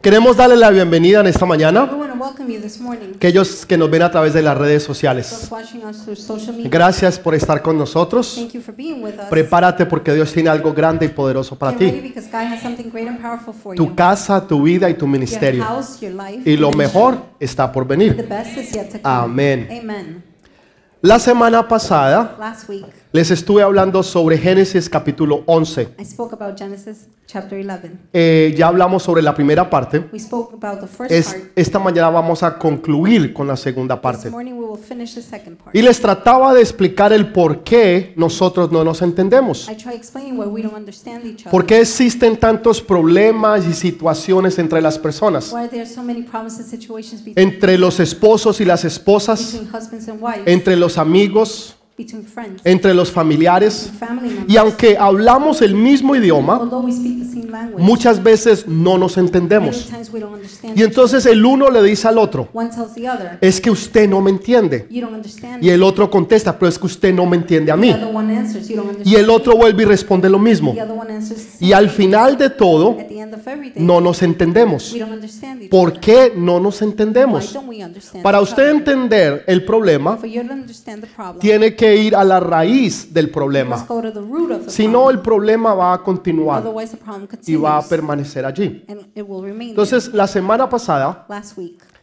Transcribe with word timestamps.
Queremos 0.00 0.34
darle 0.34 0.56
la 0.56 0.70
bienvenida 0.70 1.20
en 1.20 1.26
esta 1.26 1.44
mañana 1.44 1.88
aquellos 3.14 3.66
que 3.66 3.76
nos 3.76 3.90
ven 3.90 4.00
a 4.00 4.10
través 4.10 4.32
de 4.32 4.40
las 4.40 4.56
redes 4.56 4.82
sociales. 4.82 5.50
Gracias 6.64 7.18
por 7.18 7.34
estar 7.34 7.60
con 7.60 7.76
nosotros. 7.76 8.34
Thank 8.34 8.52
you 8.52 8.62
for 8.62 8.74
being 8.74 9.02
with 9.02 9.14
us. 9.18 9.26
Prepárate 9.28 9.84
porque 9.84 10.14
Dios 10.14 10.32
tiene 10.32 10.48
algo 10.48 10.72
grande 10.72 11.04
y 11.04 11.08
poderoso 11.10 11.54
para 11.56 11.76
ti. 11.76 12.14
Tu 13.76 13.94
casa, 13.94 14.46
tu 14.46 14.62
vida 14.62 14.88
y 14.88 14.94
tu 14.94 15.06
ministerio. 15.06 15.66
Y 16.46 16.56
lo 16.56 16.72
mejor 16.72 17.18
está 17.38 17.70
por 17.70 17.86
venir. 17.86 18.26
Amén. 19.02 20.24
La 21.02 21.18
semana 21.18 21.66
pasada 21.66 22.36
les 23.12 23.28
estuve 23.32 23.60
hablando 23.62 24.04
sobre 24.04 24.38
Génesis 24.38 24.88
capítulo 24.88 25.42
11. 25.46 25.94
I 25.98 26.04
spoke 26.04 26.32
about 26.32 26.56
Genesis 26.56 27.08
chapter 27.26 27.58
11. 27.58 27.90
Eh, 28.12 28.54
ya 28.56 28.68
hablamos 28.68 29.02
sobre 29.02 29.20
la 29.20 29.34
primera 29.34 29.68
parte. 29.68 30.04
We 30.12 30.20
spoke 30.20 30.54
about 30.54 30.80
the 30.80 30.86
first 30.86 31.10
Es, 31.10 31.26
part. 31.34 31.50
esta 31.56 31.80
mañana 31.80 32.08
vamos 32.10 32.44
a 32.44 32.56
concluir 32.56 33.32
con 33.34 33.48
la 33.48 33.56
segunda 33.56 33.96
This 33.96 34.02
parte. 34.02 34.30
morning 34.30 34.52
we 34.52 34.64
will 34.64 34.78
finish 34.78 35.14
the 35.16 35.22
second 35.22 35.56
part. 35.58 35.74
Y 35.74 35.82
les 35.82 36.00
trataba 36.00 36.54
de 36.54 36.60
explicar 36.60 37.12
el 37.12 37.32
por 37.32 37.64
qué 37.64 38.12
nosotros 38.16 38.70
no 38.70 38.84
nos 38.84 39.02
entendemos. 39.02 39.68
I 39.68 39.74
try 39.74 39.94
explaining 39.94 40.38
why 40.38 40.46
we 40.46 40.62
don't 40.62 40.76
understand 40.76 41.24
each 41.26 41.40
other. 41.40 41.50
¿Por 41.50 41.66
qué 41.66 41.80
existen 41.80 42.36
tantos 42.36 42.80
problemas 42.80 43.66
y 43.66 43.72
situaciones 43.72 44.56
entre 44.60 44.80
las 44.80 44.96
personas? 45.00 45.52
Why 45.52 45.66
there 45.68 45.82
are 45.82 45.90
so 45.90 46.04
many 46.04 46.22
problems 46.22 46.60
and 46.60 46.68
situations 46.68 47.24
between, 47.24 47.36
Entre 47.54 47.76
los 47.76 47.98
esposos 47.98 48.60
y 48.60 48.64
las 48.64 48.84
esposas, 48.84 49.52
between 49.52 49.74
husbands 49.74 50.08
and 50.08 50.22
wives, 50.22 50.42
entre 50.46 50.76
los 50.76 50.96
amigos, 50.96 51.74
entre 52.64 52.94
los 52.94 53.10
familiares. 53.10 53.90
Y 54.48 54.56
aunque 54.56 54.96
hablamos 54.98 55.62
el 55.62 55.74
mismo 55.74 56.14
idioma, 56.16 56.60
muchas 57.78 58.22
veces 58.22 58.66
no 58.66 58.98
nos 58.98 59.16
many 59.16 59.26
entendemos. 59.28 59.86
times 59.86 60.12
we 60.12 60.20
don't 60.20 60.34
understand. 60.34 60.78
Y 60.78 60.82
entonces 60.82 61.26
el 61.26 61.44
uno 61.44 61.70
le 61.70 61.82
dice 61.82 62.08
al 62.08 62.18
otro, 62.18 62.48
One 62.52 62.70
tells 62.70 62.94
the 62.94 63.08
other, 63.08 63.38
es 63.40 63.60
que 63.60 63.70
usted 63.70 64.08
no 64.08 64.20
me 64.20 64.30
entiende. 64.30 64.86
Y 65.60 65.68
el 65.68 65.82
otro 65.82 66.10
contesta, 66.10 66.58
pero 66.58 66.68
es 66.68 66.78
que 66.78 66.86
usted 66.86 67.12
no 67.14 67.26
me 67.26 67.36
entiende 67.36 67.72
a 67.72 67.76
mí. 67.76 67.94
Y 69.04 69.14
el 69.16 69.30
otro 69.30 69.56
vuelve 69.56 69.82
y 69.82 69.86
responde 69.86 70.28
lo 70.28 70.38
mismo. 70.38 70.74
Y 71.60 71.72
al 71.72 71.90
final 71.90 72.36
de 72.36 72.50
todo, 72.50 72.96
At 73.00 73.06
the 73.08 73.20
end 73.20 73.34
of 73.34 73.46
everything, 73.46 73.84
no 73.86 74.00
nos 74.00 74.22
entendemos. 74.22 74.92
we 74.92 75.00
don't 75.00 75.12
understand 75.12 75.62
each 75.62 75.70
¿Por 75.70 75.98
qué 76.00 76.32
no 76.36 76.60
nos 76.60 76.82
entendemos? 76.82 77.52
don't 77.52 77.68
we 77.68 77.84
understand 77.84 78.22
Para 78.22 78.40
usted 78.40 78.70
entender 78.70 79.44
el 79.46 79.64
problema, 79.64 80.18
tiene 81.40 81.74
que 81.74 81.89
ir 81.96 82.16
a 82.16 82.24
la 82.24 82.40
raíz 82.40 83.12
del 83.12 83.30
problema. 83.30 83.86
Si 84.66 84.88
no, 84.88 85.10
el 85.10 85.20
problema 85.20 85.74
va 85.74 85.94
a 85.94 86.02
continuar 86.02 86.64
y 87.46 87.56
va 87.56 87.78
a 87.78 87.82
permanecer 87.82 88.44
allí. 88.44 88.84
Entonces, 89.14 90.12
la 90.12 90.26
semana 90.26 90.68
pasada 90.68 91.26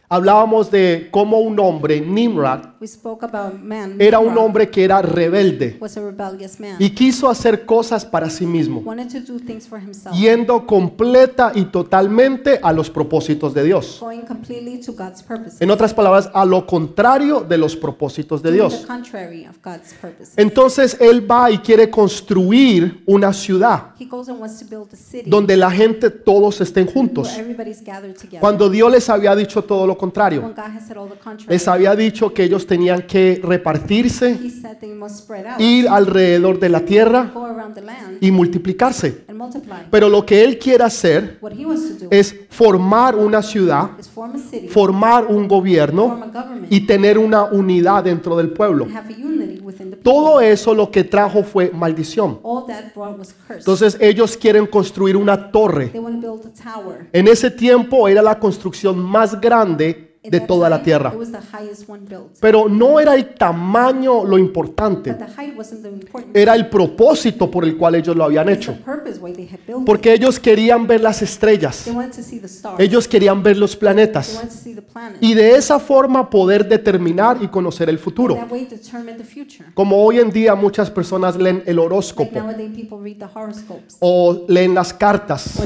hablábamos 0.08 0.70
de 0.70 1.08
cómo 1.10 1.40
un 1.40 1.58
hombre, 1.60 2.00
Nimrod, 2.00 2.60
we 2.80 2.86
spoke 2.86 3.24
about 3.24 3.54
a 3.54 3.58
man 3.58 3.96
era 3.98 4.18
un 4.18 4.36
hombre 4.38 4.70
que 4.70 4.84
era 4.84 5.02
rebelde 5.02 5.76
was 5.80 5.96
a 5.96 6.00
rebellious 6.00 6.58
man. 6.58 6.76
y 6.78 6.90
quiso 6.90 7.28
hacer 7.28 7.66
cosas 7.66 8.04
para 8.04 8.30
sí 8.30 8.46
mismo, 8.46 8.80
wanted 8.80 9.08
to 9.08 9.32
do 9.32 9.38
things 9.38 9.66
for 9.66 9.80
himself, 9.80 10.16
yendo 10.16 10.66
completa 10.66 11.52
y 11.54 11.66
totalmente 11.66 12.58
a 12.62 12.72
los 12.72 12.88
propósitos 12.88 13.52
de 13.52 13.64
Dios. 13.64 14.02
En 15.60 15.70
otras 15.70 15.92
palabras, 15.92 16.30
a 16.32 16.44
lo 16.44 16.66
contrario 16.66 17.40
de 17.40 17.58
los 17.58 17.76
propósitos 17.76 18.42
de 18.42 18.52
Dios. 18.52 18.86
Entonces 20.36 20.96
él 21.00 21.30
va 21.30 21.50
y 21.50 21.58
quiere 21.58 21.90
construir 21.90 23.02
una 23.06 23.32
ciudad 23.32 23.94
donde 25.26 25.56
la 25.56 25.70
gente 25.70 26.10
todos 26.10 26.60
estén 26.60 26.86
juntos. 26.86 27.36
Cuando 28.40 28.70
Dios 28.70 28.90
les 28.90 29.08
había 29.08 29.34
dicho 29.34 29.62
todo 29.64 29.86
lo 29.86 29.97
contrario, 29.98 30.54
les 31.46 31.68
había 31.68 31.94
dicho 31.94 32.32
que 32.32 32.44
ellos 32.44 32.66
tenían 32.66 33.02
que 33.02 33.40
repartirse, 33.44 34.38
ir 35.58 35.88
alrededor 35.88 36.58
de 36.58 36.68
la 36.68 36.80
tierra 36.80 37.30
y 38.20 38.30
multiplicarse. 38.30 39.26
Pero 39.90 40.08
lo 40.08 40.24
que 40.24 40.42
él 40.42 40.58
quiere 40.58 40.84
hacer 40.84 41.38
es 42.10 42.34
formar 42.48 43.14
una 43.14 43.42
ciudad, 43.42 43.90
formar 44.70 45.26
un 45.26 45.46
gobierno 45.46 46.20
y 46.70 46.86
tener 46.86 47.18
una 47.18 47.44
unidad 47.44 48.04
dentro 48.04 48.36
del 48.36 48.50
pueblo. 48.50 48.86
Todo 50.02 50.40
eso 50.40 50.74
lo 50.74 50.90
que 50.90 51.04
trajo 51.04 51.42
fue 51.42 51.70
maldición. 51.70 52.40
Entonces 53.50 53.96
ellos 54.00 54.36
quieren 54.36 54.66
construir 54.66 55.16
una 55.16 55.50
torre. 55.50 55.92
En 57.12 57.28
ese 57.28 57.50
tiempo 57.50 58.08
era 58.08 58.22
la 58.22 58.38
construcción 58.38 58.98
más 58.98 59.40
grande 59.40 59.87
de 60.22 60.40
toda 60.40 60.68
la 60.68 60.82
tierra. 60.82 61.12
Pero 62.40 62.68
no 62.68 63.00
era 63.00 63.14
el 63.14 63.34
tamaño 63.34 64.24
lo 64.24 64.38
importante, 64.38 65.16
era 66.34 66.54
el 66.54 66.68
propósito 66.68 67.50
por 67.50 67.64
el 67.64 67.76
cual 67.76 67.96
ellos 67.96 68.16
lo 68.16 68.24
habían 68.24 68.48
hecho. 68.48 68.76
Porque 69.84 70.12
ellos 70.12 70.38
querían 70.38 70.86
ver 70.86 71.00
las 71.00 71.22
estrellas, 71.22 71.88
ellos 72.78 73.08
querían 73.08 73.42
ver 73.42 73.56
los 73.56 73.76
planetas. 73.76 74.42
Y 75.20 75.34
de 75.34 75.56
esa 75.56 75.78
forma 75.78 76.28
poder 76.28 76.68
determinar 76.68 77.38
y 77.40 77.48
conocer 77.48 77.88
el 77.88 77.98
futuro. 77.98 78.36
Como 79.74 80.04
hoy 80.04 80.18
en 80.18 80.30
día 80.30 80.54
muchas 80.54 80.90
personas 80.90 81.36
leen 81.36 81.62
el 81.66 81.78
horóscopo. 81.78 82.38
O 84.00 84.44
leen 84.48 84.74
las 84.74 84.92
cartas. 84.92 85.60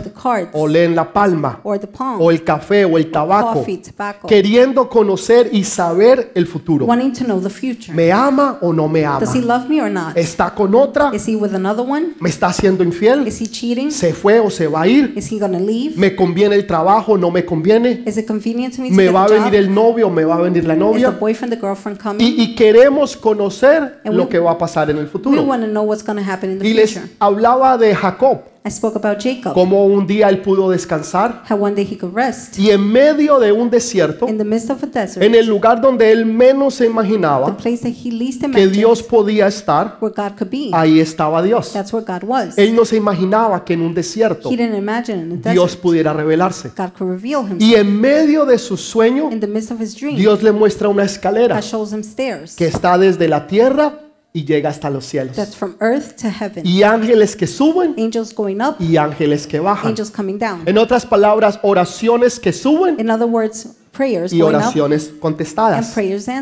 O 0.53 0.69
leen 0.69 0.95
la 0.95 1.13
palma. 1.13 1.61
O 1.63 2.31
el 2.31 2.45
café 2.45 2.85
o 2.85 2.99
el 2.99 3.11
tabaco, 3.11 3.65
tobacco, 3.65 4.29
queriendo 4.53 4.89
conocer 4.89 5.49
y 5.53 5.65
saber 5.65 6.31
el 6.35 6.47
futuro. 6.47 6.85
wanting 6.87 7.13
to 7.13 7.25
know 7.25 7.41
the 7.41 7.49
future. 7.49 7.93
¿Me 7.95 8.13
ama 8.13 8.59
o 8.61 8.73
no 8.73 8.87
me 8.89 9.05
ama? 9.05 9.21
Does 9.21 9.35
he 9.35 9.41
love 9.41 9.67
me 9.69 9.81
or 9.81 9.91
not? 9.91 10.15
¿Está 10.17 10.55
con 10.55 10.75
otra? 10.75 11.11
Is 11.15 11.27
he 11.27 11.37
with 11.37 11.55
another 11.55 11.85
one? 11.89 12.09
¿Me 12.21 12.29
está 12.29 12.49
haciendo 12.49 12.85
infiel? 12.85 13.27
Is 13.27 13.41
he 13.41 13.47
cheating? 13.47 13.91
¿Se 13.91 14.13
fue 14.13 14.39
o 14.41 14.51
se 14.51 14.67
va 14.67 14.83
a 14.83 14.87
ir? 14.89 15.15
Is 15.17 15.31
he 15.33 15.39
gonna 15.39 15.59
leave? 15.59 15.97
¿Me 15.97 16.15
conviene 16.15 16.55
el 16.57 16.67
trabajo 16.67 17.13
o 17.13 17.19
no 17.19 17.31
me 17.31 17.45
conviene? 17.45 18.03
Is 18.07 18.19
it 18.19 18.27
convenient 18.27 18.75
to 18.77 18.83
me 18.83 18.91
to 18.91 18.95
¿Me 18.95 19.05
get 19.05 19.15
va 19.15 19.25
a 19.25 19.29
venir 19.29 19.55
el 19.55 19.73
novio 19.73 20.09
o 20.09 20.11
me 20.11 20.25
va 20.25 20.37
a 20.37 20.41
venir 20.43 20.65
la 20.65 20.75
Is 20.75 20.79
the 20.79 20.85
novia? 20.85 21.11
boyfriend, 21.13 21.55
the 21.55 21.61
girlfriend 21.61 21.99
coming? 21.99 22.21
Y, 22.23 22.43
y 22.43 22.55
queremos 22.55 23.17
conocer 23.17 24.01
And 24.05 24.15
lo 24.15 24.25
we- 24.25 24.29
que 24.29 24.39
va 24.39 24.53
a 24.53 24.59
pasar 24.59 24.91
en 24.91 24.99
el 24.99 25.05
we 25.05 25.11
futuro. 25.11 25.43
want 25.45 25.63
to 25.63 25.69
know 25.69 25.83
what's 25.85 26.05
going 26.05 26.19
to 26.23 26.31
happen 26.31 26.51
in 26.53 26.59
the 26.59 26.69
Y 26.69 26.75
les 26.75 26.93
future. 26.93 27.11
hablaba 27.21 27.79
de 27.79 27.95
Jacob, 27.95 28.41
I 28.65 28.71
spoke 28.71 28.97
about 28.97 29.19
Jacob, 29.21 29.55
cómo 29.55 29.87
un 29.87 30.07
día 30.07 30.29
él 30.29 30.41
pudo 30.41 30.71
descansar 30.71 31.43
how 31.51 31.57
one 31.57 31.75
day 31.75 31.85
he 31.85 31.99
could 31.99 32.15
rest 32.15 32.57
y 32.59 32.71
en 32.71 32.81
medio 32.93 33.41
de 33.41 33.51
un 33.51 33.69
desierto, 33.69 34.29
in 34.29 34.39
the 34.39 34.45
midst 34.45 34.71
of 34.71 34.83
a 34.85 34.87
desert, 34.87 35.21
en 35.23 35.35
el 35.35 35.47
lugar 35.47 35.81
donde 35.81 36.13
él 36.13 36.25
menos 36.25 36.75
se 36.75 36.85
the 36.85 36.91
imaginaba 36.91 37.57
place 37.57 37.79
that 37.79 37.91
he 37.91 38.13
least 38.13 38.41
que 38.41 38.47
imagined 38.47 38.73
Dios 38.73 39.03
podía 39.03 39.49
estar, 39.49 39.99
where 40.01 40.15
God 40.17 40.39
could 40.39 40.51
be. 40.51 40.71
ahí 40.73 41.01
estaba 41.01 41.43
Dios. 41.43 41.73
That's 41.73 41.93
where 41.93 42.07
God 42.07 42.23
was. 42.23 42.57
Él 42.57 42.77
no 42.77 42.85
se 42.85 42.97
imaginaba 42.97 43.65
que 43.65 43.75
en 43.75 43.83
un 43.83 43.95
desierto 43.95 44.49
He 44.49 44.57
didn't 44.57 44.77
imagine 44.77 45.23
in 45.23 45.43
the 45.43 45.51
Dios 45.51 45.71
desert 45.71 45.83
pudiera 45.83 46.13
revelarse. 46.13 46.69
God 46.77 46.93
could 46.97 47.11
reveal 47.11 47.41
himself. 47.41 47.63
Y 47.63 47.75
en 47.75 48.01
medio 48.01 48.45
de 48.45 48.59
su 48.59 48.77
sueño, 48.77 49.31
In 49.33 49.41
the 49.41 49.49
midst 49.49 49.73
of 49.73 49.81
his 49.81 49.99
dream, 49.99 50.17
Dios 50.17 50.41
le 50.43 50.53
muestra 50.53 50.89
una 50.89 51.03
escalera 51.03 51.57
God 51.57 51.65
shows 51.65 51.93
him 51.93 52.03
stairs 52.03 52.55
que 52.55 52.67
está 52.67 52.97
desde 52.97 53.27
la 53.27 53.47
tierra 53.49 54.02
y 54.35 54.45
llega 54.45 54.71
hasta 54.71 54.89
los 54.89 55.05
cielos. 55.05 55.37
that's 55.37 55.55
from 55.55 55.77
earth 55.81 56.17
to 56.17 56.29
heaven. 56.29 56.67
Y 56.67 56.83
ángeles 56.83 57.37
que 57.37 57.47
suben 57.47 57.95
Angels 57.99 58.35
going 58.35 58.61
up, 58.61 58.77
y 58.79 58.97
ángeles 58.97 59.47
que 59.47 59.61
bajan. 59.61 59.91
angels 59.91 60.11
coming 60.11 60.39
down. 60.39 60.63
En 60.67 60.79
otras 60.79 61.05
palabras, 61.05 61.59
oraciones 61.63 62.41
que 62.41 62.53
suben 62.53 62.99
In 62.99 63.11
other 63.11 63.27
words, 63.27 63.69
prayers 63.93 64.33
y 64.33 64.41
oraciones 64.41 65.13
contestadas. 65.21 65.95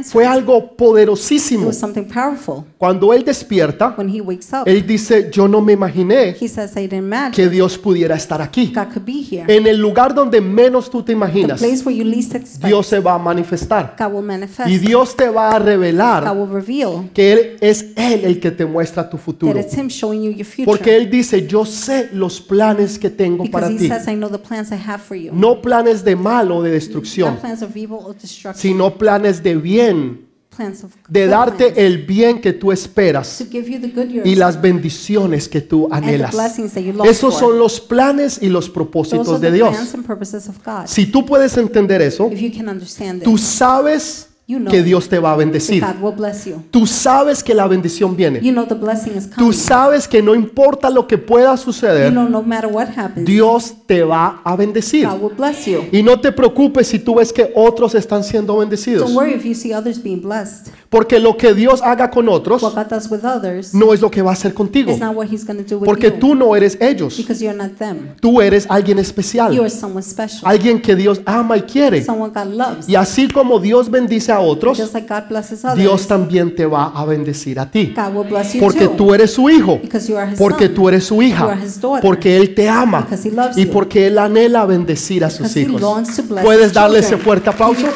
Fue 0.05 0.25
algo 0.27 0.77
poderosísimo. 0.77 1.71
Cuando 2.79 3.13
él 3.13 3.25
despierta, 3.25 3.95
él 4.67 4.87
dice, 4.87 5.29
yo 5.33 5.49
no 5.49 5.61
me 5.61 5.73
imaginé 5.73 6.35
que 7.33 7.49
Dios 7.49 7.77
pudiera 7.77 8.15
estar 8.15 8.41
aquí. 8.41 8.73
En 9.49 9.67
el 9.67 9.77
lugar 9.79 10.15
donde 10.15 10.41
menos 10.41 10.89
tú 10.89 11.03
te 11.03 11.13
imaginas, 11.13 11.61
Dios 11.61 12.87
se 12.87 13.01
va 13.01 13.15
a 13.15 13.19
manifestar. 13.19 13.97
Y 14.67 14.79
Dios 14.79 15.17
te 15.17 15.29
va 15.29 15.51
a 15.51 15.59
revelar 15.59 16.25
que 17.13 17.33
Él 17.33 17.57
es 17.61 17.87
Él 17.97 18.25
el 18.25 18.41
que 18.41 18.51
te 18.51 18.65
muestra 18.65 19.09
tu 19.09 19.17
futuro. 19.17 19.61
Porque 20.65 20.97
Él 20.97 21.11
dice, 21.11 21.47
yo 21.47 21.65
sé 21.65 22.11
los 22.13 22.41
planes 22.41 22.99
que 22.99 23.11
tengo 23.11 23.45
para 23.51 23.69
ti. 23.69 23.91
No 25.33 25.61
planes 25.61 26.05
de 26.05 26.17
mal 26.17 26.53
o 26.53 26.63
de 26.63 26.71
destrucción, 26.71 27.39
Sino 28.55 28.97
planes 28.97 29.43
de 29.43 29.57
bien, 29.57 30.27
de 31.09 31.27
darte 31.27 31.87
el 31.87 31.99
bien 32.05 32.41
que 32.41 32.53
tú 32.53 32.73
esperas 32.73 33.45
y 34.25 34.35
las 34.35 34.61
bendiciones 34.61 35.49
que 35.49 35.61
tú 35.61 35.89
anhelas. 35.91 36.35
Esos 37.05 37.39
son 37.39 37.59
los 37.59 37.81
planes 37.81 38.39
y 38.43 38.49
los 38.49 38.69
propósitos 38.69 39.41
de 39.41 39.53
Dios. 39.53 39.77
Si 40.87 41.07
tú 41.07 41.25
puedes 41.25 41.57
entender 41.57 42.03
eso, 42.03 42.31
tú 43.23 43.39
sabes 43.39 44.30
You 44.51 44.59
know 44.59 44.69
que 44.69 44.83
Dios 44.83 45.09
te 45.09 45.21
va 45.21 45.33
a 45.33 45.37
bendecir. 45.37 45.81
Tú 46.73 46.85
sabes 46.85 47.45
que 47.45 47.55
la 47.55 47.69
bendición 47.69 48.17
viene. 48.17 48.41
You 48.41 48.51
know 48.53 48.67
the 48.67 48.75
blessing 48.75 49.13
is 49.17 49.31
Tú 49.31 49.53
sabes 49.53 50.09
que 50.09 50.21
no 50.21 50.35
importa 50.35 50.91
lo 50.91 51.07
que 51.07 51.19
pueda 51.19 51.53
You 51.53 51.57
suceder, 51.57 52.11
know 52.11 52.29
no 52.29 52.43
matter 52.43 52.69
what 52.69 52.89
happens, 52.97 53.25
Dios 53.27 53.73
te 53.87 54.03
va 54.03 54.41
a 54.43 54.57
bendecir. 54.57 55.07
God 55.07 55.21
will 55.23 55.37
bless 55.37 55.67
you. 55.67 55.85
Y 55.93 56.03
no 56.03 56.19
te 56.19 56.33
preocupes 56.33 56.89
si 56.89 56.99
tú 56.99 57.15
ves 57.15 57.33
que 57.33 57.53
otros 57.55 57.95
están 57.95 58.25
siendo 58.25 58.57
bendecidos. 58.57 59.05
Don't 59.05 59.17
worry 59.17 59.35
if 59.35 59.45
you 59.45 59.55
see 59.55 59.73
others 59.73 60.03
being 60.03 60.21
blessed. 60.21 60.73
Porque 60.89 61.21
lo 61.21 61.37
que 61.37 61.55
Dios 61.55 61.81
haga 61.83 62.11
con 62.11 62.29
otros 62.29 62.61
What 62.65 62.75
God 62.75 62.87
does 62.91 63.09
with 63.09 63.25
others 63.25 63.73
no 63.73 63.93
es 63.95 64.01
lo 64.01 64.11
que 64.11 64.23
va 64.23 64.31
a 64.31 64.33
hacer 64.33 64.53
contigo. 64.53 64.91
is 64.91 64.99
not 64.99 65.15
what 65.15 65.29
He's 65.31 65.47
going 65.47 65.63
to 65.63 65.63
do 65.65 65.79
with 65.79 65.87
Porque 65.87 66.09
you. 66.09 66.19
tú 66.19 66.35
no 66.35 66.57
eres 66.57 66.77
ellos. 66.81 67.17
Because 67.17 67.41
you're 67.41 67.57
not 67.57 67.77
them. 67.79 68.17
Tú 68.21 68.41
eres 68.41 68.67
alguien 68.69 68.97
You 68.97 69.03
especial. 69.03 69.61
are 69.61 69.71
someone 69.71 70.03
special. 70.03 70.41
Alguien 70.43 70.83
que 70.83 70.97
Dios 70.97 71.21
ama 71.25 71.57
y 71.57 71.63
quiere. 71.63 72.05
Someone 72.05 72.33
God 72.35 72.53
loves. 72.53 72.89
Y 72.89 72.97
así 72.97 73.29
como 73.29 73.61
Dios 73.61 73.89
bendice 73.89 74.33
a 74.33 74.40
otros, 74.41 74.81
Dios 75.77 76.07
también 76.07 76.55
te 76.55 76.67
va 76.67 76.87
a 76.95 77.05
bendecir 77.05 77.59
a 77.61 77.71
ti. 77.71 77.95
Porque 78.61 78.89
tú 78.89 79.15
eres 79.15 79.33
su 79.33 79.49
hijo. 79.49 79.81
Porque 80.39 80.69
tú 80.69 80.89
eres 80.89 81.05
su 81.05 81.23
hija. 81.23 81.59
Porque 82.03 82.37
Él 82.37 82.55
te 82.55 82.69
ama. 82.69 83.07
Y 83.57 83.67
porque 83.67 84.07
Él 84.07 84.19
anhela 84.19 84.67
bendecir 84.67 85.25
a 85.25 85.31
sus 85.31 85.57
hijos. 85.57 85.83
¿Puedes 86.43 86.73
darle 86.73 87.01
ese 87.01 87.17
fuerte 87.17 87.51
aplauso? 87.51 87.87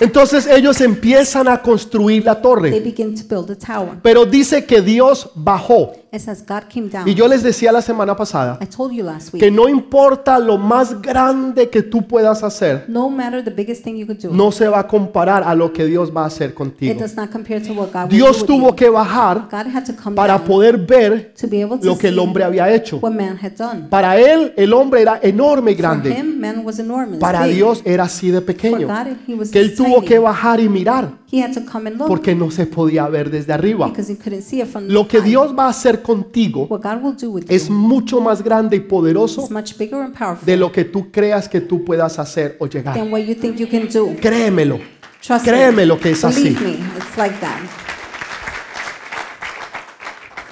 Entonces 0.00 0.46
ellos 0.46 0.80
empiezan 0.80 1.48
a 1.48 1.62
construir 1.62 2.24
la 2.24 2.34
They 2.34 2.42
torre. 2.42 2.80
begin 2.80 3.14
to 3.14 3.22
build 3.28 3.50
a 3.50 3.56
tower. 3.56 3.98
Pero 4.02 4.26
dice 4.26 4.64
que 4.64 4.82
Dios 4.82 5.30
bajó. 5.34 5.92
It 6.14 6.20
says 6.20 6.44
God 6.46 6.68
came 6.68 6.88
down. 6.88 7.08
Y 7.08 7.14
yo 7.14 7.26
les 7.26 7.42
decía 7.42 7.72
la 7.72 7.82
semana 7.82 8.14
pasada 8.14 8.56
I 8.62 8.66
told 8.66 8.92
you 8.92 9.02
last 9.04 9.32
week. 9.34 9.42
que 9.42 9.50
no 9.50 9.68
importa 9.68 10.38
lo 10.38 10.56
más 10.58 11.00
grande 11.02 11.68
que 11.70 11.82
tú 11.82 12.06
puedas 12.06 12.42
hacer, 12.44 12.84
no 12.86 13.10
matter 13.10 13.42
the 13.42 13.50
biggest 13.50 13.82
thing 13.82 13.96
you 13.96 14.06
could 14.06 14.20
do, 14.20 14.30
no 14.32 14.52
se 14.52 14.68
va 14.68 14.78
a 14.80 14.86
comparar 14.86 15.42
a 15.42 15.54
lo 15.56 15.72
que 15.72 15.84
Dios 15.86 16.12
va 16.16 16.22
a 16.22 16.26
hacer 16.26 16.50
it 16.50 16.54
contigo. 16.54 17.00
does 17.00 17.16
not 17.16 17.30
compare 17.30 17.60
to 17.60 17.72
what 17.72 17.88
God 17.92 18.02
will 18.02 18.08
do 18.10 18.16
Dios 18.16 18.40
with 18.42 18.46
tuvo 18.46 18.68
you. 18.68 18.76
que 18.76 18.88
bajar 18.90 19.48
God 19.50 19.66
had 19.74 19.84
to 19.86 19.92
come 20.00 20.14
para 20.14 20.38
down 20.38 20.46
poder 20.46 20.76
ver 20.78 21.34
to 21.34 21.48
be 21.48 21.60
able 21.62 21.78
to 21.80 21.84
lo 21.86 21.98
que 21.98 22.06
el 22.08 22.14
see 22.14 22.20
hombre 22.20 22.44
había 22.44 22.72
hecho. 22.72 22.98
what 22.98 23.10
man 23.12 23.36
had 23.42 23.52
done. 23.56 23.88
Para 23.90 24.16
él 24.16 24.52
el 24.56 24.72
hombre 24.72 25.02
era 25.02 25.18
enorme 25.20 25.72
y 25.72 25.74
For 25.74 25.82
grande. 25.82 26.10
him, 26.12 26.38
man 26.38 26.64
was 26.64 26.78
enormous. 26.78 27.18
Para 27.18 27.42
big. 27.44 27.56
Dios 27.56 27.82
era 27.84 28.04
así 28.04 28.30
de 28.30 28.38
For 28.40 28.46
pequeño. 28.46 28.86
God, 28.86 29.16
he 29.26 29.34
was 29.34 29.50
Que 29.50 29.58
él 29.60 29.74
tuvo 29.74 29.96
tiny. 29.96 30.06
que 30.06 30.18
bajar 30.20 30.60
y 30.60 30.68
mirar 30.68 31.08
He 31.34 31.42
had 31.42 31.52
to 31.54 31.62
come 31.64 31.88
and 31.88 31.98
look 31.98 32.06
porque 32.06 32.34
no 32.34 32.50
se 32.52 32.66
podía 32.66 33.08
ver 33.08 33.28
desde 33.28 33.52
arriba. 33.52 33.88
because 33.88 34.12
he 34.12 34.16
couldn't 34.16 34.42
see 34.42 34.60
it 34.60 34.68
from 34.68 34.86
Lo 34.86 35.08
que 35.08 35.18
high. 35.20 35.30
Dios 35.30 35.52
va 35.58 35.66
a 35.66 35.70
hacer 35.70 36.00
contigo 36.00 36.66
What 36.70 36.82
God 36.82 37.02
will 37.02 37.16
do 37.20 37.30
with 37.30 37.44
es 37.50 37.68
you 37.68 37.74
mucho 37.74 38.20
más 38.20 38.42
grande 38.44 38.76
y 38.76 38.80
poderoso 38.80 39.42
is 39.44 39.50
much 39.50 39.76
bigger 39.76 40.00
and 40.00 40.16
powerful 40.16 40.46
de 40.46 40.56
lo 40.56 40.70
que 40.70 40.84
tú 40.84 41.10
creas 41.10 41.48
que 41.48 41.60
tú 41.60 41.84
puedas 41.84 42.18
hacer 42.20 42.56
o 42.60 42.66
llegar. 42.66 42.94
than 42.94 43.10
what 43.12 43.22
you 43.22 43.34
think 43.34 43.56
you 43.56 43.68
can 43.68 43.88
do. 43.92 44.14
Créemelo. 44.20 44.78
Trust 45.20 45.46
me. 45.46 45.52
que 45.98 46.10
es 46.10 46.22
Believe 46.22 46.50
así. 46.50 46.50
me, 46.62 46.70
it's 46.98 47.16
like 47.16 47.34
that. 47.40 47.83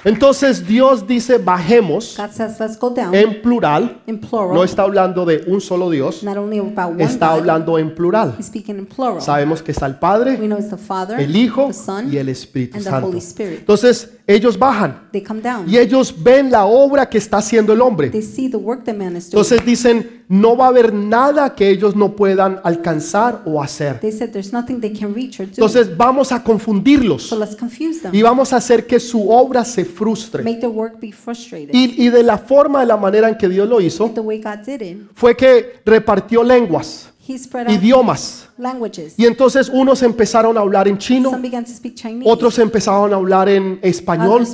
Entonces 0.05 0.65
Dios 0.67 1.07
dice 1.07 1.37
bajemos 1.37 2.15
God 2.17 2.31
says, 2.31 2.59
let's 2.59 2.77
go 2.77 2.89
down 2.89 3.15
en 3.15 3.41
plural. 3.41 4.01
in 4.05 4.19
plural. 4.19 4.53
No 4.53 4.63
está 4.63 4.83
hablando 4.83 5.25
de 5.25 5.43
un 5.47 5.61
solo 5.61 5.89
Dios, 5.89 6.23
not 6.23 6.37
only 6.37 6.59
about 6.59 6.93
one 6.95 7.03
está 7.03 7.29
God, 7.29 7.39
hablando 7.39 7.79
en 7.79 7.95
plural. 7.95 8.35
he's 8.37 8.47
speaking 8.47 8.77
in 8.77 8.85
plural. 8.85 9.21
Sabemos 9.21 9.61
que 9.61 9.71
está 9.71 9.85
el 9.85 9.93
We 9.93 9.99
Padre, 9.99 10.37
know 10.37 10.57
it's 10.57 10.69
the 10.69 10.77
Father, 10.77 11.19
el 11.19 11.35
Hijo 11.35 11.67
the 11.67 11.73
Son, 11.73 12.13
y 12.13 12.17
el 12.17 12.27
Espíritu 12.29 12.75
and 12.77 12.83
the 12.83 12.89
Santo. 12.89 13.07
Holy 13.07 13.19
Spirit. 13.19 13.59
Entonces 13.59 14.09
ellos 14.25 14.57
bajan 14.57 15.09
They 15.11 15.21
come 15.21 15.41
down. 15.41 15.69
y 15.69 15.77
ellos 15.77 16.15
ven 16.23 16.49
la 16.49 16.65
obra 16.65 17.09
que 17.09 17.17
está 17.17 17.37
haciendo 17.37 17.73
el 17.73 17.81
hombre. 17.81 18.11
Entonces 18.13 19.65
dicen, 19.65 20.23
no 20.29 20.55
va 20.55 20.65
a 20.65 20.67
haber 20.69 20.93
nada 20.93 21.53
que 21.53 21.69
ellos 21.69 21.95
no 21.95 22.15
puedan 22.15 22.59
alcanzar 22.63 23.41
o 23.45 23.61
hacer. 23.61 23.99
They 23.99 24.11
said 24.11 24.31
there's 24.31 24.53
nothing 24.53 24.79
they 24.79 24.93
can 24.93 25.13
reach 25.13 25.39
or 25.39 25.45
do. 25.45 25.51
Entonces 25.51 25.95
vamos 25.95 26.31
a 26.31 26.43
confundirlos 26.43 27.23
so 27.23 27.37
let's 27.37 27.55
confuse 27.55 28.01
them. 28.01 28.15
y 28.15 28.21
vamos 28.21 28.53
a 28.53 28.57
hacer 28.57 28.87
que 28.87 28.99
su 28.99 29.29
obra 29.29 29.65
se 29.65 29.85
frustre. 29.85 30.41
Make 30.43 30.59
their 30.59 30.71
work 30.71 30.99
be 30.99 31.11
frustrated. 31.11 31.73
Y, 31.73 32.05
y 32.05 32.09
de 32.09 32.23
la 32.23 32.37
forma, 32.37 32.79
de 32.79 32.85
la 32.85 32.97
manera 32.97 33.29
en 33.29 33.37
que 33.37 33.49
Dios 33.49 33.67
lo 33.67 33.81
hizo, 33.81 34.09
the 34.11 34.21
way 34.21 34.41
God 34.41 34.65
did 34.65 34.81
it, 34.81 34.97
fue 35.13 35.35
que 35.35 35.81
repartió 35.85 36.43
lenguas, 36.43 37.12
idiomas. 37.27 38.49
languages. 38.57 39.15
Y 39.17 39.25
entonces 39.25 39.69
unos 39.73 40.03
empezaron 40.03 40.57
a 40.57 40.61
hablar 40.61 40.87
en 40.87 40.97
chino, 40.97 41.31
Some 41.31 41.41
began 41.41 41.63
to 41.65 41.71
speak 41.71 41.95
Chinese. 41.95 42.29
otros 42.29 42.59
empezaron 42.59 43.11
a 43.13 43.15
hablar 43.15 43.49
en 43.49 43.79
español, 43.81 44.45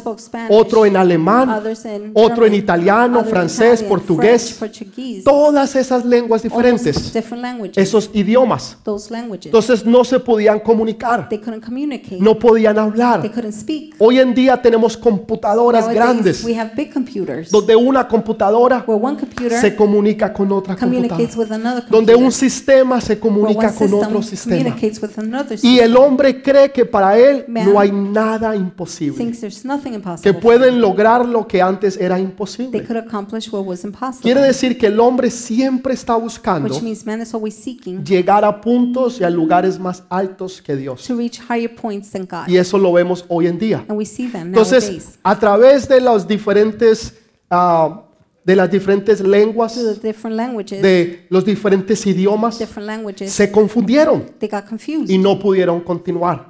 otro 0.49 0.85
en 0.85 0.95
alemán, 0.95 1.63
otro 2.13 2.45
en 2.45 2.53
italiano, 2.53 3.23
francés, 3.25 3.83
portugués, 3.83 4.57
todas 5.23 5.75
esas 5.75 6.05
lenguas 6.05 6.43
diferentes, 6.43 7.13
esos 7.75 8.09
idiomas. 8.13 8.77
Entonces 9.43 9.85
no 9.85 10.03
se 10.03 10.19
podían 10.19 10.59
comunicar, 10.59 11.27
they 11.27 11.39
couldn't 11.39 11.63
communicate. 11.63 12.19
no 12.19 12.37
podían 12.37 12.75
They 12.75 12.83
hablar. 12.83 13.31
couldn't 13.31 13.53
speak. 13.53 13.95
Hoy 13.99 14.19
en 14.19 14.33
día 14.33 14.61
tenemos 14.61 14.95
computadoras 14.95 15.89
grandes 15.89 16.43
we 16.43 16.57
have 16.57 16.71
big 16.75 16.93
computers 16.93 17.49
donde 17.49 17.75
una 17.75 18.07
computadora 18.07 18.85
se 19.59 19.75
comunica 19.75 20.31
con 20.31 20.51
otra 20.51 20.75
computadora, 20.75 21.83
donde 21.89 22.15
un 22.15 22.31
sistema 22.31 22.58
se 23.01 23.13
where 23.13 23.19
comunica 23.19 23.73
con 23.73 23.93
otro 23.93 24.21
sistema. 24.21 24.75
Y 25.61 25.79
el 25.79 25.95
hombre 25.97 26.41
cree 26.41 26.71
que 26.71 26.85
para 26.85 27.17
él 27.17 27.45
Man 27.47 27.71
no 27.71 27.79
hay 27.79 27.91
nada 27.91 28.55
imposible, 28.55 29.31
que 30.21 30.33
pueden 30.33 30.81
lograr 30.81 31.25
lo 31.25 31.47
que 31.47 31.61
antes 31.61 31.97
era 31.97 32.15
They 32.15 32.23
imposible. 32.23 32.83
could 32.83 32.97
accomplish 32.97 33.51
what 33.51 33.65
was 33.65 33.83
impossible. 33.83 34.21
Quiere 34.21 34.41
decir 34.41 34.77
que 34.77 34.87
el 34.87 34.99
hombre 34.99 35.29
siempre 35.29 35.93
está 35.93 36.15
buscando 36.15 36.73
llegar 38.03 38.45
a 38.45 38.61
puntos 38.61 39.19
y 39.19 39.23
a 39.23 39.29
lugares 39.29 39.79
más 39.79 40.03
altos 40.09 40.61
que 40.61 40.75
Dios. 40.75 41.05
to 41.05 41.15
reach 41.15 41.39
higher 41.49 41.73
points 41.73 42.11
than 42.11 42.25
God. 42.25 42.47
Y 42.47 42.57
eso 42.57 42.77
lo 42.77 42.93
vemos 42.93 43.25
hoy 43.27 43.47
en 43.47 43.57
día. 43.57 43.85
And 43.87 43.97
we 43.97 44.05
see 44.05 44.27
that 44.27 44.41
Entonces, 44.41 45.19
a 45.23 45.37
través 45.37 45.87
de 45.87 46.01
los 46.01 46.27
diferentes, 46.27 47.15
ah, 47.49 48.03
de 48.49 48.55
las 48.55 48.71
diferentes 48.71 49.21
lenguas, 49.21 49.75
de 49.75 51.25
los 51.29 51.45
diferentes 51.45 52.03
idiomas, 52.07 52.57
se 53.27 53.51
confundieron 53.51 54.25
y 55.07 55.17
no 55.19 55.37
pudieron 55.37 55.81
continuar. 55.81 56.49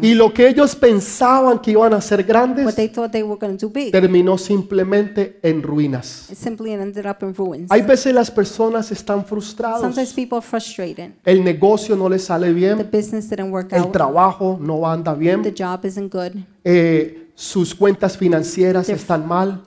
Y 0.00 0.14
lo 0.14 0.32
que 0.32 0.48
ellos 0.48 0.74
pensaban 0.74 1.58
que 1.58 1.72
iban 1.72 1.92
a 1.92 2.00
ser 2.00 2.20
what 2.20 2.26
grandes 2.28 2.74
they 2.74 2.88
thought 2.88 3.10
they 3.12 3.22
were 3.22 3.38
going 3.38 3.58
to 3.58 3.66
do 3.66 3.70
big, 3.70 3.92
terminó 3.92 4.38
simplemente 4.38 5.38
en 5.42 5.62
ruinas. 5.62 6.30
Hay 7.68 7.82
veces 7.82 8.14
las 8.14 8.30
personas 8.30 8.90
están 8.90 9.26
frustradas, 9.26 9.82
Sometimes 9.82 10.14
people 10.14 10.38
are 10.38 10.46
frustrated. 10.46 11.10
el 11.26 11.44
negocio 11.44 11.94
no 11.94 12.08
les 12.08 12.24
sale 12.24 12.46
The 12.46 12.52
bien, 12.54 12.88
business 12.90 13.28
didn't 13.28 13.52
work 13.52 13.70
el 13.74 13.90
trabajo 13.90 14.58
no 14.58 14.88
anda 14.90 15.12
The 15.12 15.20
bien, 15.20 15.42
job 15.54 15.84
isn't 15.84 16.10
good. 16.10 16.32
eh, 16.64 17.21
sus 17.42 17.74
cuentas 17.74 18.16
financieras 18.16 18.88
están 18.88 19.26
mal, 19.26 19.64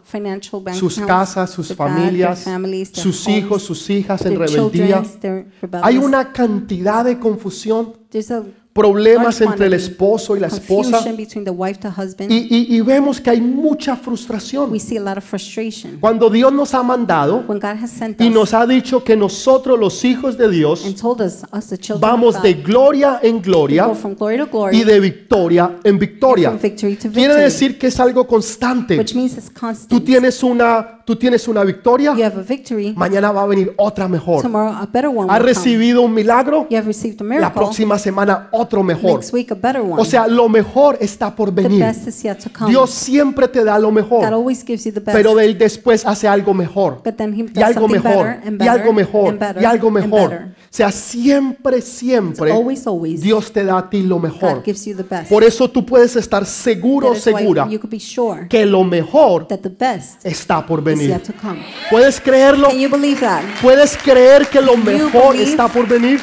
sus 0.72 0.98
casas, 1.02 1.50
sus 1.52 1.76
familias, 1.76 2.46
sus 2.94 3.28
hijos, 3.28 3.64
sus 3.64 3.90
hijas 3.90 4.26
en 4.26 4.40
rebeldía. 4.40 5.04
Hay 5.82 5.98
una 5.98 6.32
cantidad 6.32 7.04
de 7.04 7.20
confusión, 7.20 7.94
problemas 8.76 9.40
entre 9.40 9.68
el 9.68 9.74
esposo 9.74 10.36
y 10.36 10.42
la 10.42 10.48
esposa 10.48 11.02
y, 11.08 12.34
y- 12.34 12.76
y 12.76 12.82
vemos 12.82 13.22
que 13.22 13.30
hay 13.30 13.40
mucha 13.40 13.96
frustración. 13.96 14.70
we 14.70 14.80
see 14.80 14.98
a 14.98 15.00
lot 15.00 15.18
of 15.18 15.24
frustration. 15.24 15.98
Cuando 16.02 16.30
Dios 16.30 16.52
nos 16.52 16.74
ha 16.74 16.84
mandado 16.84 17.46
y 18.20 18.30
nos 18.30 18.54
ha 18.54 18.66
dicho 18.68 19.02
que 19.02 19.16
nosotros 19.16 19.80
los 19.80 20.04
hijos 20.04 20.38
de 20.38 20.50
Dios 20.50 20.86
and 20.86 21.00
told 21.00 21.22
us, 21.22 21.44
us 21.54 21.68
the 21.70 21.78
children 21.78 22.02
vamos 22.02 22.42
de 22.42 22.54
gloria 22.56 23.22
en 23.24 23.42
gloria 23.42 23.90
y 24.74 24.84
de 24.84 25.00
victoria 25.00 25.78
en 25.82 25.98
victoria. 25.98 26.60
Quiere 27.14 27.36
decir 27.36 27.80
que 27.80 27.88
es 27.88 27.98
algo 28.02 28.28
constante. 28.28 29.02
Tú 29.88 30.02
tienes 30.02 30.44
una, 30.44 31.00
tú 31.06 31.16
tienes 31.16 31.48
una 31.48 31.64
victoria, 31.64 32.14
You 32.14 32.26
have 32.26 32.40
a 32.42 32.44
victory, 32.44 32.94
mañana 32.94 33.32
va 33.32 33.44
a 33.44 33.46
venir 33.46 33.74
otra 33.78 34.10
mejor. 34.10 34.42
tomorrow 34.42 34.74
a 34.74 34.86
better 34.86 35.08
one 35.16 35.32
Has 35.32 35.42
recibido 35.42 36.02
un 36.02 36.14
milagro, 36.14 36.68
You 36.70 36.76
have 36.78 36.88
received 36.88 37.22
a 37.22 37.40
la 37.40 37.54
próxima 37.54 37.98
semana 37.98 38.50
otro 38.66 38.84
mejor. 38.84 39.20
next 39.20 39.34
week 39.34 39.52
a 39.52 39.56
better 39.56 39.82
one. 39.82 40.02
O 40.02 40.06
sea, 40.06 40.28
lo 40.28 40.50
mejor 40.50 40.98
está 41.00 41.36
por 41.36 41.52
venir. 41.52 41.86
Dios 42.68 42.92
siempre 42.92 43.48
te 43.48 43.64
da 43.64 43.80
lo 43.80 43.92
mejor, 43.92 44.26
pero 45.06 45.40
él 45.40 45.58
después 45.58 46.06
hace 46.06 46.28
algo 46.28 46.54
mejor. 46.54 47.02
Y 47.56 47.62
algo 47.62 47.88
mejor, 47.88 48.38
y 48.60 48.68
algo 48.68 48.94
mejor, 48.94 49.38
y 49.60 49.66
algo 49.66 49.92
mejor. 49.92 50.34
O 50.34 50.78
sea, 50.78 50.92
siempre, 50.92 51.82
siempre 51.82 52.52
Dios 53.18 53.52
te 53.52 53.64
da 53.64 53.78
a 53.78 53.90
ti 53.90 54.04
lo 54.04 54.20
mejor. 54.20 54.64
Por 55.30 55.44
eso 55.44 55.70
tú 55.70 55.86
puedes 55.86 56.16
estar 56.16 56.46
seguro 56.46 57.16
segura 57.16 57.68
que 58.50 58.66
lo 58.66 58.84
mejor 58.84 59.48
está 60.24 60.66
por 60.66 60.84
venir. 60.84 61.22
¿Puedes 61.90 62.20
creerlo? 62.20 62.70
¿Puedes 63.62 63.98
creer 63.98 64.48
que 64.48 64.62
lo 64.62 64.76
mejor 64.78 65.36
está 65.36 65.68
por 65.68 65.88
venir? 65.88 66.20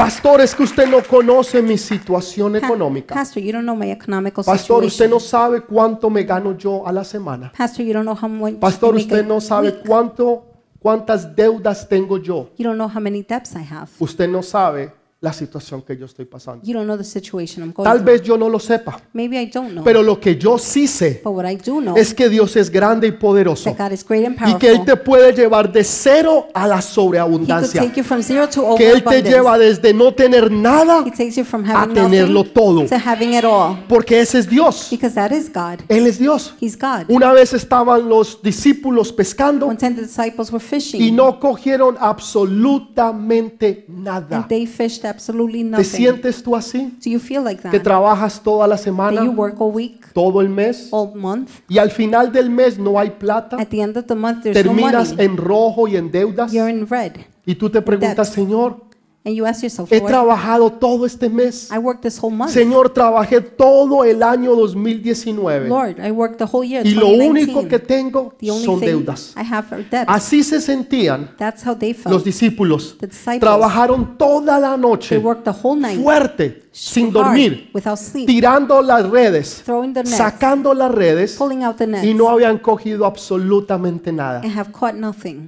Pastor, 0.00 0.40
es 0.40 0.54
que 0.54 0.62
usted 0.62 0.88
no 0.88 1.02
conoce 1.02 1.60
mi 1.60 1.76
situación 1.76 2.56
económica. 2.56 3.14
Pastor, 3.14 3.42
you 3.42 3.52
don't 3.52 3.64
know 3.64 3.76
my 3.76 3.90
economical 3.90 4.42
Pastor, 4.42 4.82
usted 4.82 5.10
no 5.10 5.20
sabe 5.20 5.60
cuánto 5.60 6.08
me 6.08 6.24
gano 6.24 6.56
yo 6.56 6.86
a 6.86 6.92
la 6.92 7.04
semana. 7.04 7.52
Pastor, 7.54 7.84
you 7.84 7.92
don't 7.92 8.06
know 8.06 8.16
how 8.18 8.26
much 8.26 8.58
Pastor, 8.58 8.94
usted 8.94 9.26
no 9.26 9.42
sabe 9.42 9.78
cuánto 9.86 10.46
cuántas 10.78 11.36
deudas 11.36 11.86
tengo 11.86 12.16
yo. 12.16 12.48
You 12.56 12.64
don't 12.64 12.78
know 12.78 12.88
how 12.88 12.98
many 12.98 13.22
debts 13.22 13.54
I 13.54 13.62
have. 13.70 13.90
Usted 13.98 14.26
no 14.26 14.42
sabe 14.42 14.90
la 15.22 15.34
situación 15.34 15.82
que 15.82 15.98
yo 15.98 16.06
estoy 16.06 16.24
pasando. 16.24 16.64
You 16.64 16.72
don't 16.72 16.86
know 16.86 16.96
the 16.96 17.04
situation 17.04 17.62
I'm 17.62 17.72
going 17.74 17.84
Tal 17.84 18.02
vez 18.02 18.22
yo 18.22 18.38
no 18.38 18.48
lo 18.48 18.58
sepa, 18.58 19.02
Maybe 19.12 19.38
I 19.38 19.46
don't 19.50 19.72
know. 19.72 19.84
pero 19.84 20.02
lo 20.02 20.18
que 20.18 20.36
yo 20.38 20.56
sí 20.56 20.86
sé 20.86 21.20
but 21.22 21.34
what 21.34 21.44
I 21.46 21.56
do 21.56 21.80
know 21.80 21.94
es 21.94 22.14
que 22.14 22.30
Dios 22.30 22.56
es 22.56 22.70
grande 22.70 23.06
y 23.06 23.12
poderoso 23.12 23.70
that 23.70 23.76
God 23.90 23.92
is 23.92 24.02
great 24.02 24.24
and 24.24 24.34
y 24.36 24.38
powerful. 24.38 24.58
que 24.58 24.70
Él 24.70 24.84
te 24.86 24.96
puede 24.96 25.32
llevar 25.34 25.70
de 25.70 25.84
cero 25.84 26.46
a 26.54 26.66
la 26.66 26.76
he 26.76 26.78
could 26.78 26.88
sobreabundancia. 26.90 27.82
take 27.82 27.96
you 28.00 28.02
from 28.04 28.22
zero 28.22 28.48
to 28.48 28.74
Que 28.76 28.90
Él 28.90 29.02
te 29.02 29.08
overabundance. 29.08 29.30
lleva 29.30 29.58
desde 29.58 29.92
no 29.92 30.14
tener 30.14 30.50
nada 30.50 31.04
He 31.06 31.10
takes 31.10 31.36
you 31.36 31.44
from 31.44 31.64
a 31.68 31.82
having 31.82 31.94
tenerlo 31.94 32.40
nothing 32.40 32.54
todo. 32.54 32.86
to 32.86 32.96
having 32.96 33.34
it 33.34 33.44
all. 33.44 33.76
Porque 33.88 34.20
ese 34.20 34.38
es 34.38 34.48
Dios. 34.48 34.88
Because 34.90 35.14
that 35.14 35.32
is 35.32 35.50
God. 35.52 35.80
Él 35.88 36.06
es 36.06 36.18
Dios. 36.18 36.54
He's 36.58 36.78
God. 36.78 37.04
Una 37.10 37.32
vez 37.34 37.52
estaban 37.52 38.08
los 38.08 38.40
discípulos 38.42 39.12
pescando 39.12 39.68
disciples 39.70 40.50
were 40.50 40.64
fishing 40.64 41.02
y 41.02 41.12
no 41.12 41.38
cogieron 41.38 41.96
absolutamente 41.98 43.84
nada. 43.88 44.36
and 44.38 44.48
they 44.48 44.66
fished 44.66 45.04
absolutely 45.10 45.62
¿Te 45.64 45.70
nothing. 45.70 45.84
sientes 45.84 46.42
tú 46.42 46.56
así? 46.56 46.96
Do 47.04 47.10
you 47.10 47.18
feel 47.20 47.42
like 47.44 47.60
Que 47.62 47.70
that? 47.78 47.82
trabajas 47.82 48.40
toda 48.42 48.66
la 48.66 48.76
That 48.76 48.84
semana, 48.84 49.24
you 49.24 49.32
work 49.32 49.60
all 49.60 49.72
week, 49.74 50.12
todo 50.12 50.40
el 50.40 50.48
mes 50.48 50.88
all 50.92 51.14
month. 51.14 51.50
y 51.68 51.78
al 51.78 51.90
final 51.90 52.32
del 52.32 52.48
mes 52.50 52.78
no 52.78 52.98
hay 52.98 53.10
plata, 53.10 53.56
At 53.60 53.68
the 53.68 53.80
end 53.82 53.96
of 53.96 54.06
the 54.06 54.14
month, 54.14 54.42
there's 54.44 54.56
no 54.64 54.72
terminas 54.72 55.10
money. 55.10 55.24
en 55.26 55.36
rojo 55.36 55.88
y 55.88 55.96
en 55.96 56.10
deudas 56.10 56.52
You're 56.52 56.70
in 56.70 56.86
red. 56.88 57.12
y 57.44 57.54
tú 57.56 57.68
te 57.70 57.82
preguntas. 57.82 58.28
Señor, 58.30 58.84
And 59.22 59.34
you 59.34 59.44
ask 59.44 59.62
yourself, 59.62 59.90
he 59.92 59.98
Lord, 59.98 60.10
trabajado 60.10 60.72
todo 60.72 61.04
este 61.04 61.28
mes. 61.28 61.70
I 61.70 61.76
worked 61.76 62.02
this 62.02 62.18
whole 62.22 62.34
month. 62.34 62.52
Señor, 62.52 62.88
trabajé 62.94 63.42
todo 63.42 64.02
el 64.04 64.22
año 64.22 64.54
2019 64.54 65.68
Lord, 65.68 66.00
I 66.00 66.10
worked 66.10 66.38
the 66.38 66.46
whole 66.50 66.66
year, 66.66 66.86
y 66.86 66.94
lo 66.94 67.08
2019. 67.08 67.28
único 67.28 67.68
que 67.68 67.78
tengo 67.78 68.34
The 68.38 68.50
only 68.50 68.64
son 68.64 68.80
thing 68.80 68.88
deudas. 68.88 69.34
I 69.36 69.40
have 69.40 69.66
are 69.72 69.82
debts. 69.82 70.06
Así 70.08 70.42
se 70.42 70.58
sentían 70.62 71.34
That's 71.36 71.66
how 71.66 71.76
they 71.76 71.92
felt. 71.92 72.14
los 72.14 72.24
discípulos. 72.24 72.96
The 72.98 73.08
disciples. 73.08 73.40
Trabajaron 73.40 74.16
toda 74.16 74.58
la 74.58 74.70
They 74.72 74.80
noche 74.80 75.18
worked 75.18 75.44
the 75.44 75.52
whole 75.62 75.78
night 75.78 76.00
fuerte, 76.00 76.62
sin 76.72 77.12
dormir, 77.12 77.68
sleep, 77.96 78.26
tirando 78.28 78.80
las 78.80 79.08
redes, 79.10 79.64
nets, 79.66 80.10
sacando 80.10 80.72
las 80.72 80.92
redes 80.92 81.36
nets, 81.40 82.04
y 82.04 82.14
no 82.14 82.28
habían 82.28 82.58
cogido 82.58 83.06
absolutamente 83.06 84.12
nada. 84.12 84.40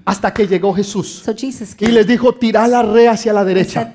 Hasta 0.04 0.34
que 0.34 0.48
llegó 0.48 0.74
Jesús 0.74 1.22
So 1.24 1.32
y 1.78 1.86
les 1.88 2.06
dijo, 2.08 2.34
tira 2.34 2.66
la 2.66 2.82
red 2.82 3.06
hacia 3.06 3.32
la 3.32 3.44
derecha. 3.44 3.94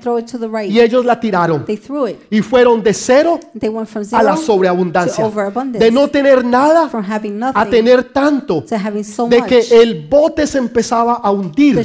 right. 0.50 0.70
Y 0.70 0.80
ellos 0.80 1.04
la 1.04 1.20
tiraron 1.20 1.66
They 1.66 1.76
threw 1.76 2.08
it. 2.08 2.16
y 2.30 2.40
fueron 2.40 2.82
de 2.82 2.94
cero 2.94 3.38
They 3.58 3.68
went 3.68 3.88
from 3.88 4.04
a 4.12 4.22
la 4.22 4.36
sobreabundancia. 4.36 5.30
De 5.72 5.90
no 5.90 6.08
tener 6.08 6.42
nada 6.44 6.88
a 6.90 7.28
nothing 7.28 7.70
tener 7.70 8.04
tanto. 8.04 8.64
so 9.04 9.28
De 9.28 9.42
que 9.42 9.60
el 9.70 10.08
bote 10.08 10.46
se 10.46 10.56
empezaba 10.56 11.14
a 11.14 11.30
hundir 11.30 11.78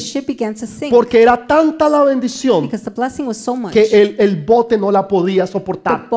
porque 0.89 1.21
era 1.21 1.45
tanta 1.45 1.89
la 1.89 2.03
bendición 2.03 2.63
because 2.63 2.83
the 2.85 2.91
blessing 2.91 3.27
was 3.27 3.37
so 3.37 3.55
much 3.55 3.73
que 3.73 3.83
el, 3.91 4.15
el 4.17 4.37
bote 4.37 4.77
no 4.77 4.89
la 4.89 5.05
podía 5.07 5.32
the 5.41 5.47
soportar. 5.47 6.07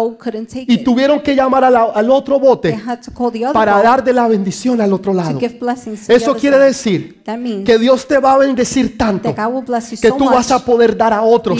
Y 0.68 0.78
tuvieron 0.84 1.20
que 1.20 1.34
llamar 1.34 1.70
la- 1.70 1.84
al 1.94 2.10
otro 2.10 2.38
bote 2.38 2.78
para 3.52 3.72
dar 3.82 4.02
de 4.04 4.12
la 4.12 4.26
bendición 4.28 4.80
al 4.80 4.92
otro 4.92 5.12
lado. 5.14 5.38
Eso 6.08 6.34
quiere 6.40 6.58
decir 6.58 7.22
que 7.64 7.78
Dios 7.78 8.06
te 8.06 8.18
va 8.18 8.32
a 8.34 8.38
bendecir 8.38 8.96
tanto 8.98 9.28
que 10.00 10.08
tú 10.18 10.24
vas 10.34 10.50
a 10.50 10.64
poder 10.64 10.96
dar 10.96 11.12
a 11.12 11.22
otros 11.22 11.58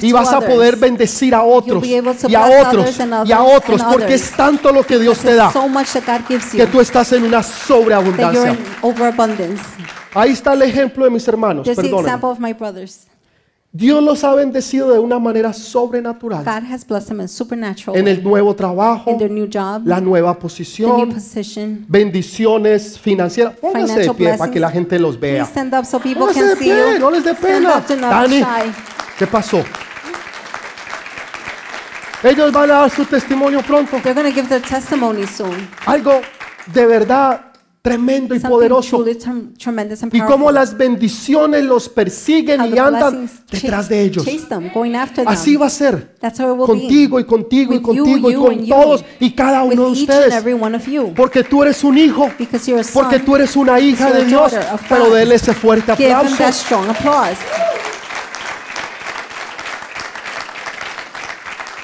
y 0.00 0.12
vas 0.12 0.28
a 0.32 0.40
poder 0.54 0.76
bendecir 0.76 1.34
a 1.34 1.42
otros 1.42 1.82
y 1.84 2.34
a 2.34 2.40
otros 2.68 2.86
y 3.28 3.32
a 3.32 3.42
otros 3.42 3.80
porque 3.92 4.14
es 4.14 4.30
tanto 4.36 4.72
lo 4.72 4.82
que 4.82 4.98
Dios 4.98 5.18
te 5.18 5.34
da 5.34 5.50
que 6.58 6.66
tú 6.66 6.80
estás 6.80 7.12
en 7.12 7.24
una 7.24 7.42
sobreabundancia. 7.42 8.56
Ahí 10.14 10.30
está 10.32 10.52
el 10.52 10.62
ejemplo 10.62 11.04
de 11.04 11.10
mis 11.10 11.26
hermanos, 11.26 11.66
perdónenme. 11.76 12.00
example 12.08 12.28
of 12.30 12.38
my 12.38 12.52
brothers. 12.52 13.06
Dios 13.76 14.00
los 14.04 14.22
ha 14.22 14.32
bendecido 14.36 14.92
de 14.92 15.00
una 15.00 15.18
manera 15.18 15.52
sobrenatural 15.52 16.44
God 16.44 16.62
has 16.72 16.86
blessed 16.86 17.08
them 17.08 17.20
in 17.20 17.28
supernatural 17.28 17.98
en 17.98 18.06
el 18.06 18.22
nuevo 18.22 18.54
trabajo, 18.54 19.10
in 19.10 19.18
their 19.18 19.30
new 19.30 19.48
job, 19.52 19.84
la 19.84 20.00
nueva 20.00 20.30
the 20.32 20.36
new 20.36 20.40
posición, 20.42 21.12
position, 21.12 21.84
bendiciones 21.88 22.96
financieras. 23.00 23.54
Pónganse 23.60 23.98
de 24.02 24.14
pie 24.14 24.38
para 24.38 24.52
que 24.52 24.60
la 24.60 24.70
gente 24.70 24.96
los 25.00 25.18
vea. 25.18 25.44
stand 25.44 25.74
up 25.74 25.84
so 25.84 25.98
people 25.98 26.26
can 26.32 26.50
de 26.50 26.54
see 26.54 26.66
pie, 26.66 26.92
you. 26.94 26.98
no 27.00 27.10
les 27.10 27.24
dé 27.24 27.32
Stand 27.34 27.64
pena. 27.64 27.76
up, 27.78 27.90
not 28.00 28.10
Dani, 28.12 28.38
shy. 28.38 28.72
¿qué 29.18 29.26
pasó? 29.26 29.60
Ellos 32.22 32.52
van 32.52 32.70
a 32.70 32.74
dar 32.74 32.90
su 32.90 33.04
testimonio 33.04 33.60
pronto. 33.60 33.98
They're 34.00 34.14
going 34.14 34.32
to 34.32 34.32
give 34.32 34.48
their 34.48 34.62
testimony 34.62 35.26
soon. 35.26 35.68
Algo 35.84 36.20
de 36.72 36.86
verdad 36.86 37.40
tremendo 37.84 38.34
y 38.34 38.38
poderoso. 38.40 39.04
Y 40.10 40.20
cómo 40.22 40.50
las 40.50 40.74
bendiciones 40.74 41.62
los 41.64 41.90
persiguen 41.90 42.74
y 42.74 42.78
andan 42.78 43.28
detrás 43.50 43.90
de 43.90 44.00
ellos. 44.00 44.26
Así 45.26 45.56
va 45.56 45.66
a 45.66 45.70
ser. 45.70 46.16
Contigo 46.66 47.20
y 47.20 47.24
contigo 47.24 47.74
y 47.74 47.82
contigo 47.82 48.30
y 48.30 48.34
con 48.34 48.66
todos 48.68 49.04
y 49.20 49.32
cada 49.32 49.62
uno 49.64 49.84
de 49.84 49.92
ustedes. 49.92 50.32
Porque 51.14 51.44
tú 51.44 51.62
eres 51.62 51.84
un 51.84 51.98
hijo. 51.98 52.30
Porque 52.94 53.18
tú 53.18 53.36
eres 53.36 53.54
una 53.54 53.78
hija 53.78 54.10
de 54.10 54.24
Dios. 54.24 54.54
Pero 54.88 55.10
déle 55.10 55.34
ese 55.34 55.52
fuerte 55.52 55.92
aplauso. 55.92 56.34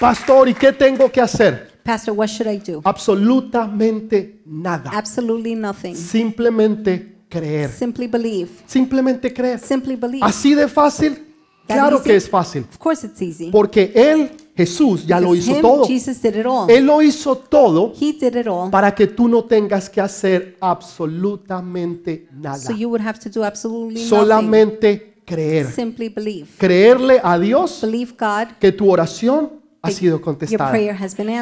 Pastor, 0.01 0.49
¿y 0.49 0.55
qué 0.55 0.73
tengo 0.73 1.13
que 1.13 1.21
hacer? 1.21 1.70
Pastor, 1.91 2.15
what 2.15 2.29
should 2.29 2.47
I 2.49 2.59
do? 2.59 2.81
Absolutamente 2.85 4.43
nada. 4.47 4.93
Absolutely 4.95 5.57
nothing. 5.57 5.97
Simplemente 5.97 7.25
creer. 7.29 7.69
Simply 7.69 8.07
believe. 8.07 8.49
Simplemente 8.65 9.35
creer. 9.35 9.59
Simply 9.59 9.97
believe. 9.97 10.25
Así 10.25 10.55
de 10.55 10.69
fácil. 10.69 11.15
That 11.67 11.79
Claro 11.79 12.01
que 12.01 12.15
es 12.15 12.31
fácil. 12.31 12.65
Of 12.71 12.79
course 12.79 13.05
it's 13.05 13.21
easy. 13.21 13.51
Porque 13.51 13.91
Él, 13.93 14.31
Jesús, 14.57 15.05
ya 15.05 15.19
lo 15.19 15.35
hizo 15.35 15.51
him, 15.51 15.63
todo. 15.63 15.85
Jesus 15.85 16.23
did 16.23 16.37
it 16.37 16.47
all. 16.47 16.71
Él 16.71 16.87
lo 16.87 17.03
hizo 17.03 17.35
todo 17.35 17.93
He 18.01 18.13
did 18.13 18.37
it 18.37 18.47
all. 18.47 18.71
para 18.71 18.95
que 18.95 19.09
tú 19.09 19.27
no 19.27 19.43
tengas 19.43 19.91
que 19.91 20.01
hacer 20.01 20.59
absolutamente 20.61 22.29
nada. 22.33 22.59
So 22.59 22.73
you 22.73 22.89
would 22.89 23.05
have 23.05 23.19
to 23.19 23.29
do 23.29 23.45
absolutely. 23.45 24.07
Solamente 24.07 25.23
creer. 25.25 25.67
Simply 25.67 26.09
believe. 26.09 26.51
Creerle 26.57 27.21
a 27.21 27.37
Dios 27.37 27.81
Believe 27.83 28.13
God. 28.17 28.55
que 28.61 28.71
tu 28.71 28.89
oración 28.89 29.60
ha 29.83 29.91
sido 29.91 30.21
contestada. 30.21 30.73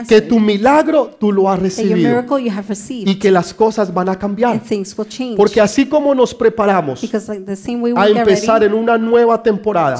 Que 0.06 0.20
tu 0.20 0.38
milagro 0.38 1.10
tú 1.18 1.32
lo 1.32 1.50
has 1.50 1.58
recibido. 1.58 2.24
Y 2.88 3.18
que 3.18 3.30
las 3.30 3.52
cosas 3.52 3.92
van 3.92 4.08
a 4.08 4.18
cambiar. 4.18 4.52
And 4.52 4.62
things 4.62 4.96
will 4.96 5.08
change. 5.08 5.36
Porque 5.36 5.60
así 5.60 5.86
como 5.86 6.14
nos 6.14 6.34
preparamos 6.34 7.00
Because 7.00 7.28
like 7.28 7.44
the 7.44 7.56
same 7.56 7.78
way 7.78 7.92
a 7.96 8.08
empezar 8.08 8.62
en 8.62 8.74
una 8.74 8.96
nueva 8.96 9.42
temporada, 9.42 9.98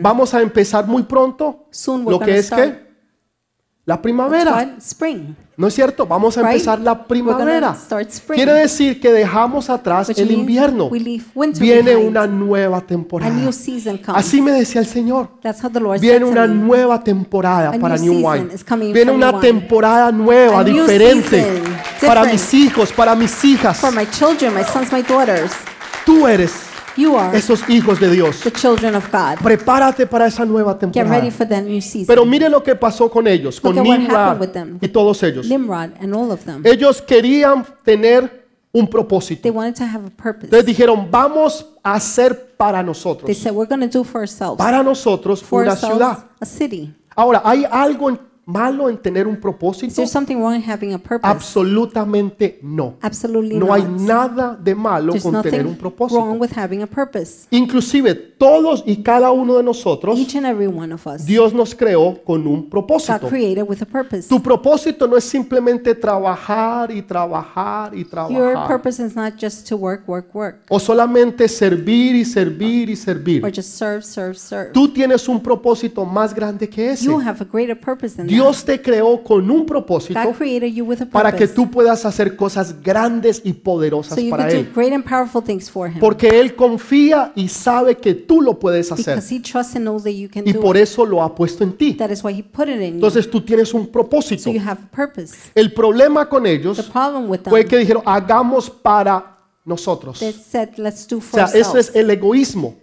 vamos 0.00 0.34
a 0.34 0.40
empezar 0.42 0.86
muy 0.86 1.02
pronto 1.04 1.66
lo 2.06 2.18
que 2.20 2.36
es 2.38 2.50
que 2.50 2.91
la 3.84 4.00
primavera. 4.00 4.76
Spring. 4.78 5.34
¿No 5.56 5.66
es 5.66 5.74
cierto? 5.74 6.06
Vamos 6.06 6.36
a 6.38 6.42
Right? 6.42 6.52
empezar 6.52 6.80
la 6.80 7.06
primavera. 7.06 7.76
Quiere 8.28 8.52
decir 8.52 9.00
que 9.00 9.12
dejamos 9.12 9.68
atrás 9.68 10.08
Which 10.08 10.18
el 10.18 10.30
invierno. 10.30 10.88
Viene 11.58 11.96
una 11.96 12.26
nueva 12.26 12.80
temporada. 12.80 13.32
Así 14.14 14.40
me 14.40 14.52
decía 14.52 14.80
el 14.80 14.86
Señor. 14.86 15.30
Viene 16.00 16.24
una 16.24 16.46
nueva 16.46 17.02
temporada 17.02 17.72
para 17.78 17.96
new 17.96 18.26
Wine. 18.26 18.48
Viene 18.92 19.10
una 19.12 19.38
temporada 19.40 20.10
nueva, 20.10 20.60
A 20.60 20.64
diferente. 20.64 21.62
Para 22.06 22.24
mis 22.24 22.54
hijos, 22.54 22.92
para 22.92 23.14
mis 23.14 23.44
hijas. 23.44 23.78
For 23.78 23.92
my 23.94 24.06
children, 24.10 24.54
my 24.54 24.64
sons, 24.64 24.92
my 24.92 25.02
daughters, 25.02 25.52
Tú 26.04 26.26
eres 26.26 26.71
you 26.96 27.16
are 27.16 27.36
esos 27.36 27.68
hijos 27.68 27.98
de 28.00 28.10
Dios. 28.10 28.40
the 28.40 28.50
children 28.50 28.94
of 28.94 29.04
God. 29.10 29.38
Prepárate 29.42 30.06
para 30.06 30.26
esa 30.26 30.44
nueva 30.44 30.72
Get 30.74 30.80
temporada. 30.80 31.10
ready 31.16 31.30
for 31.30 31.46
that 31.48 31.62
new 31.62 31.80
season. 31.80 32.06
Pero 32.06 32.24
mire 32.24 32.48
lo 32.48 32.62
que 32.62 32.74
pasó 32.74 33.10
con 33.10 33.26
ellos, 33.26 33.60
con 33.60 33.78
at 33.78 33.84
what 33.86 33.98
Nimrod 33.98 34.16
happened 34.16 34.40
with 34.40 34.52
them. 34.52 34.78
y 34.80 34.88
todos 34.88 35.22
ellos. 35.22 35.46
Nimrod 35.48 35.90
and 36.00 36.14
all 36.14 36.30
of 36.30 36.44
them. 36.44 36.62
Ellos 36.64 37.00
querían 37.02 37.64
tener 37.84 38.42
un 38.72 38.88
propósito. 38.88 39.42
They 39.42 39.50
wanted 39.50 39.74
to 39.76 39.84
have 39.84 40.06
a 40.06 40.10
purpose. 40.10 40.44
Entonces 40.46 40.64
dijeron, 40.66 41.08
vamos 41.10 41.66
a 41.82 41.94
hacer 41.94 42.54
para 42.56 42.78
They 42.78 42.86
nosotros, 42.86 43.36
said, 43.38 43.52
we're 43.54 43.68
going 43.68 43.86
to 43.86 43.98
do 43.98 44.02
for 44.04 44.20
ourselves. 44.22 44.56
para 44.58 44.82
nosotros 44.82 45.42
For 45.42 45.62
una 45.62 45.72
ourselves, 45.72 45.96
ciudad. 45.98 46.18
a 46.40 46.46
city. 46.46 46.94
Ahora, 47.14 47.42
¿hay 47.44 47.66
algo 47.70 48.08
en- 48.08 48.18
malo 48.44 48.88
en 48.88 48.98
tener 48.98 49.26
un 49.26 49.34
Is 49.34 49.40
propósito? 49.40 49.94
there 49.94 50.06
something 50.06 50.36
wrong 50.36 50.54
in 50.56 50.62
having 50.68 50.92
a 50.94 50.98
purpose? 50.98 51.26
Absolutamente 51.28 52.58
no. 52.62 52.96
Absolutely 53.00 53.56
No 53.56 53.66
not. 53.66 53.76
hay 53.76 53.84
nada 54.06 54.56
de 54.60 54.74
malo 54.74 55.12
There's 55.12 55.22
con 55.22 55.40
tener 55.42 55.66
un 55.66 55.76
propósito. 55.76 56.20
wrong 56.20 56.40
with 56.40 56.50
a. 56.58 56.68
Inclusive 57.50 58.14
todos 58.38 58.82
y 58.86 59.02
cada 59.02 59.30
uno 59.30 59.56
de 59.56 59.62
nosotros, 59.62 60.18
Each 60.18 60.34
and 60.36 60.46
every 60.46 60.66
one 60.66 60.92
of 60.92 61.06
us 61.06 61.24
Dios 61.24 61.52
nos 61.54 61.74
creó 61.74 62.22
con 62.24 62.46
un 62.46 62.68
propósito. 62.68 63.28
with 63.68 63.82
a. 63.82 64.28
Tu 64.28 64.42
propósito 64.42 65.06
no 65.06 65.16
es 65.16 65.24
simplemente 65.24 65.94
trabajar 65.94 66.90
y 66.90 67.02
trabajar 67.02 67.94
y 67.94 67.98
Your 68.00 68.08
trabajar. 68.10 68.66
purpose 68.68 69.04
is 69.04 69.14
not 69.14 69.34
just 69.40 69.68
to 69.68 69.76
work, 69.76 70.08
work, 70.08 70.34
work, 70.34 70.56
O 70.68 70.80
solamente 70.80 71.48
servir 71.48 72.16
y 72.16 72.24
servir 72.24 72.88
y 72.88 72.92
or 72.92 72.96
servir. 72.98 73.42
just 73.54 73.76
serve, 73.76 74.02
serve, 74.02 74.34
serve. 74.34 74.72
Tú 74.72 74.88
tienes 74.92 75.28
un 75.28 75.40
propósito 75.40 76.04
más 76.04 76.34
grande 76.34 76.68
que 76.68 76.90
ese. 76.90 77.04
You 77.04 77.20
have 77.20 77.40
a 77.40 77.44
greater 77.50 77.78
purpose 77.78 78.16
than 78.16 78.26
Dios 78.34 78.64
te 78.64 78.80
creó 78.80 79.22
con 79.22 79.50
un 79.50 79.66
propósito 79.66 80.20
God 80.22 80.34
created 80.34 80.72
you 80.72 80.84
with 80.84 81.02
a 81.02 81.06
para 81.06 81.34
que 81.34 81.46
tú 81.48 81.70
puedas 81.70 82.04
hacer 82.04 82.36
cosas 82.36 82.82
grandes 82.82 83.40
y 83.44 83.52
poderosas 83.52 84.18
So 84.18 84.30
para 84.30 84.50
Él. 84.50 84.70
great 84.74 84.92
and 84.92 85.04
powerful 85.04 85.42
things 85.42 85.70
for 85.70 85.88
Him. 85.88 86.00
Porque 86.00 86.40
Él 86.40 86.54
confía 86.54 87.32
y 87.34 87.48
sabe 87.48 87.96
que 87.96 88.14
tú 88.14 88.40
lo 88.40 88.58
puedes 88.58 88.90
hacer. 88.92 89.16
Because 89.16 89.34
He 89.34 89.40
trusts 89.40 89.76
and 89.76 89.84
knows 89.84 90.02
that 90.04 90.12
you 90.12 90.28
can 90.28 90.46
Y 90.46 90.52
por 90.54 90.76
eso 90.76 91.04
lo 91.04 91.22
ha 91.22 91.34
puesto 91.34 91.64
en 91.64 91.72
ti. 91.72 91.94
That 91.94 92.10
is 92.10 92.22
why 92.22 92.32
He 92.32 92.42
put 92.42 92.68
it 92.68 92.76
in 92.76 92.80
you. 92.80 92.94
Entonces 92.94 93.30
tú 93.30 93.40
tienes 93.40 93.72
un 93.74 93.86
propósito. 93.88 94.50
El 95.54 95.72
problema 95.72 96.28
con 96.28 96.44
The 96.44 96.52
ellos 96.52 96.80
problem 96.90 97.30
with 97.30 97.40
them, 97.40 97.50
fue 97.50 97.64
que 97.64 97.78
dijeron, 97.78 98.02
hagamos 98.06 98.70
para 98.70 99.32
nosotros. 99.64 100.20
O 100.22 100.32
said, 100.32 100.70
let's 100.76 101.06
do 101.06 101.20
for 101.20 101.48
sea, 101.48 101.60
eso 101.60 101.78
es 101.78 101.94
el 101.94 102.10
egoísmo. 102.10 102.76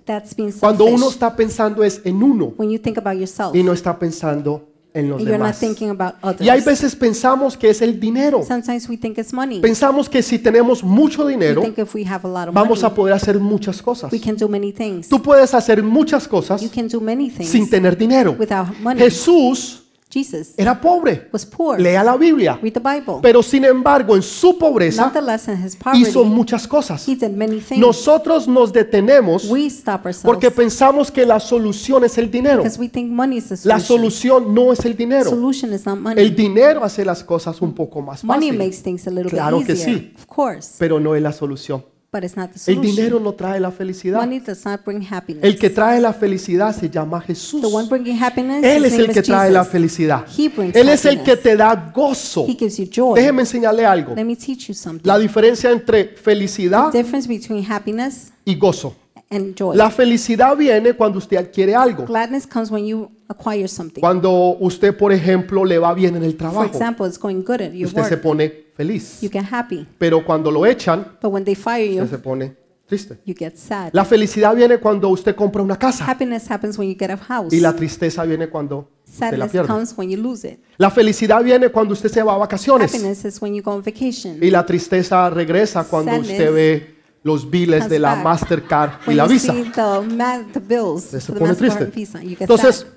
Cuando 0.60 0.86
uno 0.86 1.10
está 1.10 1.36
pensando 1.36 1.84
es 1.84 2.02
en 2.06 2.24
uno 2.24 2.54
When 2.58 2.70
you 2.70 2.80
think 2.80 2.98
about 2.98 3.16
yourself, 3.16 3.56
y 3.56 3.64
no 3.64 3.74
está 3.74 3.98
pensando 3.98 4.69
en 4.94 5.10
los 5.10 5.22
you're 5.22 5.38
not 5.38 5.48
demás. 5.54 5.60
thinking 5.60 5.90
about 5.90 6.16
others. 6.24 6.42
Y 6.42 6.50
hay 6.50 6.62
veces 6.62 6.96
pensamos 6.96 7.56
que 7.56 7.70
es 7.70 7.82
el 7.82 8.00
dinero. 8.00 8.44
Sometimes 8.48 8.90
we 8.90 8.98
think 8.98 9.18
it's 9.18 9.34
money. 9.34 9.60
Pensamos 9.60 10.10
que 10.10 10.22
si 10.22 10.40
tenemos 10.40 10.84
mucho 10.84 11.26
We 11.26 11.34
dinero, 11.34 11.62
think 11.62 11.78
if 11.78 11.94
we 11.94 12.04
have 12.06 12.28
a 12.28 12.32
lot 12.32 12.48
of 12.50 12.54
vamos 12.56 12.80
a 12.84 12.88
money, 12.88 12.96
poder 12.96 13.14
hacer 13.14 13.40
muchas 13.40 13.82
cosas. 13.82 14.12
we 14.12 14.20
can 14.20 14.36
do 14.36 14.48
many 14.48 14.72
things. 14.72 15.08
Tú 15.10 15.22
puedes 15.22 15.54
hacer 15.54 15.84
muchas 15.84 16.28
cosas 16.28 16.62
You 16.62 16.70
can 16.74 16.88
do 16.88 17.00
many 17.00 17.30
things 17.30 17.50
sin 17.50 17.70
tener 17.70 17.96
dinero. 17.98 18.36
without 18.40 18.68
money. 18.80 19.00
Jesús 19.00 19.84
Jesus 20.12 20.54
era 20.58 20.80
pobre. 20.82 21.30
was 21.32 21.46
poor. 21.46 21.80
Lea 21.80 22.04
la 22.04 22.18
Biblia. 22.18 22.58
Read 22.62 22.74
the 22.74 22.80
Bible. 22.80 23.20
Pero 23.22 23.44
sin 23.44 23.64
embargo, 23.64 24.16
en 24.16 24.24
su 24.24 24.58
pobreza 24.58 25.04
Nonetheless, 25.04 25.48
in 25.48 25.64
his 25.64 25.76
poverty, 25.76 26.02
hizo 26.02 26.24
muchas 26.24 26.68
cosas. 26.68 27.08
he 27.08 27.16
did 27.16 27.30
many 27.32 27.60
things. 27.60 27.80
Nosotros 27.80 28.48
nos 28.48 28.74
detenemos 28.74 29.46
we 29.50 29.68
stop 29.68 30.06
ourselves 30.06 30.24
porque 30.24 30.50
pensamos 30.50 31.12
que 31.12 31.26
la 31.26 31.40
solución 31.40 32.04
es 32.04 32.18
el 32.18 32.32
dinero. 32.32 32.64
because 32.64 32.80
we 32.80 32.90
think 32.90 33.12
money 33.12 33.38
is 33.38 33.50
the 33.50 33.56
La 33.68 33.80
solution. 33.80 34.10
solución 34.12 34.54
no 34.56 34.74
es 34.74 34.84
el 34.86 34.96
dinero. 34.98 35.30
solution 35.30 35.74
is 35.74 35.86
not 35.86 36.00
money. 36.00 36.24
El 36.24 36.36
dinero 36.36 36.84
hace 36.84 37.06
las 37.06 37.24
cosas 37.24 37.62
un 37.62 37.74
poco 37.74 38.02
más 38.02 38.24
money 38.24 38.50
fáciles, 38.50 38.58
makes 38.68 38.82
things 38.84 39.08
a 39.08 39.12
little 39.12 39.30
Claro 39.30 39.60
bit 39.60 39.68
que 39.68 39.76
sí. 39.76 40.14
Of 40.18 40.26
course, 40.26 40.70
pero 40.80 41.00
no 41.00 41.14
es 41.16 41.22
la 41.22 41.32
solución. 41.32 41.84
But 42.12 42.24
it's 42.24 42.36
not 42.36 42.50
the 42.52 42.56
El 42.72 42.76
solution. 42.78 42.96
dinero 42.96 43.20
no 43.20 43.34
trae 43.34 43.60
la 43.60 43.72
felicidad. 43.72 44.20
money 44.20 44.40
does 44.40 44.66
not 44.66 44.82
bring 44.84 45.02
happiness. 45.02 45.44
El 45.44 45.58
que 45.60 45.70
trae 45.70 46.00
la 46.02 46.14
felicidad 46.14 46.76
se 46.76 46.90
llama 46.90 47.22
Jesús. 47.22 47.62
the 47.62 47.68
one 47.68 47.88
bringing 47.88 48.18
happiness, 48.22 48.64
Él 48.64 48.86
his 48.86 48.94
es 48.94 49.00
name 49.00 49.06
el 49.06 49.14
que 49.14 49.22
trae 49.22 49.52
la 49.52 49.64
felicidad. 49.66 50.26
He 50.38 50.50
brings 50.50 50.76
Él 50.76 50.90
es 50.90 51.06
el 51.06 51.16
que 51.24 51.32
happiness. 51.34 51.44
te 51.44 51.56
da 51.58 51.92
gozo. 51.94 52.46
He 52.48 52.56
gives 52.56 52.78
you 52.78 52.86
joy. 52.92 53.16
Déjeme 53.20 53.42
enseñarle 53.44 53.86
algo. 53.86 54.16
Let 54.16 54.24
me 54.26 54.36
teach 54.36 54.68
you 54.68 54.74
something. 54.74 55.08
La 55.08 55.18
diferencia 55.20 55.72
entre 55.72 56.16
felicidad 56.16 56.92
difference 56.92 57.28
between 57.28 57.64
happiness 57.72 58.32
y 58.46 58.56
gozo. 58.56 58.96
and 59.32 59.54
joy. 59.56 59.76
La 59.78 59.92
felicidad 59.92 60.58
viene 60.58 60.94
cuando 60.94 61.20
usted 61.20 61.38
adquiere 61.38 61.76
algo. 61.76 62.06
Gladness 62.06 62.48
comes 62.48 62.72
when 62.72 62.84
you 62.88 63.12
acquire 63.28 63.68
something. 63.68 64.02
Cuando 64.02 64.58
usted, 64.60 64.98
por 64.98 65.14
ejemplo, 65.14 65.64
le 65.64 65.78
va 65.78 65.94
bien 65.94 66.16
en 66.16 66.24
el 66.24 66.32
For 66.32 66.38
trabajo, 66.40 66.66
example, 66.66 67.06
it's 67.08 67.20
going 67.20 67.44
good 67.44 67.62
at 67.62 67.72
your 67.74 67.86
usted 67.88 68.04
se 68.06 68.10
work. 68.16 68.24
pone 68.24 68.54
feliz. 68.84 69.20
You 69.22 69.30
get 69.30 69.44
happy. 69.52 69.86
Pero 69.98 70.24
cuando 70.24 70.50
lo 70.50 70.66
echan, 70.66 71.06
But 71.22 71.34
when 71.34 71.44
they 71.44 71.54
fire 71.56 71.84
usted 71.90 72.04
you, 72.04 72.08
se 72.08 72.18
pone 72.18 72.56
triste. 72.88 73.18
you 73.26 73.36
get 73.38 73.56
sad. 73.58 73.90
La 73.92 74.06
felicidad 74.06 74.56
viene 74.56 74.78
cuando 74.78 75.10
usted 75.10 75.36
compra 75.36 75.62
una 75.62 75.78
casa 75.78 76.06
Happiness 76.10 76.50
happens 76.50 76.78
when 76.78 76.88
you 76.90 76.96
get 76.98 77.12
a 77.12 77.18
house. 77.18 77.54
y 77.54 77.60
la 77.60 77.76
tristeza 77.76 78.24
viene 78.24 78.48
cuando 78.48 78.90
usted 79.06 79.20
la 79.38 79.48
Sadness 79.48 79.52
pierde. 79.52 79.68
comes 79.68 79.94
when 79.98 80.10
you 80.10 80.18
lose 80.18 80.48
it. 80.48 80.60
La 80.78 80.90
felicidad 80.90 81.44
viene 81.44 81.70
cuando 81.70 81.94
usted 81.94 82.10
se 82.10 82.24
va 82.24 82.36
a 82.36 82.38
vacaciones 82.38 82.94
Happiness 82.94 83.26
is 83.26 83.42
when 83.42 83.54
you 83.54 83.62
go 83.62 83.72
on 83.74 83.84
vacation. 83.84 84.38
y 84.42 84.50
la 84.50 84.66
tristeza 84.66 85.30
regresa 85.30 85.84
cuando 85.84 86.12
Sadness 86.12 86.32
usted 86.32 86.54
ve 86.54 86.96
los 87.24 87.50
biles 87.50 87.90
de 87.90 88.00
la 88.00 88.16
Mastercard 88.16 88.92
y 89.06 89.08
When 89.10 89.18
la 89.18 89.26
you 89.26 89.30
Visa. 89.34 89.54
see 89.54 89.64
the, 89.76 90.16
ma- 90.16 90.42
the 90.54 90.60
bills 90.62 91.04
Se 91.04 91.20
for 91.20 91.34
the 91.36 91.40
pone 91.42 91.52
Mastercard 91.52 91.58
triste. 91.58 91.84
and 91.84 91.94
Visa, 91.94 92.24
you 92.24 92.30
get 92.30 92.42
Entonces, 92.44 92.76
sad. 92.78 92.88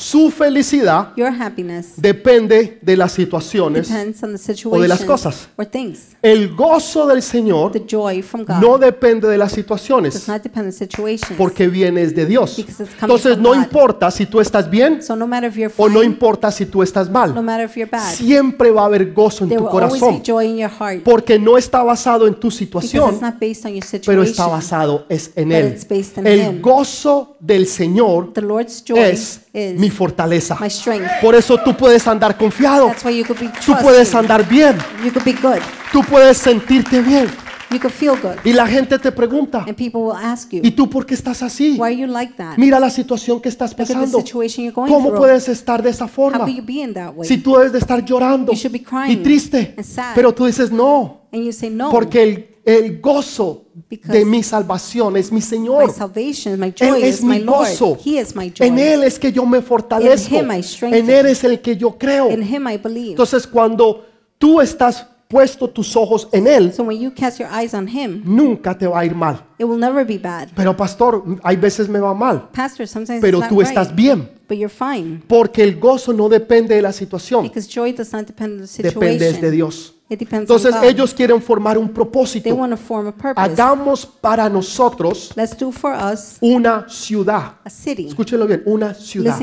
Su 0.00 0.30
felicidad 0.30 1.12
Your 1.14 1.28
happiness 1.28 1.92
depende 1.96 2.78
de 2.80 2.96
las 2.96 3.12
situaciones 3.12 3.88
depends 3.88 4.22
on 4.22 4.34
the 4.34 4.68
o 4.68 4.80
de 4.80 4.88
las 4.88 5.04
cosas. 5.04 5.48
or 5.56 5.66
things. 5.66 6.16
El 6.22 6.54
gozo 6.56 7.06
del 7.06 7.20
Señor 7.22 7.72
The 7.72 7.84
joy 7.86 8.22
from 8.22 8.44
God 8.44 8.56
no 8.62 8.78
depende 8.78 9.28
de 9.28 9.36
las 9.36 9.50
does 9.50 9.56
situaciones 9.56 10.26
not 10.26 10.42
depend 10.42 10.66
on 10.68 10.72
situations. 10.72 11.36
porque 11.36 11.68
vienes 11.68 12.14
de 12.14 12.24
Dios. 12.24 12.56
Because 12.56 12.82
it's 12.82 12.94
coming 12.94 13.14
Entonces 13.14 13.32
from 13.34 13.42
no 13.42 13.48
God. 13.50 13.56
importa 13.58 14.10
si 14.10 14.24
tú 14.26 14.40
estás 14.40 14.70
bien 14.70 15.02
so 15.02 15.14
no 15.14 15.26
matter 15.26 15.50
if 15.50 15.56
you're 15.56 15.72
o 15.76 15.84
fine, 15.86 15.94
no 15.94 16.02
importa 16.02 16.50
si 16.50 16.64
tú 16.64 16.82
estás 16.82 17.08
no 17.08 17.12
mal. 17.12 17.42
matter 17.42 17.66
if 17.66 17.76
you're 17.76 17.90
bad, 17.90 18.10
Siempre 18.14 18.70
va 18.70 18.82
a 18.82 18.86
haber 18.86 19.12
gozo 19.12 19.44
en 19.44 19.50
there 19.50 19.60
tu 19.60 19.66
will 19.66 19.84
always 19.84 20.00
corazón 20.00 20.22
joy 20.22 20.46
in 20.46 20.56
your 20.56 20.70
heart. 20.70 21.02
porque 21.04 21.38
no 21.38 21.58
está 21.58 21.82
basado 21.82 22.26
en 22.26 22.34
tu 22.34 22.48
Because 22.48 22.56
situación, 22.58 23.10
it's 23.12 23.20
not 23.22 23.34
based 23.38 23.66
on 23.66 23.72
your 23.74 23.84
pero 24.06 24.22
está 24.22 24.46
basado 24.46 25.04
es 25.10 25.30
en 25.36 25.48
But 25.50 25.56
él. 25.58 25.66
it's 25.72 25.86
based 25.86 26.16
in 26.18 26.26
El 26.26 26.60
gozo 26.62 27.36
del 27.38 27.66
Señor 27.66 28.32
The 28.32 28.42
Lord's 28.42 28.82
joy 28.82 28.98
es 28.98 29.40
is 29.52 29.78
mi 29.78 29.90
fortaleza. 29.90 30.56
my 30.60 30.70
strength. 30.70 31.08
Por 31.20 31.34
eso 31.34 31.58
tú 31.58 31.76
puedes 31.76 32.06
andar 32.06 32.36
confiado, 32.36 32.86
That's 32.88 33.04
why 33.04 33.18
you 33.18 33.24
could 33.26 33.40
be 33.40 33.50
tú 33.64 33.74
puedes 33.82 34.14
andar 34.14 34.48
bien, 34.48 34.76
You 35.04 35.12
could 35.12 35.24
be 35.24 35.32
good. 35.32 35.60
tú 35.92 36.02
puedes 36.02 36.36
sentirte 36.38 37.00
bien. 37.00 37.28
You 37.72 37.78
could 37.78 37.92
feel 37.92 38.14
good. 38.20 38.34
Y 38.42 38.52
la 38.52 38.66
gente 38.66 38.98
te 38.98 39.12
pregunta, 39.12 39.58
And 39.58 39.76
people 39.76 40.00
will 40.00 40.16
ask 40.16 40.50
you, 40.50 40.60
¿y 40.60 40.72
tú 40.72 40.90
por 40.90 41.06
qué 41.06 41.14
estás 41.14 41.40
así? 41.40 41.76
why 41.78 41.84
are 41.92 41.96
you 41.96 42.06
like 42.08 42.34
that? 42.36 42.56
Mira 42.58 42.80
la 42.80 42.90
situación 42.90 43.40
que 43.40 43.48
estás 43.48 43.70
at 43.70 43.76
the 43.76 43.82
pasando. 43.84 44.18
situation 44.18 44.64
you're 44.64 44.74
going 44.74 44.90
¿Cómo 44.92 45.10
through. 45.10 45.18
puedes 45.20 45.48
estar 45.48 45.80
de 45.80 45.90
esa 45.90 46.08
forma? 46.08 46.48
you 46.50 46.64
be 46.64 46.82
in 46.82 46.92
that 46.94 47.12
way? 47.14 47.28
Si 47.28 47.38
tú 47.38 47.54
debes 47.56 47.70
de 47.70 47.78
estar 47.78 48.04
llorando 48.04 48.50
You 48.52 48.58
should 48.58 48.72
be 48.72 48.84
y 49.12 49.16
triste, 49.18 49.74
and 49.76 49.86
sad. 49.86 50.14
pero 50.16 50.32
tú 50.34 50.46
dices 50.46 50.72
no, 50.72 51.20
and 51.32 51.44
you 51.44 51.52
say, 51.52 51.70
no, 51.70 51.90
porque 51.90 52.22
el, 52.24 52.49
el 52.78 53.00
gozo 53.00 53.66
Because 53.88 54.12
de 54.12 54.24
mi 54.24 54.42
salvación 54.42 55.16
es 55.16 55.30
mi 55.32 55.36
my 55.36 55.42
Señor. 55.42 55.92
salvation, 55.92 56.58
my 56.58 56.72
Él 56.78 57.02
es 57.02 57.18
is 57.18 57.22
my 57.24 57.38
mi 57.40 57.44
gozo. 57.44 57.98
My. 58.34 58.52
En 58.60 58.78
Él 58.78 59.02
es 59.04 59.18
que 59.18 59.32
yo 59.32 59.44
me 59.46 59.60
fortalezco. 59.62 60.34
In 60.34 60.44
Him 60.44 60.52
I. 60.52 60.64
En 60.98 61.10
Él 61.10 61.26
es 61.26 61.44
el 61.44 61.60
que 61.60 61.76
yo 61.76 61.96
creo. 61.98 62.30
In 62.30 62.42
Him 62.42 62.68
I 62.68 62.76
believe. 62.78 63.10
Entonces 63.10 63.46
cuando 63.46 64.06
tú 64.38 64.60
estás 64.60 65.06
puesto 65.28 65.70
tus 65.70 65.94
ojos 65.96 66.28
en 66.32 66.46
Él, 66.48 66.72
so 66.72 66.82
when 66.82 66.98
you 67.00 67.12
cast 67.14 67.38
your 67.38 67.48
eyes 67.52 67.72
on 67.72 67.86
Him, 67.88 68.22
nunca 68.24 68.76
te 68.76 68.86
va 68.86 68.98
a 69.00 69.04
ir 69.04 69.14
mal. 69.14 69.40
it 69.58 69.64
will 69.64 69.78
never 69.78 70.04
be 70.04 70.18
bad. 70.18 70.48
Pero 70.56 70.76
pastor, 70.76 71.24
hay 71.44 71.56
veces 71.56 71.88
me 71.88 72.00
va 72.00 72.12
mal, 72.12 72.48
Pastor, 72.52 72.88
sometimes 72.88 73.20
pero 73.20 73.40
tú 73.48 73.60
right, 73.60 73.68
estás 73.68 73.94
bien. 73.94 74.28
but 74.48 74.58
you're 74.58 74.68
fine. 74.68 75.22
Porque 75.28 75.62
el 75.62 75.78
gozo 75.78 76.12
no 76.12 76.28
depende 76.28 76.74
de 76.74 76.82
la 76.82 76.92
situación, 76.92 77.44
Because 77.44 77.68
joy 77.68 77.92
does 77.92 78.12
not 78.12 78.26
depend 78.26 78.60
on 78.60 78.66
the 78.66 78.82
depende 78.82 79.18
situation. 79.20 79.40
de 79.40 79.50
Dios. 79.52 79.94
Entonces 80.10 80.74
ellos 80.82 81.14
quieren 81.14 81.40
formar 81.40 81.78
un 81.78 81.88
propósito. 81.88 82.52
want 82.54 82.72
to 82.72 82.76
form 82.76 83.06
a 83.06 83.12
purpose. 83.12 83.40
Hagamos 83.40 84.04
para 84.04 84.48
nosotros 84.48 85.32
Let's 85.36 85.56
do 85.56 85.70
for 85.70 85.92
us 85.94 86.36
una 86.40 86.86
ciudad. 86.88 87.54
a 87.64 87.70
city. 87.70 88.08
Escúchenlo 88.08 88.46
bien, 88.46 88.62
una 88.66 88.92
ciudad. 88.94 89.38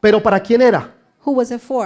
Pero 0.00 0.22
¿para 0.22 0.40
quién 0.40 0.62
era? 0.62 0.94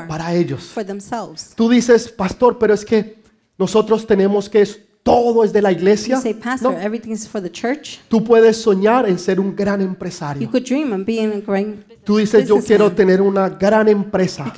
Para 0.06 0.34
ellos. 0.34 0.64
For 0.64 0.84
themselves. 0.84 1.52
Tú 1.56 1.68
dices, 1.68 2.08
pastor, 2.08 2.58
pero 2.58 2.74
es 2.74 2.84
que 2.84 3.20
nosotros 3.58 4.06
tenemos 4.06 4.48
que 4.48 4.62
es- 4.62 4.80
todo 5.02 5.42
es 5.44 5.52
de 5.52 5.62
la 5.62 5.72
iglesia. 5.72 6.18
say, 6.20 6.34
Pastor, 6.34 6.74
No, 6.74 6.78
everything's 6.78 7.26
for 7.26 7.40
the 7.42 7.50
church. 7.50 7.98
tú 8.08 8.22
puedes 8.22 8.58
soñar 8.58 9.08
en 9.08 9.18
ser 9.18 9.40
un 9.40 9.56
gran 9.56 9.80
You 9.80 9.86
empresario. 9.86 10.50
Tú 12.04 12.16
dices, 12.18 12.46
yo 12.46 12.60
quiero 12.60 12.92
tener 12.92 13.22
una 13.22 13.48
gran 13.48 13.88
empresa, 13.88 14.52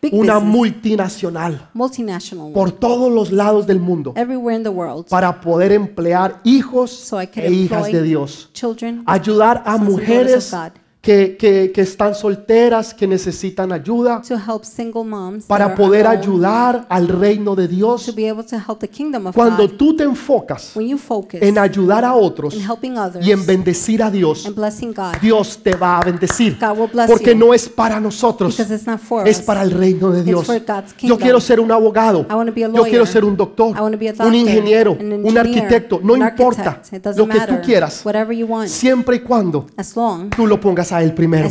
big 0.00 0.14
una 0.14 0.34
business, 0.34 0.54
multinacional, 0.54 1.68
multinational 1.74 2.52
por 2.52 2.72
todos 2.72 3.12
los 3.12 3.32
lados 3.32 3.66
del 3.66 3.80
mundo, 3.80 4.12
everywhere 4.16 4.56
in 4.56 4.62
the 4.62 4.68
world. 4.68 5.06
para 5.08 5.40
poder 5.40 5.72
emplear 5.72 6.40
hijos 6.44 6.90
So 6.90 7.20
e 7.20 7.50
hijas 7.50 7.90
de 7.90 8.02
Dios. 8.02 8.50
Children, 8.52 9.02
Ayudar 9.06 9.62
a 9.64 9.76
mujeres. 9.76 10.52
Que, 11.00 11.36
que- 11.38 11.70
que 11.72 11.80
están 11.82 12.12
solteras, 12.14 12.92
que 12.92 13.06
necesitan 13.06 13.70
ayuda, 13.72 14.20
to 14.26 14.34
help 14.34 14.64
single 14.64 15.04
moms 15.04 15.44
that 15.44 15.48
para 15.48 15.66
are 15.66 15.76
poder 15.76 16.06
alone, 16.06 16.18
ayudar 16.20 16.86
al 16.88 17.06
reino 17.06 17.54
de 17.54 17.68
to 17.68 17.74
Dios. 17.74 18.14
be 18.16 18.28
able 18.28 18.42
to 18.44 18.56
help 18.56 18.80
the 18.80 18.88
kingdom 18.88 19.26
of 19.28 19.34
Cuando 19.34 19.66
God. 19.68 19.76
tú 19.76 19.96
te 19.96 20.02
enfocas 20.02 20.72
When 20.74 20.88
you 20.88 20.98
focus 20.98 21.40
en 21.40 21.56
ayudar 21.56 22.04
a 22.04 22.14
otros 22.14 22.52
in 22.54 22.60
helping 22.68 22.98
others 22.98 23.24
y 23.24 23.30
en 23.30 23.46
bendecir 23.46 24.02
a 24.02 24.10
Dios, 24.10 24.44
and 24.44 24.56
blessing 24.56 24.92
God, 24.92 25.14
Dios 25.22 25.58
te 25.62 25.76
va 25.76 25.98
a 26.00 26.04
bendecir. 26.04 26.58
God 26.60 26.76
will 26.78 26.90
bless 26.92 27.08
Porque 27.08 27.32
you. 27.32 27.38
no 27.38 27.54
es 27.54 27.68
para 27.68 28.00
nosotros, 28.00 28.56
because 28.56 28.74
it's 28.74 28.86
not 28.86 28.98
for 28.98 29.26
es 29.26 29.38
us. 29.38 29.44
para 29.44 29.62
el 29.62 29.70
reino 29.70 30.10
de 30.10 30.24
Dios. 30.24 30.44
for 30.46 30.58
God's 30.58 30.90
Yo 30.90 30.96
kingdom. 30.96 31.18
quiero 31.20 31.40
ser 31.40 31.60
un 31.60 31.70
abogado, 31.70 32.26
I 32.28 32.34
wanna 32.34 32.50
be 32.50 32.64
a 32.64 32.68
yo 32.68 32.72
lawyer. 32.74 32.90
quiero 32.90 33.06
ser 33.06 33.24
un 33.24 33.36
doctor, 33.36 33.68
I 33.76 33.80
wanna 33.80 33.96
be 33.96 34.08
a 34.10 34.14
un 34.26 34.34
ingeniero, 34.34 34.96
an 34.98 35.06
un 35.06 35.12
engineer, 35.12 35.38
arquitecto, 35.38 36.00
no 36.02 36.14
an 36.14 36.22
importa 36.22 36.70
architect. 36.70 36.92
It 36.92 37.04
doesn't 37.04 37.18
lo 37.18 37.26
que 37.32 37.38
tú 37.46 37.52
matter. 37.52 37.62
quieras, 37.64 38.02
Whatever 38.04 38.36
you 38.36 38.46
want, 38.46 38.68
siempre 38.68 39.16
y 39.16 39.20
cuando 39.20 39.66
as 39.76 39.94
long 39.96 40.28
tú 40.30 40.44
lo 40.46 40.60
pongas 40.60 40.87
a 40.92 41.02
Él 41.02 41.14
primero. 41.14 41.48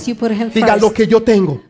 Diga 0.53 0.75
lo 0.77 0.93
que 0.93 1.07
yo 1.07 1.21
tengo, 1.23 1.61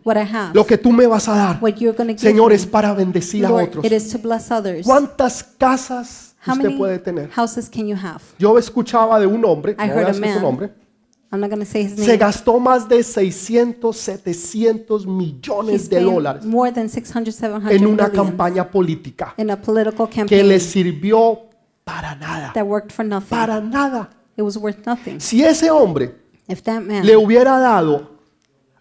lo 0.54 0.66
que 0.66 0.78
tú 0.78 0.92
me 0.92 1.08
vas 1.08 1.28
a 1.28 1.36
dar, 1.36 2.18
Señor, 2.18 2.54
es 2.54 2.66
para 2.66 2.94
bendecir 2.94 3.46
a 3.46 3.52
otros. 3.52 3.86
¿Cuántas 4.84 5.44
casas 5.44 6.36
usted 6.46 6.78
puede 6.78 7.00
tener? 7.00 7.30
Yo 8.40 8.58
escuchaba 8.58 9.20
de 9.20 9.28
un 9.28 9.44
hombre, 9.46 9.76
no 9.78 9.94
voy 9.94 10.04
a 10.04 10.08
decir 10.08 10.34
su 10.34 10.40
nombre, 10.40 10.72
I'm 11.30 11.42
not 11.42 11.50
going 11.50 11.60
to 11.60 11.66
say 11.66 11.84
his 11.84 11.94
se 11.94 12.16
gastó 12.16 12.58
más 12.58 12.88
de 12.88 13.04
600, 13.04 13.98
700 13.98 15.04
He 15.04 15.08
millones 15.10 15.90
de 15.90 16.00
dólares 16.00 16.46
more 16.46 16.72
than 16.72 16.88
600, 16.88 17.36
700 17.36 17.72
en 17.72 17.86
una 17.86 18.10
campaña 18.10 18.72
política 18.72 19.36
que 20.26 20.42
le 20.42 20.60
sirvió 20.62 21.42
para 21.84 22.16
nada, 22.16 22.54
that 22.54 22.66
worked 22.66 22.92
for 22.92 23.06
nothing. 23.06 23.30
para 23.30 23.60
nada. 23.60 24.10
It 24.38 24.44
was 24.44 24.56
worth 24.56 24.86
nothing. 24.86 25.20
Si 25.20 25.44
ese 25.44 25.70
hombre 25.72 26.16
If 26.48 26.62
that 26.64 26.82
man 26.82 27.06
le 27.06 27.16
hubiera 27.18 27.60
dado 27.60 28.12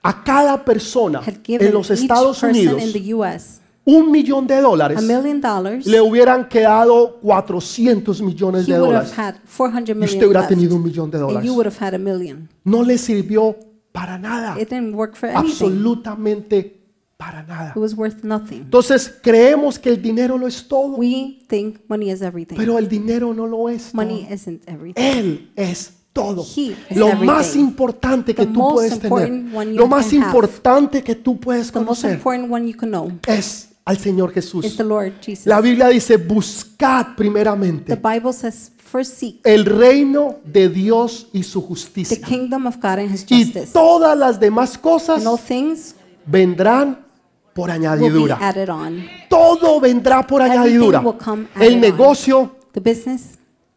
a 0.03 0.23
cada 0.25 0.65
persona 0.65 1.19
had 1.21 1.43
given 1.45 1.67
en 1.69 1.75
los 1.75 1.91
each 1.91 2.01
Estados 2.03 2.39
person 2.41 2.51
Unidos 2.51 2.83
in 2.83 2.93
the 2.93 3.15
U.S. 3.15 3.61
un 3.85 4.11
millón 4.11 4.47
de 4.47 4.61
dólares, 4.61 4.99
a 4.99 5.01
million 5.01 5.41
dollars, 5.41 5.87
le 5.87 6.01
hubieran 6.01 6.49
quedado 6.49 7.19
400 7.23 8.21
millones 8.23 8.69
he 8.69 8.73
de 8.73 8.81
would 8.81 8.95
have 8.95 9.07
dólares. 9.07 9.19
had 9.19 9.35
400 9.45 9.91
Y 9.91 9.95
million 9.95 10.15
usted 10.17 10.27
hubiera 10.27 10.41
left, 10.41 10.49
tenido 10.51 10.77
un 10.77 10.83
millón 10.85 11.11
de 11.11 11.19
and 11.19 11.27
dólares. 11.29 11.47
you 11.47 11.55
would 11.55 11.67
have 11.67 11.79
had 11.85 11.95
a 11.95 11.99
million. 11.99 12.49
No 12.65 12.83
le 12.83 12.99
sirvió 12.99 13.57
para 13.93 14.19
nada. 14.19 14.61
It 14.61 14.69
didn't 14.71 14.95
work 14.95 15.15
for 15.17 15.29
anything. 15.29 15.51
Absolutamente 15.51 16.81
para 17.17 17.43
nada. 17.45 17.71
It 17.75 17.81
was 17.81 17.95
worth 17.97 18.23
nothing. 18.25 18.63
Entonces 18.63 19.09
creemos 19.23 19.79
que 19.79 19.89
el 19.89 20.03
dinero 20.03 20.37
lo 20.37 20.47
es 20.47 20.67
todo, 20.69 20.97
We 20.97 21.39
think 21.49 21.79
money 21.89 22.11
is 22.11 22.23
everything. 22.23 22.57
pero 22.57 22.79
el 22.79 22.89
dinero 22.89 23.33
no 23.35 23.47
lo 23.47 23.69
es. 23.69 23.91
todo. 23.93 24.03
Money 24.05 24.27
isn't 24.31 24.63
everything. 24.69 25.01
Él 25.03 25.51
es 25.57 25.95
todo. 26.17 26.45
Lo 26.91 27.07
everything. 27.09 27.27
más 27.27 27.57
importante 27.57 28.35
que 28.35 28.47
The 28.47 28.53
tú 28.53 28.69
puedes 28.71 28.99
tener, 28.99 29.31
lo 29.75 29.87
más 29.87 30.07
have. 30.07 30.17
importante 30.17 31.03
que 31.03 31.15
tú 31.15 31.39
puedes 31.39 31.71
conocer 31.71 32.21
es 33.27 33.69
al 33.85 33.99
Señor 33.99 34.33
Jesús. 34.33 34.77
La 35.45 35.61
Biblia 35.61 35.89
dice, 35.89 36.17
buscad 36.17 37.07
The 37.09 37.13
primeramente 37.17 37.95
Bible 37.97 38.33
says, 38.33 38.73
first 38.79 39.15
seek 39.19 39.41
el 39.45 39.65
reino 39.65 40.37
de 40.45 40.69
Dios 40.69 41.29
y 41.33 41.43
su 41.43 41.61
the 41.61 41.67
justicia. 41.69 42.21
kingdom 42.27 42.67
of 42.67 42.77
God 42.77 42.99
and 42.99 43.11
his 43.15 43.25
Y 43.31 43.53
todas 43.73 44.17
las 44.19 44.41
demás 44.41 44.77
cosas 44.79 45.19
And 45.19 45.29
all 45.29 45.39
things 45.39 45.95
vendrán 46.27 47.05
por 47.55 47.69
will 47.71 47.79
be 47.81 47.87
añadidura. 47.87 48.39
added 48.41 48.69
on. 48.71 49.05
Todo 49.31 49.81
vendrá 49.81 50.27
por 50.27 50.41
Everything 50.43 50.61
añadidura. 50.61 51.01
will 51.01 51.17
come 51.19 51.47
El 51.61 51.75
on. 51.75 51.81
negocio, 51.81 52.57
The 52.73 52.81
business, 52.81 53.36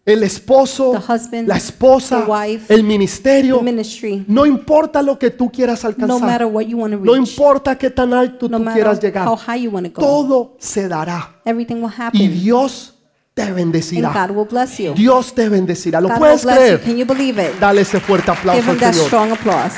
el 0.09 0.23
esposo, 0.23 0.91
The 0.91 1.13
husband, 1.13 1.47
la 1.47 1.57
esposa, 1.57 2.25
the 2.25 2.31
wife, 2.31 2.73
el 2.73 2.83
ministerio. 2.83 3.57
the 3.57 3.63
ministry, 3.63 4.25
No 4.27 4.45
importa 4.45 5.01
lo 5.01 5.17
que 5.19 5.29
tú 5.29 5.51
quieras 5.51 5.83
no 5.83 5.89
alcanzar. 5.89 6.45
what 6.45 6.65
you 6.65 6.77
want 6.77 6.93
to 6.93 6.99
No 6.99 7.13
reach, 7.13 7.29
importa 7.29 7.77
qué 7.77 7.89
tan 7.89 8.13
alto 8.13 8.47
no 8.49 8.59
tú 8.59 8.65
quieras 8.73 8.99
llegar. 9.01 9.27
how 9.27 9.35
high 9.37 9.61
you 9.63 9.71
want 9.71 9.87
to 9.87 9.93
go, 9.93 10.01
Todo 10.05 10.55
se 10.59 10.87
dará. 10.87 11.35
everything 11.45 11.75
will 11.81 11.91
Y 11.91 12.01
happen. 12.01 12.33
Dios 12.41 12.95
te 13.33 13.43
And 13.43 13.55
bendecirá. 13.55 14.11
God 14.27 14.35
will 14.35 14.47
bless 14.49 14.77
you. 14.79 14.93
Dios 14.93 15.33
te 15.33 15.47
bendecirá. 15.47 16.01
¿Lo 16.01 16.09
God 16.09 16.17
puedes 16.17 16.45
creer? 16.45 16.81
Can 16.81 16.97
you 16.97 17.05
believe 17.05 17.41
it? 17.41 17.59
Dale 17.59 17.81
ese 17.81 17.99
fuerte 18.01 18.31
Give 18.31 18.37
aplauso 18.37 18.61
him 18.63 18.69
al 18.71 18.77
that 18.79 18.93
Señor. 18.93 19.05
strong 19.07 19.31
applause. 19.31 19.75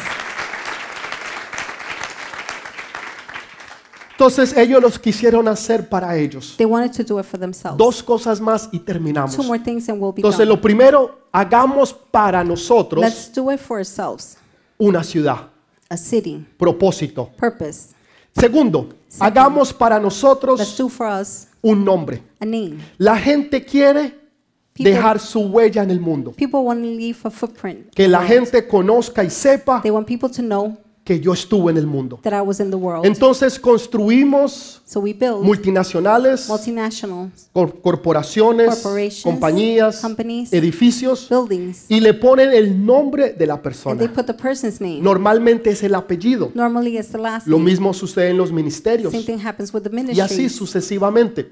Entonces 4.21 4.55
ellos 4.55 4.79
los 4.79 4.99
quisieron 4.99 5.47
hacer 5.47 5.89
para 5.89 6.15
ellos. 6.15 6.53
They 6.55 6.67
wanted 6.67 6.91
to 6.95 7.03
do 7.03 7.19
it 7.19 7.25
for 7.25 7.39
themselves. 7.39 7.75
Dos 7.79 8.03
cosas 8.03 8.39
más 8.39 8.69
y 8.71 8.77
terminamos. 8.77 9.35
Two 9.35 9.41
more 9.41 9.57
things 9.57 9.89
and 9.89 9.99
we'll 9.99 10.13
be 10.13 10.19
Entonces 10.19 10.37
done. 10.45 10.49
lo 10.49 10.61
primero, 10.61 11.21
hagamos 11.31 11.91
para 11.91 12.43
nosotros 12.43 13.03
Let's 13.03 13.31
do 13.33 13.51
it 13.51 13.59
for 13.59 13.77
ourselves. 13.79 14.37
una 14.77 15.03
ciudad, 15.03 15.47
A 15.89 15.97
city, 15.97 16.45
propósito. 16.55 17.31
purpose. 17.35 17.95
Segundo, 18.37 18.89
hagamos 19.19 19.73
para 19.73 19.95
Let's 19.95 20.03
nosotros 20.03 20.77
do 20.77 20.87
for 20.87 21.07
us 21.07 21.47
un 21.63 21.83
nombre. 21.83 22.21
a 22.39 22.45
name. 22.45 22.77
La 22.99 23.17
gente 23.17 23.65
quiere 23.65 24.13
People- 24.73 24.91
dejar 24.93 25.19
su 25.19 25.39
huella 25.47 25.81
en 25.81 25.89
el 25.89 25.99
mundo. 25.99 26.31
People 26.33 26.59
want 26.59 26.79
to 26.83 26.87
leave 26.87 27.17
a 27.23 27.31
footprint. 27.31 27.89
Que 27.95 28.07
la 28.07 28.21
gente 28.23 28.67
conozca 28.67 29.23
y 29.23 29.31
sepa 29.31 29.81
They 29.81 29.89
want 29.89 30.05
people 30.05 30.29
to 30.29 30.43
know 30.43 30.77
que 31.03 31.19
yo 31.19 31.33
estuve 31.33 31.71
en 31.71 31.77
el 31.77 31.87
mundo. 31.87 32.19
that 32.23 32.33
I 32.33 32.41
was 32.41 32.59
in 32.59 32.69
the 32.69 32.75
world. 32.77 33.05
Entonces 33.05 33.59
construimos 33.59 34.81
so 34.85 34.99
we 34.99 35.13
build 35.13 35.43
multinacionales, 35.43 36.47
cor- 37.53 37.81
corporaciones, 37.81 38.67
Corporations, 38.69 39.23
compañías, 39.23 39.99
companies, 40.01 40.51
edificios 40.53 41.27
buildings 41.29 41.85
y 41.89 41.99
le 41.99 42.13
ponen 42.13 42.51
el 42.51 42.85
nombre 42.85 43.33
de 43.33 43.47
la 43.47 43.53
and 43.53 43.61
they 43.63 43.71
persona. 43.71 44.13
put 44.13 44.25
the 44.25 44.33
person's 44.33 44.81
name. 44.81 44.99
Normalmente 45.01 45.69
es 45.69 45.81
el 45.83 45.95
apellido. 45.95 46.51
Normally 46.53 46.97
it's 46.97 47.09
the 47.11 47.17
last 47.17 47.47
Lo 47.47 47.57
mismo 47.57 47.93
sucede 47.93 48.29
en 48.29 48.37
los 48.37 48.51
ministerios 48.51 49.11
Same 49.11 49.23
thing 49.23 49.39
happens 49.45 49.73
with 49.73 49.83
the 49.83 50.13
y 50.13 50.19
así 50.19 50.49
sucesivamente. 50.49 51.49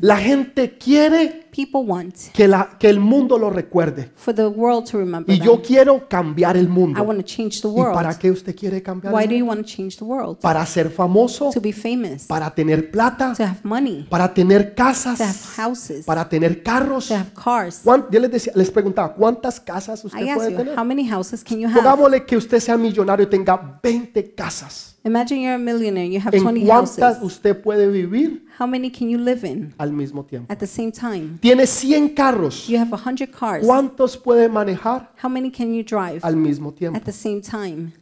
La 0.00 0.18
gente 0.18 0.76
quiere 0.76 1.45
People 1.56 1.80
want 1.90 2.14
que, 2.34 2.46
la, 2.46 2.76
que 2.78 2.86
el 2.90 3.00
mundo 3.00 3.38
lo 3.38 3.48
recuerde. 3.48 4.10
for 4.14 4.34
the 4.34 4.46
world 4.46 4.84
to 4.90 4.98
remember 4.98 5.34
Y 5.34 5.38
yo 5.38 5.52
them. 5.52 5.62
quiero 5.62 6.06
cambiar 6.06 6.54
el 6.56 6.66
I 6.66 6.68
mundo. 6.68 7.02
want 7.02 7.18
to 7.18 7.24
change 7.24 7.62
the 7.62 7.68
¿Y 7.68 7.74
para 7.74 8.08
world. 8.08 8.18
qué 8.18 8.30
usted 8.30 8.54
quiere 8.54 8.82
cambiar 8.82 9.14
Why 9.14 9.22
el 9.24 9.28
do 9.30 9.34
mundo? 9.34 9.38
you 9.38 9.46
want 9.48 9.60
to 9.66 9.66
change 9.66 9.96
the 9.96 10.04
world? 10.04 10.38
Para 10.40 10.66
ser 10.66 10.90
famoso, 10.90 11.50
To 11.54 11.60
be 11.60 11.72
famous, 11.72 12.24
para 12.26 12.50
tener 12.54 12.90
plata, 12.90 13.32
to 13.34 13.42
have 13.42 13.60
money, 13.64 14.06
para 14.10 14.34
tener 14.34 14.74
to 14.74 14.82
have 14.82 14.92
casas, 14.92 15.54
houses, 15.56 16.04
para 16.04 16.28
tener 16.28 16.62
carros. 16.62 17.08
to 17.08 17.14
have 17.14 17.30
cars. 17.32 17.80
¿Cuán- 17.82 18.04
Yo 18.10 18.20
les, 18.20 18.30
decía, 18.30 18.52
les 18.54 18.70
preguntaba, 18.70 19.14
¿cuántas 19.14 19.58
casas 19.58 20.02
I 20.04 20.06
usted 20.08 20.34
puede 20.34 20.50
you, 20.50 20.56
tener? 20.58 20.78
how 20.78 20.84
many 20.84 21.08
houses 21.08 21.42
can 21.42 21.58
you 21.58 21.68
have? 21.68 21.76
Pongámosle 21.80 22.26
que 22.26 22.36
usted 22.36 22.60
sea 22.60 22.76
millonario 22.76 23.24
y 23.26 23.30
tenga 23.30 23.80
20 23.82 24.34
casas. 24.34 24.95
Imagine 25.06 25.40
you're 25.40 25.54
a 25.54 25.58
millionaire, 25.58 26.04
you 26.08 26.18
have 26.20 26.36
¿En 26.36 26.42
20 26.44 26.66
cuántas 26.66 26.98
houses. 27.18 27.22
usted 27.22 27.62
puede 27.62 27.86
vivir 27.88 28.44
How 28.58 28.66
many 28.66 28.90
can 28.90 29.08
you 29.08 29.18
live 29.18 29.44
in 29.46 29.72
al 29.78 29.92
mismo 29.92 30.24
tiempo? 30.24 30.52
at 30.52 30.58
the 30.58 30.66
same 30.66 30.90
time? 30.90 31.38
Tiene 31.40 31.64
100 31.64 32.12
carros. 32.14 32.66
You 32.66 32.76
have 32.78 32.90
100 32.90 33.30
cars. 33.30 33.64
¿Cuántos 33.64 34.16
puede 34.16 34.48
manejar 34.48 35.12
How 35.22 35.30
many 35.30 35.52
can 35.52 35.72
you 35.72 35.84
drive 35.84 36.20
al 36.24 36.34
mismo 36.34 36.72
tiempo? 36.74 36.96
at 36.96 37.04
the 37.04 37.12
same 37.12 37.40
time? 37.40 37.92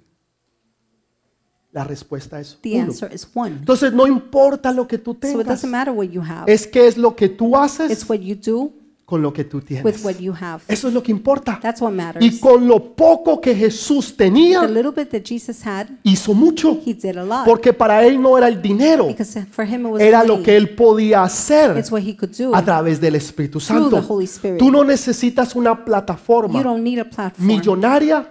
La 1.73 1.85
respuesta 1.85 2.41
es 2.41 2.57
The 2.63 2.77
uno. 2.77 2.85
answer 2.85 3.13
is 3.13 3.29
one. 3.35 3.57
Entonces 3.59 3.93
no 3.93 4.07
importa 4.07 4.73
lo 4.73 4.87
que 4.89 4.97
tú 4.97 5.11
So 5.13 5.17
it 5.17 5.21
tengas, 5.21 5.47
doesn't 5.47 5.71
matter 5.71 5.93
what 5.93 6.07
you 6.09 6.23
have. 6.23 6.45
es 6.51 6.67
que 6.67 6.87
es 6.87 6.97
lo 6.97 7.15
que 7.17 7.29
tú 7.29 7.55
haces 7.57 7.91
It's 7.91 8.09
what 8.09 8.21
you 8.21 8.35
do 8.37 8.73
con 9.07 9.21
lo 9.21 9.35
que 9.35 9.45
tú 9.45 9.59
with 9.59 9.65
tienes. 9.67 10.03
what 10.05 10.17
you 10.19 10.33
have. 10.33 10.63
Eso 10.67 10.89
es 10.89 10.95
lo 10.95 11.03
que 11.03 11.13
importa. 11.13 11.59
That's 11.61 11.81
what 11.83 11.93
Y 11.93 11.95
matters. 11.97 12.39
con 12.41 12.67
lo 12.67 12.95
poco 12.95 13.39
que 13.39 13.55
Jesús 13.55 14.17
The 14.17 14.25
tenía, 14.25 14.63
little 14.67 14.93
bit 14.93 15.11
that 15.11 15.23
Jesus 15.25 15.65
had, 15.67 15.89
hizo 16.03 16.33
mucho. 16.33 16.81
he 16.87 16.95
did 16.95 17.19
a 17.19 17.23
lot. 17.25 17.45
Porque 17.45 17.75
para 17.75 18.03
él 18.07 18.21
no 18.21 18.39
era 18.39 18.49
el 18.49 18.63
dinero, 18.63 19.07
Because 19.07 19.45
for 19.51 19.67
him 19.67 19.87
it 19.87 19.93
was 19.93 20.01
era 20.03 20.23
the 20.23 20.27
lo 20.29 20.33
money. 20.35 20.45
que 20.47 20.57
él 20.57 20.71
podía 20.75 21.23
hacer 21.23 21.77
It's 21.79 21.93
what 21.93 22.01
he 22.03 22.17
could 22.17 22.33
do. 22.35 22.55
a 22.57 22.65
través 22.65 22.99
del 22.99 23.15
Espíritu 23.17 23.59
Through 23.61 23.83
Santo. 23.91 24.01
the 24.01 24.07
Holy 24.09 24.25
Spirit. 24.25 24.59
Tú 24.59 24.71
no 24.71 24.83
necesitas 24.85 25.55
una 25.55 25.73
You 25.75 25.85
plataforma 25.85 26.63
don't 26.63 26.83
need 26.83 26.99
a 27.01 27.05
platform, 27.05 27.47
millonaria 27.47 28.31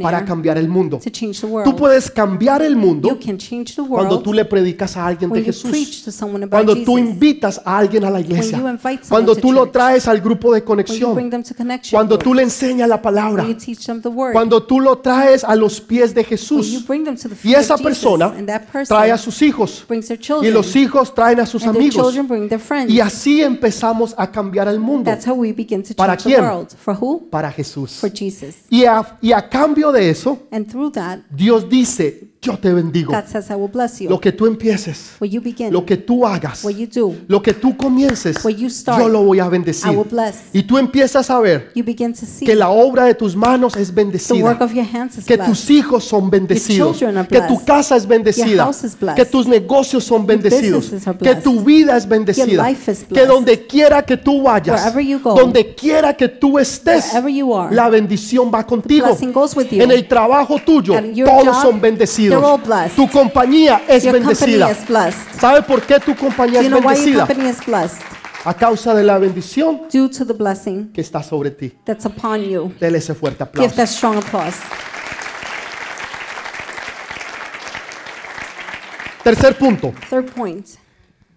para 0.00 0.24
cambiar 0.24 0.56
el 0.56 0.68
mundo. 0.68 0.98
to 1.02 1.10
change 1.10 1.40
the 1.40 1.46
Tú 1.48 1.52
world. 1.52 1.76
puedes 1.76 2.08
cambiar 2.10 2.62
el 2.62 2.74
You 2.74 2.78
mundo 2.78 3.18
can 3.18 3.38
change 3.38 3.74
the 3.74 3.82
cuando 3.82 4.10
world 4.14 4.22
tú 4.22 4.32
le 4.32 4.44
predicas 4.44 4.96
a 4.96 5.04
alguien 5.06 5.30
de 5.32 5.40
you 5.40 5.46
Jesús. 5.46 5.72
Cuando 6.48 6.74
tú 6.76 6.96
Jesus. 6.96 7.00
invitas 7.00 7.60
a 7.64 7.78
alguien 7.78 8.04
a 8.04 8.10
la 8.10 8.20
iglesia. 8.20 8.58
you 8.58 8.98
Cuando 9.08 9.34
tú 9.34 9.50
lo 9.52 9.68
traes 9.70 10.06
al 10.12 10.20
grupo 10.20 10.52
de 10.54 10.62
conexión. 10.62 11.14
Cuando 11.90 12.18
tú 12.18 12.34
le 12.34 12.42
enseñas 12.42 12.88
la 12.88 13.00
palabra. 13.00 13.46
Cuando 14.32 14.62
tú 14.62 14.80
lo 14.80 14.98
traes 14.98 15.44
a 15.44 15.54
los 15.56 15.80
pies 15.80 16.14
de 16.14 16.24
Jesús. 16.24 16.86
Y 17.42 17.54
esa 17.54 17.76
persona 17.76 18.32
trae 18.86 19.10
a 19.10 19.18
sus 19.18 19.42
hijos. 19.42 19.86
Y 20.42 20.50
los 20.50 20.76
hijos 20.76 21.14
traen 21.14 21.40
a 21.40 21.46
sus 21.46 21.66
amigos. 21.66 22.14
Y 22.88 23.00
así 23.00 23.42
empezamos 23.42 24.14
a 24.16 24.30
cambiar 24.30 24.68
el 24.68 24.78
mundo 24.78 25.10
¿Para 25.96 26.16
quién? 26.16 26.44
para 27.30 27.50
Jesús. 27.50 28.00
Y 28.70 28.84
a, 28.84 29.18
y 29.20 29.32
a 29.32 29.48
cambio 29.48 29.92
de 29.92 30.10
eso, 30.10 30.46
And 30.50 30.70
through 30.70 30.92
that, 30.92 31.20
Dios 31.30 31.68
dice, 31.68 32.31
yo 32.44 32.58
te 32.58 32.72
bendigo. 32.72 33.12
God 33.12 33.24
says, 33.28 33.50
I 33.50 33.54
will 33.54 33.70
bless 33.70 34.00
you. 34.00 34.10
Lo 34.10 34.20
que 34.20 34.32
tú 34.32 34.46
empieces, 34.46 35.12
What 35.20 35.28
you 35.30 35.40
begin, 35.40 35.72
lo 35.72 35.86
que 35.86 35.96
tú 35.96 36.26
hagas, 36.26 36.64
what 36.64 36.72
you 36.74 36.88
do, 36.92 37.14
lo 37.28 37.40
que 37.40 37.52
tú 37.54 37.76
comiences, 37.76 38.44
What 38.44 38.54
you 38.56 38.68
start, 38.68 38.98
yo 39.00 39.08
lo 39.08 39.22
voy 39.22 39.38
a 39.38 39.46
I 39.46 39.48
bendecir. 39.48 39.90
will 39.96 40.08
bless. 40.10 40.36
Y 40.52 40.64
tú 40.64 40.76
empiezas 40.76 41.30
a 41.30 41.38
ver 41.38 41.70
You 41.76 41.84
begin 41.84 42.12
to 42.14 42.26
see 42.26 42.44
que 42.44 42.56
la 42.56 42.70
obra 42.70 43.04
de 43.04 43.14
tus 43.14 43.36
manos 43.36 43.76
es 43.76 43.88
the 43.88 43.94
bendecida. 43.94 44.42
work 44.42 44.60
of 44.60 44.72
your 44.74 44.84
hands 44.84 45.18
is 45.18 45.24
Que 45.24 45.36
blessed. 45.36 45.50
tus 45.52 45.70
hijos 45.70 46.02
son 46.02 46.30
bendecidos, 46.30 46.98
children 46.98 47.18
are 47.18 47.28
que 47.28 47.40
tu 47.42 47.46
blessed. 47.54 47.64
casa 47.64 47.96
es 47.96 48.06
bendecida, 48.08 48.46
Your 48.48 48.58
house 48.64 48.82
is 48.84 48.98
blessed. 48.98 49.16
que 49.22 49.24
tus 49.30 49.46
negocios 49.46 50.02
son 50.02 50.26
bendecidos, 50.26 50.82
businesses 50.86 51.06
are 51.06 51.16
que 51.18 51.24
blessed. 51.34 51.42
tu 51.44 51.60
vida 51.60 51.96
es 51.96 52.08
bendecida, 52.08 52.46
Your 52.46 52.66
life 52.66 52.90
is 52.90 52.98
que 53.04 53.14
blessed. 53.14 53.28
donde 53.28 53.66
quiera 53.68 54.02
que 54.02 54.16
tú 54.16 54.42
vayas, 54.42 54.80
Wherever 54.80 55.00
you 55.06 55.20
go, 55.20 55.34
donde 55.36 55.76
quiera 55.76 56.12
que 56.16 56.26
tú 56.26 56.58
estés, 56.58 57.04
Wherever 57.12 57.32
you 57.32 57.54
are, 57.54 57.72
la 57.72 57.88
bendición 57.88 58.50
va 58.52 58.66
contigo. 58.66 59.06
blessing 59.06 59.32
goes 59.32 59.54
with 59.56 59.68
you. 59.70 59.80
En 59.80 59.92
el 59.92 60.08
trabajo 60.08 60.56
tuyo, 60.66 60.96
At 60.96 61.04
your 61.14 61.28
todos 61.28 61.44
job, 61.46 61.62
son 61.62 61.80
bendecidos. 61.80 62.31
All 62.36 62.58
blessed. 62.60 62.96
Tu 62.96 63.08
compañía 63.08 63.82
es 63.88 64.04
Your 64.04 64.14
company 64.20 64.34
bendecida. 64.34 64.70
is 64.70 64.86
blessed. 64.88 65.40
¿Sabe 65.40 65.62
por 65.62 65.82
qué 65.82 65.98
tu 66.00 66.14
compañía 66.16 66.60
Do 66.60 66.66
es 66.66 66.70
you 66.70 66.70
know 66.70 66.80
why 66.80 66.94
your 66.94 67.04
bendecida? 67.04 67.26
company 67.26 67.48
is 67.50 67.64
blessed? 67.66 68.02
A 68.44 68.54
causa 68.54 68.92
de 68.94 69.04
la 69.04 69.18
bendición 69.18 69.82
Due 69.92 70.08
to 70.08 70.24
the 70.26 70.32
blessing 70.32 70.90
que 70.92 71.00
está 71.00 71.22
sobre 71.22 71.50
ti. 71.52 71.72
that's 71.84 72.04
upon 72.06 72.42
you. 72.42 72.72
Dele 72.80 72.98
ese 72.98 73.14
fuerte 73.14 73.44
Give 73.44 73.64
aplauso. 73.66 73.76
that 73.76 73.86
strong 73.88 74.16
applause. 74.16 74.56
Tercer 79.22 79.56
punto. 79.56 79.92
Third 80.10 80.32
point, 80.34 80.66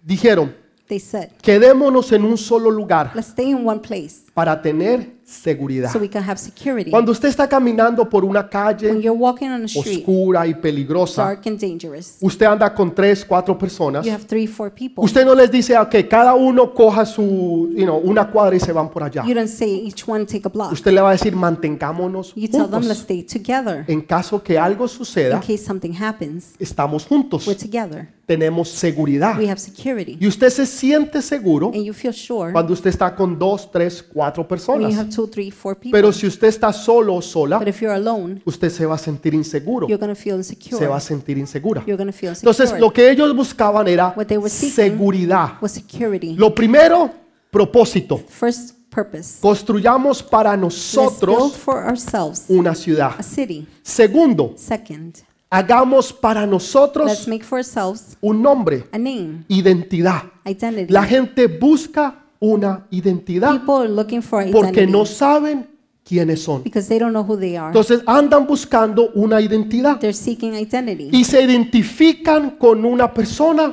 Dijeron, 0.04 0.54
they 0.88 0.98
said, 0.98 1.30
quedémonos 1.42 2.10
en 2.12 2.24
un 2.24 2.36
solo 2.38 2.70
lugar 2.70 3.10
let's 3.14 3.28
stay 3.30 3.50
in 3.50 3.64
one 3.66 3.80
place 3.80 4.22
para 4.36 4.60
tener 4.60 5.16
seguridad. 5.24 5.90
so 5.90 5.98
we 5.98 6.10
can 6.10 6.22
have 6.22 6.36
security. 6.38 6.90
Cuando 6.90 7.10
usted 7.10 7.30
está 7.30 7.48
caminando 7.48 8.06
por 8.06 8.22
una 8.22 8.40
When 8.40 8.50
calle 8.50 9.00
you're 9.00 9.18
walking 9.18 9.48
on 9.48 9.62
a 9.62 9.64
street, 9.64 10.00
oscura 10.00 10.46
y 10.46 10.52
peligrosa, 10.52 11.24
dark 11.24 11.46
and 11.46 11.58
dangerous, 11.58 12.18
usted 12.20 12.44
anda 12.44 12.72
con 12.74 12.94
tres, 12.94 13.24
cuatro 13.24 13.56
personas, 13.56 14.04
you 14.04 14.12
have 14.12 14.26
three, 14.26 14.46
four 14.46 14.70
people. 14.70 15.02
usted 15.02 15.24
no 15.24 15.34
les 15.34 15.50
dice 15.50 15.74
a 15.74 15.88
que 15.88 16.06
cada 16.06 16.34
uno 16.34 16.74
coja 16.74 17.06
su, 17.06 17.70
you 17.74 17.84
know, 17.84 17.96
una 17.96 18.30
cuadra 18.30 18.54
y 18.54 18.60
se 18.60 18.72
van 18.72 18.90
por 18.90 19.02
allá. 19.02 19.24
You 19.26 19.32
don't 19.32 19.48
say 19.48 19.86
each 19.86 20.06
one 20.06 20.26
take 20.26 20.42
a 20.44 20.50
block. 20.50 20.70
Usted 20.70 20.92
le 20.92 21.00
va 21.00 21.08
a 21.08 21.12
decir 21.12 21.34
mantengámonos 21.34 22.34
You 22.34 22.48
tell 22.48 22.68
them 22.68 22.82
let's 22.82 22.98
juntos. 22.98 22.98
stay 22.98 23.22
together. 23.22 23.84
En 23.88 24.02
caso 24.02 24.42
que 24.42 24.58
algo 24.58 24.84
In 24.84 24.90
suceda, 24.90 25.40
case 25.40 25.64
something 25.64 25.94
happens, 25.98 26.52
estamos 26.58 27.06
juntos, 27.06 27.48
we're 27.48 27.58
together. 27.58 28.06
tenemos 28.26 28.68
seguridad. 28.68 29.38
We 29.38 29.48
have 29.48 29.58
security. 29.58 30.18
Y 30.20 30.26
usted 30.26 30.50
se 30.50 30.66
siente 30.66 31.22
seguro 31.22 31.68
And 31.74 31.84
you 31.84 31.94
feel 31.94 32.12
sure 32.12 32.52
cuando 32.52 32.74
usted 32.74 32.90
está 32.90 33.14
con 33.16 33.38
dos, 33.38 33.70
tres, 33.72 34.02
cuatro 34.02 34.25
when 34.34 34.44
you 34.44 34.48
personas. 34.48 34.94
have 34.96 35.08
two, 35.10 35.26
three, 35.28 35.50
four 35.50 35.74
people. 35.76 35.92
Pero 35.98 36.12
si 36.12 36.26
usted 36.26 36.48
está 36.48 36.72
solo 36.72 37.14
o 37.16 37.22
sola, 37.22 37.58
But 37.58 37.68
if 37.68 37.80
you're 37.80 37.94
alone, 37.94 38.42
usted 38.44 38.70
se 38.70 38.86
va 38.86 38.94
a 38.94 38.98
sentir 38.98 39.34
inseguro, 39.34 39.86
you're 39.88 40.14
feel 40.14 40.42
se 40.42 40.54
va 40.54 40.58
insecure. 40.58 40.92
a 40.94 41.00
sentir 41.00 41.38
insegura. 41.38 41.84
You're 41.86 41.96
feel 42.12 42.30
insecure. 42.30 42.50
Entonces, 42.50 42.80
lo 42.80 42.92
que 42.92 43.10
ellos 43.10 43.34
buscaban 43.34 43.86
era 43.88 44.12
What 44.16 44.26
they 44.26 44.38
were 44.38 44.48
seguridad. 44.50 45.52
was 45.60 45.72
security. 45.72 46.34
Lo 46.36 46.54
primero, 46.54 47.10
propósito. 47.50 48.18
First 48.28 48.74
purpose. 48.90 49.38
Construyamos 49.40 50.22
para 50.22 50.56
Let's 50.56 50.60
build 50.60 50.72
nosotros 50.72 51.52
for 51.56 51.76
ourselves 51.84 52.44
una 52.48 52.70
a 52.70 52.74
ciudad. 52.74 53.20
city. 53.22 53.66
Segundo, 53.82 54.54
Second, 54.56 55.16
hagamos 55.50 56.12
para 56.12 56.40
let's 56.42 56.50
nosotros 56.52 57.28
make 57.28 57.44
for 57.44 57.58
ourselves 57.58 58.16
un 58.22 58.40
nombre, 58.42 58.84
a 58.92 58.98
name, 58.98 59.44
identidad. 59.48 60.22
identity. 60.46 60.92
La 60.92 61.04
gente 61.04 61.46
busca 61.46 62.24
una 62.40 62.86
identidad 62.90 63.62
porque 63.64 64.86
no 64.86 65.06
saben 65.06 65.76
quiénes 66.06 66.42
son. 66.42 66.62
Entonces 66.64 68.00
andan 68.06 68.46
buscando 68.46 69.10
una 69.14 69.40
identidad 69.40 69.98
They're 69.98 70.12
seeking 70.12 70.54
identity 70.54 71.08
y 71.10 71.24
se 71.24 71.42
identifican 71.42 72.50
con 72.50 72.84
una 72.84 73.12
persona 73.12 73.72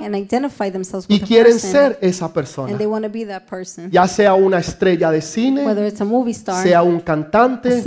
y 1.08 1.20
quieren 1.20 1.60
ser 1.60 2.00
esa 2.02 2.34
persona. 2.34 2.76
they 2.76 2.88
want 2.88 3.06
to 3.06 3.12
be 3.12 3.26
that 3.26 3.44
person. 3.44 3.92
Ya 3.92 4.08
sea 4.08 4.34
una 4.34 4.60
estrella 4.60 5.12
de 5.12 5.22
cine, 5.22 5.64
Whether 5.64 5.88
it's 5.88 6.02
a 6.02 6.06
movie 6.06 6.32
star, 6.32 6.64
sea 6.64 6.82
un 6.82 6.98
a 6.98 7.04
cantante, 7.04 7.84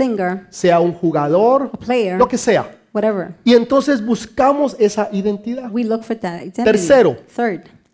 sea 0.49 0.79
un 0.79 0.93
jugador, 0.93 1.69
a 1.73 1.77
player, 1.77 2.17
lo 2.17 2.27
que 2.27 2.37
sea. 2.37 2.71
whatever. 2.93 3.35
Y 3.43 3.53
entonces 3.53 4.03
buscamos 4.03 4.75
esa 4.79 5.09
identidad. 5.11 5.69
We 5.71 5.83
look 5.83 6.03
for 6.03 6.15
that 6.15 6.41
identity. 6.41 6.63
Tercero. 6.63 7.17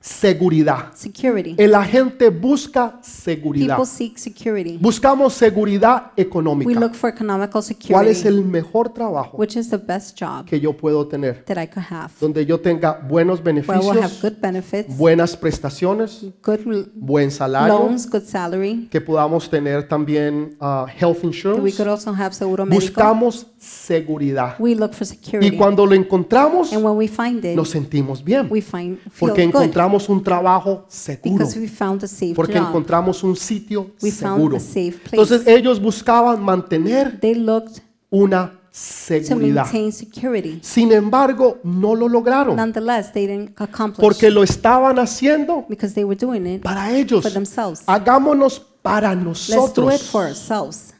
Seguridad. 0.03 0.91
security. 0.93 1.55
El 1.57 1.73
agente 1.75 2.27
busca 2.29 2.99
seguridad. 3.01 3.77
People 3.77 3.85
seek 3.89 4.17
security. 4.17 4.77
Buscamos 4.77 5.33
seguridad 5.33 6.11
We 6.17 6.23
económica. 6.23 6.77
look 6.77 6.93
for 6.93 7.09
economical 7.09 7.63
¿Cuál 7.87 8.07
es 8.09 8.17
security, 8.17 8.27
el 8.27 8.43
mejor 8.43 8.89
trabajo 8.93 9.37
which 9.37 9.55
is 9.55 9.69
the 9.69 9.77
best 9.77 10.19
job 10.21 10.45
que 10.45 10.59
yo 10.59 10.73
puedo 10.75 11.07
tener? 11.07 11.45
that 11.45 11.57
I 11.57 11.67
could 11.67 11.85
have. 11.89 12.09
Donde 12.19 12.45
yo 12.45 12.59
tenga 12.59 12.99
buenos 13.07 13.39
Where 13.41 13.53
I 13.53 13.61
will 13.61 13.91
have 13.91 14.11
beneficios, 14.11 14.21
good 14.21 14.41
benefits, 14.41 14.97
buenas 14.97 15.37
prestaciones, 15.37 16.25
good 16.43 16.89
buen 16.95 17.31
salario, 17.31 17.73
loans, 17.79 18.05
good 18.09 18.23
salary. 18.25 18.89
que 18.91 18.99
podamos 18.99 19.49
tener 19.49 19.87
también 19.87 20.57
ah, 20.59 20.85
health 20.85 21.19
We 21.23 21.27
insurance. 21.29 21.77
could 21.77 21.87
also 21.87 22.11
have 22.13 22.33
seguro 22.35 22.65
médico. 22.65 22.81
Buscamos 22.87 23.45
seguridad. 23.63 24.55
We 24.59 24.75
look 24.75 24.93
for 24.93 25.05
Y 25.07 25.09
security. 25.09 25.57
cuando 25.57 25.85
lo 25.85 25.95
encontramos, 25.95 26.71
And 26.73 26.83
when 26.83 26.95
we 26.97 27.07
find 27.07 27.43
it, 27.45 27.55
nos 27.55 27.69
sentimos 27.69 28.23
bien. 28.23 28.47
we 28.49 28.61
find 28.61 28.97
feel 28.99 29.11
Porque 29.19 29.45
good 29.45 29.49
encontramos 29.55 30.09
un 30.09 30.21
trabajo 30.23 30.85
seguro. 30.87 31.37
because 31.37 31.59
we 31.59 31.67
found 31.67 32.03
a 32.03 32.07
safe 32.07 32.33
Porque 32.35 32.57
job. 32.59 32.67
encontramos 32.67 33.23
un 33.23 33.35
sitio 33.35 33.91
We 34.01 34.11
found 34.11 34.35
seguro. 34.37 34.57
a 34.57 34.59
safe 34.59 34.91
place. 34.99 35.09
Entonces 35.21 35.47
ellos 35.47 35.81
buscaban 35.81 36.43
mantener 36.43 37.19
They 37.19 37.35
looked 37.35 37.81
una 38.11 38.59
seguridad. 38.71 39.67
Sin 40.61 40.91
embargo, 40.91 41.59
no 41.63 41.95
lo 41.95 42.07
lograron 42.09 42.55
Nonetheless, 42.55 43.11
they 43.13 43.27
didn't 43.27 43.51
accomplish 43.61 44.01
porque 44.01 44.29
lo 44.31 44.43
estaban 44.43 44.97
haciendo 44.99 45.65
because 45.69 45.93
they 45.93 46.03
were 46.03 46.15
doing 46.19 46.45
it 46.47 46.63
para 46.63 46.91
ellos. 46.95 47.21
for 47.23 47.31
themselves. 47.31 47.83
Hagámonos 47.85 48.59
para 48.81 49.13
Let's 49.13 49.23
do 49.23 49.31
it 49.31 49.35
nosotros 49.57 50.01
for 50.09 50.23
ourselves. 50.25 50.92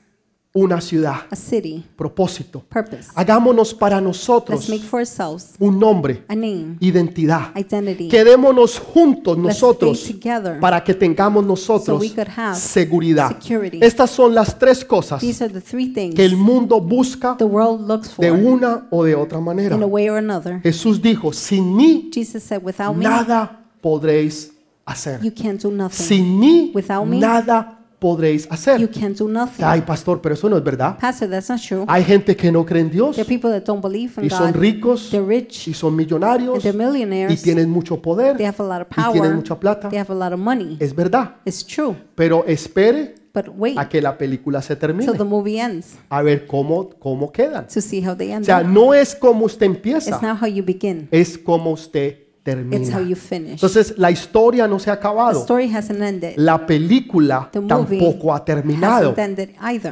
Una 0.56 0.80
ciudad, 0.82 1.16
A 1.32 1.36
city, 1.36 1.84
propósito. 1.96 2.63
purpose. 2.70 3.10
Hagámonos 3.16 3.74
para 3.74 3.96
Let's 3.98 4.06
nosotros 4.06 4.70
make 4.70 4.84
for 4.84 5.00
ourselves 5.00 5.56
un 5.60 5.80
nombre, 5.80 6.24
a 6.28 6.36
name, 6.36 6.78
identidad. 6.80 7.52
identity. 7.58 8.08
Quedémonos 8.08 8.78
juntos 8.80 9.36
Let's 9.36 9.48
nosotros 9.48 10.00
stay 10.00 10.13
together. 10.13 10.60
para 10.60 10.84
que 10.84 10.94
tengamos 10.94 11.44
So 11.44 11.48
nosotros 11.48 12.00
we 12.02 12.10
could 12.12 12.28
have 12.38 12.56
seguridad. 12.56 13.30
security. 13.30 13.80
Estas 13.82 14.12
son 14.12 14.36
las 14.36 14.60
tres 14.60 14.86
cosas 14.86 15.22
These 15.22 15.44
are 15.44 15.52
the 15.52 15.60
three 15.62 15.92
things 15.92 16.13
que 16.13 16.24
el 16.24 16.38
mundo 16.38 16.80
busca 16.80 17.36
the 17.36 17.46
world 17.46 17.88
looks 17.88 18.10
for 18.12 18.24
de 18.24 18.32
una 18.32 18.86
o 18.92 19.04
de 19.04 19.16
otra 19.16 19.39
manera. 19.39 19.76
in 19.76 19.82
a 19.82 19.88
way 19.88 20.08
or 20.08 20.18
another. 20.20 20.62
Jesús 20.62 21.02
dijo, 21.02 21.34
sin 21.34 21.76
mí 21.76 22.12
Jesus 22.13 22.44
said, 22.44 22.62
without 22.63 22.96
me, 22.96 23.06
nada 23.06 23.66
podréis 23.82 24.54
hacer. 24.86 25.20
you 25.24 25.32
can't 25.32 25.60
do 25.63 25.72
nothing. 25.72 26.06
Sin 26.06 26.39
mí 26.39 26.72
Without 26.76 27.08
me, 27.08 27.18
nada 27.20 27.80
podréis 28.04 28.44
You 28.46 28.52
hacer. 28.54 28.89
can't 28.92 29.18
do 29.18 29.30
nothing. 29.30 29.63
Ay, 29.66 29.82
pastor, 29.82 30.20
pero 30.22 30.36
eso 30.36 30.50
no 30.50 30.58
es 30.58 30.63
verdad. 30.63 30.98
Pastor, 31.00 31.30
that's 31.30 31.50
not 31.50 31.62
true. 31.62 31.86
Hay 31.88 32.04
gente 32.04 32.36
que 32.36 32.52
no 32.52 32.66
cree 32.66 32.82
en 32.82 32.89
Dios 32.92 33.16
There 33.16 33.22
are 33.24 33.30
people 33.30 33.50
that 33.50 33.63
don't 33.66 33.82
believe 33.82 34.12
in 34.18 34.26
y 34.26 34.30
son 34.30 34.52
God. 34.52 34.60
ricos 34.60 35.10
They're 35.10 35.26
rich. 35.26 35.70
y 35.70 35.74
son 35.74 35.96
millonarios 35.96 36.62
they're 36.62 36.76
y 36.76 36.86
millionaires. 36.86 37.42
tienen 37.42 37.70
mucho 37.70 38.02
poder 38.02 38.36
They 38.36 38.46
have 38.46 38.58
a 38.60 38.63
lot 38.63 38.82
of 38.82 38.88
y 38.92 38.96
tienen 38.96 39.22
power. 39.22 39.36
mucha 39.36 39.60
plata. 39.60 39.89
They 39.89 40.00
have 40.00 40.12
a 40.12 40.16
lot 40.16 40.34
of 40.34 40.39
money. 40.39 40.76
Es 40.82 40.94
verdad. 40.94 41.36
It's 41.46 41.66
true. 41.66 41.96
Pero 42.16 42.44
espere 42.46 43.16
But 43.34 43.48
wait 43.58 43.78
a 43.80 43.89
que 43.89 44.00
la 44.00 44.16
película 44.16 44.62
se 44.62 44.76
till 44.76 44.80
termine. 44.82 45.12
the 45.18 45.24
movie 45.24 45.60
ends 45.60 45.96
A 46.10 46.22
ver 46.22 46.46
cómo, 46.46 46.89
cómo 47.00 47.32
quedan. 47.32 47.66
to 47.68 47.82
see 47.82 48.00
how 48.06 48.16
they 48.16 48.30
O 48.32 48.36
end 48.36 48.46
sea, 48.46 48.60
up. 48.60 48.68
no 48.68 48.94
es 48.94 49.16
como 49.16 49.46
usted 49.46 49.66
empieza, 49.66 50.12
It's 50.12 50.22
not 50.22 50.39
how 50.39 50.48
you 50.48 50.63
begin. 50.63 51.08
es 51.10 51.36
como 51.38 51.72
usted 51.72 52.23
termina. 52.44 53.02
you 53.02 53.16
finish. 53.16 53.54
Entonces, 53.54 53.94
la 53.98 54.12
historia 54.12 54.68
no 54.68 54.78
se 54.80 54.90
ha 54.92 54.96
The 54.96 55.00
acabado. 55.00 55.42
story 55.42 55.74
hasn't 55.74 56.02
ended. 56.02 56.34
La 56.38 56.66
película 56.66 57.50
The 57.52 57.62
movie 57.62 58.00
tampoco 58.00 58.34
ha 58.34 58.44
terminado. 58.44 59.16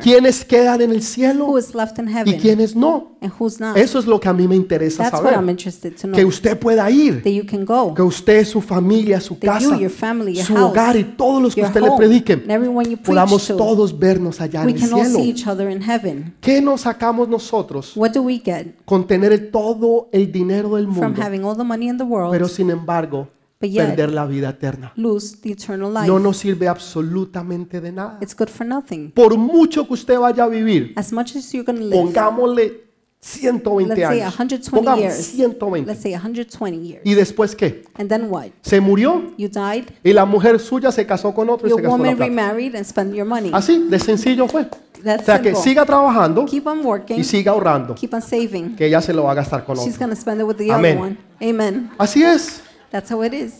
¿Quiénes 0.01 0.45
quedan 0.45 0.81
en 0.81 0.91
el 0.91 0.97
Who 0.97 1.01
cielo 1.03 1.57
is 1.57 1.73
left 1.73 1.97
in 1.99 2.09
y 2.25 2.37
quiénes 2.37 2.75
no? 2.75 3.11
and 3.21 3.31
who's 3.39 3.59
not? 3.59 3.77
Eso 3.77 3.99
es 3.99 4.05
lo 4.05 4.19
que 4.19 4.27
a 4.29 4.33
mí 4.33 4.47
me 4.47 4.55
interesa 4.55 5.03
That's 5.03 5.13
what 5.21 5.31
I'm 5.31 5.35
saber. 5.35 5.49
interested 5.49 5.95
to 6.01 6.11
Que 6.11 6.25
usted 6.25 6.57
pueda 6.59 6.89
ir, 6.89 7.21
That 7.23 7.29
you 7.31 7.45
can 7.45 7.65
go. 7.65 7.93
que 7.93 8.01
usted, 8.01 8.45
su 8.45 8.61
familia, 8.61 9.19
su 9.21 9.37
casa, 9.39 9.77
su 10.43 10.55
hogar 10.55 10.97
y 10.97 11.03
todos 11.03 11.41
los 11.41 11.55
que 11.55 11.63
usted 11.63 11.81
le 11.81 11.91
prediquen, 11.97 12.43
podamos 13.03 13.47
to, 13.47 13.55
todos 13.55 13.97
vernos 13.97 14.41
allá 14.41 14.63
en 14.63 14.69
el 14.69 14.79
cielo. 14.79 15.19
see 15.19 15.29
each 15.29 15.47
other 15.47 15.69
in 15.69 15.81
heaven. 15.81 16.33
¿Qué 16.41 16.61
nos 16.61 16.81
sacamos 16.81 17.27
nosotros 17.29 17.95
What 17.95 18.11
do 18.13 18.21
we 18.23 18.41
get 18.43 18.75
con 18.85 19.05
tener 19.07 19.51
todo 19.51 20.09
el 20.11 20.31
dinero 20.31 20.75
del 20.75 20.85
from 20.85 20.95
mundo, 20.95 21.21
pero 22.41 22.53
sin 22.53 22.69
embargo 22.69 23.29
but 23.59 23.69
yet 23.69 23.87
perder 23.87 24.11
la 24.11 24.25
vida 24.25 24.49
eterna? 24.49 24.93
lose 24.95 25.37
the 25.41 25.51
eternal 25.51 25.93
life? 25.93 26.07
No 26.07 26.19
nos 26.19 26.37
sirve 26.37 26.67
absolutamente 26.67 27.79
de 27.79 27.91
nada. 27.91 28.17
It's 28.21 28.35
good 28.35 28.49
for 28.49 28.65
nothing. 28.65 29.11
Por 29.11 29.37
mucho 29.37 29.85
que 29.85 29.93
usted 29.93 30.17
vaya 30.17 30.43
a 30.43 30.47
vivir, 30.47 30.93
As 30.95 31.13
much 31.13 31.35
as 31.35 31.53
you're 31.53 31.71
live, 31.71 31.95
pongámosle 31.95 32.90
120 33.23 33.87
let's 33.87 34.01
say 34.01 34.19
años. 34.21 34.33
120 34.33 34.71
Pongamos 34.71 34.99
years. 35.03 35.33
120. 35.35 35.85
Let's 35.85 36.01
say 36.01 36.11
120 36.13 36.77
years. 36.79 37.01
¿Y 37.05 37.13
después 37.13 37.55
qué? 37.55 37.83
And 37.95 38.09
then 38.09 38.31
what? 38.31 38.47
Se 38.63 38.81
murió 38.81 39.31
You 39.37 39.47
died, 39.47 39.85
y 40.03 40.11
la 40.11 40.25
mujer 40.25 40.59
suya 40.59 40.91
se 40.91 41.05
casó 41.05 41.31
con 41.33 41.47
otro 41.49 41.67
y 41.67 41.69
your 41.69 41.79
se 41.81 41.83
gastó 41.83 41.97
la 41.97 42.03
woman 42.03 42.17
plata. 42.17 42.29
remarried 42.29 42.75
and 42.75 42.83
spent 42.83 43.13
your 43.13 43.27
money. 43.27 43.51
Así, 43.53 43.77
de 43.89 43.99
sencillo 43.99 44.47
fue. 44.47 44.63
O 44.63 45.23
sea 45.23 45.39
que 45.39 45.49
simple. 45.49 45.55
siga 45.63 45.85
trabajando 45.85 46.45
Keep 46.45 46.65
on 46.65 46.83
working, 46.85 47.19
y 47.19 47.23
siga 47.23 47.51
ahorrando, 47.51 47.93
keep 47.95 48.11
on 48.13 48.21
saving. 48.23 48.75
que 48.75 48.87
ella 48.87 49.01
se 49.01 49.13
lo 49.13 49.23
va 49.23 49.31
a 49.31 49.35
gastar 49.35 49.65
con 49.65 49.75
She's 49.77 49.95
otro. 49.95 49.99
going 50.07 50.15
to 50.15 50.19
spend 50.19 50.41
it 50.41 50.47
with 50.47 50.55
the 50.57 50.71
Amén. 50.71 50.97
other 50.97 51.11
one. 51.11 51.17
Amen. 51.41 51.91
Así 51.99 52.23
es. 52.23 52.61
That's 52.91 53.11
how 53.11 53.23
it 53.23 53.33
is. 53.33 53.53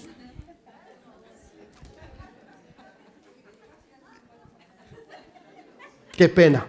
Qué 6.17 6.27
pena. 6.29 6.67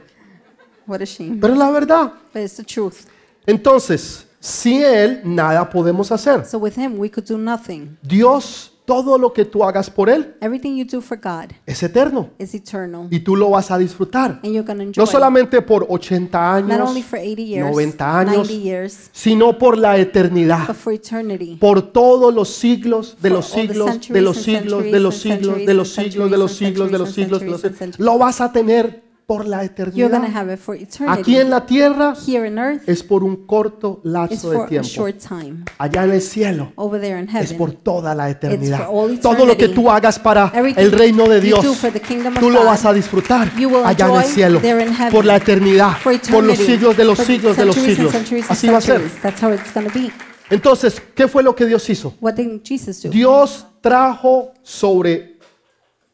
What 0.87 1.01
a 1.03 1.05
shame. 1.07 1.38
Pero 1.40 1.53
es 1.55 1.59
la 1.59 1.71
verdad. 1.71 2.12
But 2.33 2.42
it's 2.42 2.57
the 2.57 2.64
truth. 2.64 3.07
Entonces, 3.47 4.27
sin 4.40 4.83
Él 4.83 5.21
nada 5.25 5.68
podemos 5.68 6.11
hacer. 6.12 6.45
So 6.47 6.59
with 6.59 6.77
him, 6.77 6.99
we 6.99 7.11
could 7.11 7.27
do 7.27 7.38
nothing. 7.38 7.97
Dios, 8.03 8.68
todo 8.85 9.16
lo 9.16 9.33
que 9.33 9.45
tú 9.45 9.62
hagas 9.62 9.88
por 9.88 10.11
Él 10.11 10.35
Everything 10.40 10.75
you 10.77 10.85
do 10.85 11.01
for 11.01 11.16
God 11.16 11.53
es 11.66 11.83
eterno 11.85 12.31
is 12.38 12.53
eternal. 12.53 13.07
y 13.11 13.21
tú 13.21 13.37
lo 13.37 13.51
vas 13.51 13.71
a 13.71 13.79
disfrutar. 13.79 14.40
And 14.42 14.53
you're 14.53 14.68
enjoy 14.73 14.92
No 14.97 15.05
it. 15.05 15.09
solamente 15.11 15.62
por 15.62 15.87
80 15.88 16.61
Not 16.62 16.71
años, 16.73 16.88
only 16.88 17.03
for 17.03 17.16
80 17.18 17.42
years, 17.42 17.71
90 17.71 18.18
años, 18.18 18.37
90 18.49 18.53
years, 18.55 19.09
sino 19.12 19.57
por 19.57 19.79
la 19.79 19.97
eternidad. 19.99 20.66
but 20.66 20.77
for 20.77 20.92
eternity. 20.92 21.57
por 21.61 21.92
todos 21.92 22.35
los 22.35 22.49
siglos 22.49 23.16
de 23.23 23.29
For 23.29 23.37
los 23.38 23.55
all 23.55 23.68
the 23.68 23.68
siglos, 23.68 23.87
de 23.87 23.92
centuries 23.92 24.23
los 24.25 24.37
and 24.37 24.45
siglos, 24.45 24.83
de 24.83 24.90
centuries 24.90 25.03
los 25.03 25.14
and 25.14 25.23
siglos, 25.23 25.55
de 25.66 25.75
los 25.75 25.99
and 25.99 26.07
siglos, 26.11 26.31
de 26.31 26.38
los 26.38 26.53
siglos, 26.53 26.90
de 26.90 26.99
los 26.99 27.09
and 27.09 27.14
siglos, 27.14 27.40
de 27.40 27.47
los 27.47 27.61
centuries 27.61 27.64
and 27.64 27.73
siglos. 27.73 27.79
centuries. 27.79 27.99
Lo 28.01 28.18
vas 28.18 28.40
a 28.40 28.51
tener 28.53 29.02
por 29.37 29.47
la 29.47 29.62
You're 29.64 29.73
eternidad. 29.73 30.37
have 30.37 30.53
it 30.53 30.59
for 30.61 30.77
Aquí 31.09 31.37
en 31.38 31.49
la 31.49 31.64
tierra 31.64 32.14
Here 32.27 32.47
on 32.49 32.59
earth, 32.59 32.83
es 32.88 33.03
por 33.03 33.25
un 33.25 33.47
corto 33.47 34.01
lapso 34.05 34.51
de 34.51 34.57
for 34.57 34.66
a 34.66 34.68
tiempo. 34.68 34.88
short 34.88 35.16
time. 35.18 35.64
Allá 35.79 36.05
en 36.05 36.11
el 36.12 36.21
cielo 36.21 36.73
Over 36.77 37.01
there 37.01 37.18
in 37.18 37.29
es 37.37 37.53
por 37.55 37.71
heaven, 37.71 37.83
toda 37.83 38.14
la 38.14 38.29
eternidad. 38.29 38.87
for 38.87 38.88
all 39.11 39.21
Todo 39.21 39.47
lo 39.47 39.57
que 39.57 39.64
eternity. 39.64 39.75
tú 39.75 39.90
hagas 39.90 40.18
para 40.18 40.53
Everything 40.55 40.81
el 40.83 40.92
reino 40.92 41.29
de 41.29 41.37
you 41.40 41.47
Dios, 41.47 41.64
do 41.64 41.75
for 41.75 41.90
the 41.90 42.01
kingdom 42.01 42.35
of 42.35 42.40
tú 42.40 42.51
lo 42.51 42.61
God, 42.61 42.66
vas 42.66 42.85
a 42.85 42.92
disfrutar 42.92 43.57
you 43.57 43.68
will 43.68 43.85
allá 43.85 44.07
en 44.07 44.11
el 44.12 44.16
enjoy 44.18 44.33
cielo, 44.35 44.61
there 44.61 44.83
in 44.83 44.92
heaven. 44.92 45.12
por 45.12 45.25
la 45.25 45.37
eternidad, 45.37 45.97
for 45.99 46.12
por 46.31 46.45
los 46.45 46.55
eternity, 46.59 46.64
siglos 46.64 46.97
de 46.97 47.05
los 47.05 47.16
for 47.16 47.27
siglos 47.27 47.57
de 47.57 47.64
los 47.64 47.75
centuries 47.75 47.99
and 47.99 48.07
siglos. 48.09 48.12
centuries 48.12 48.45
and 48.45 48.53
Así 48.53 48.68
va 48.68 48.79
a 48.79 48.81
ser. 48.81 48.97
centuries. 49.01 49.23
That's 49.23 49.42
how 49.42 49.53
it's 49.53 49.73
going 49.73 49.87
to 49.88 49.99
be. 49.99 50.11
Entonces, 50.51 51.01
¿qué 51.14 51.29
fue 51.29 51.42
lo 51.42 51.55
que 51.55 51.64
Dios 51.64 51.88
hizo? 51.88 52.14
What 52.21 52.35
did 52.35 52.61
Jesus 52.62 53.03
do? 53.03 53.09
Dios 53.09 53.66
trajo 53.81 54.53
sobre 54.62 55.32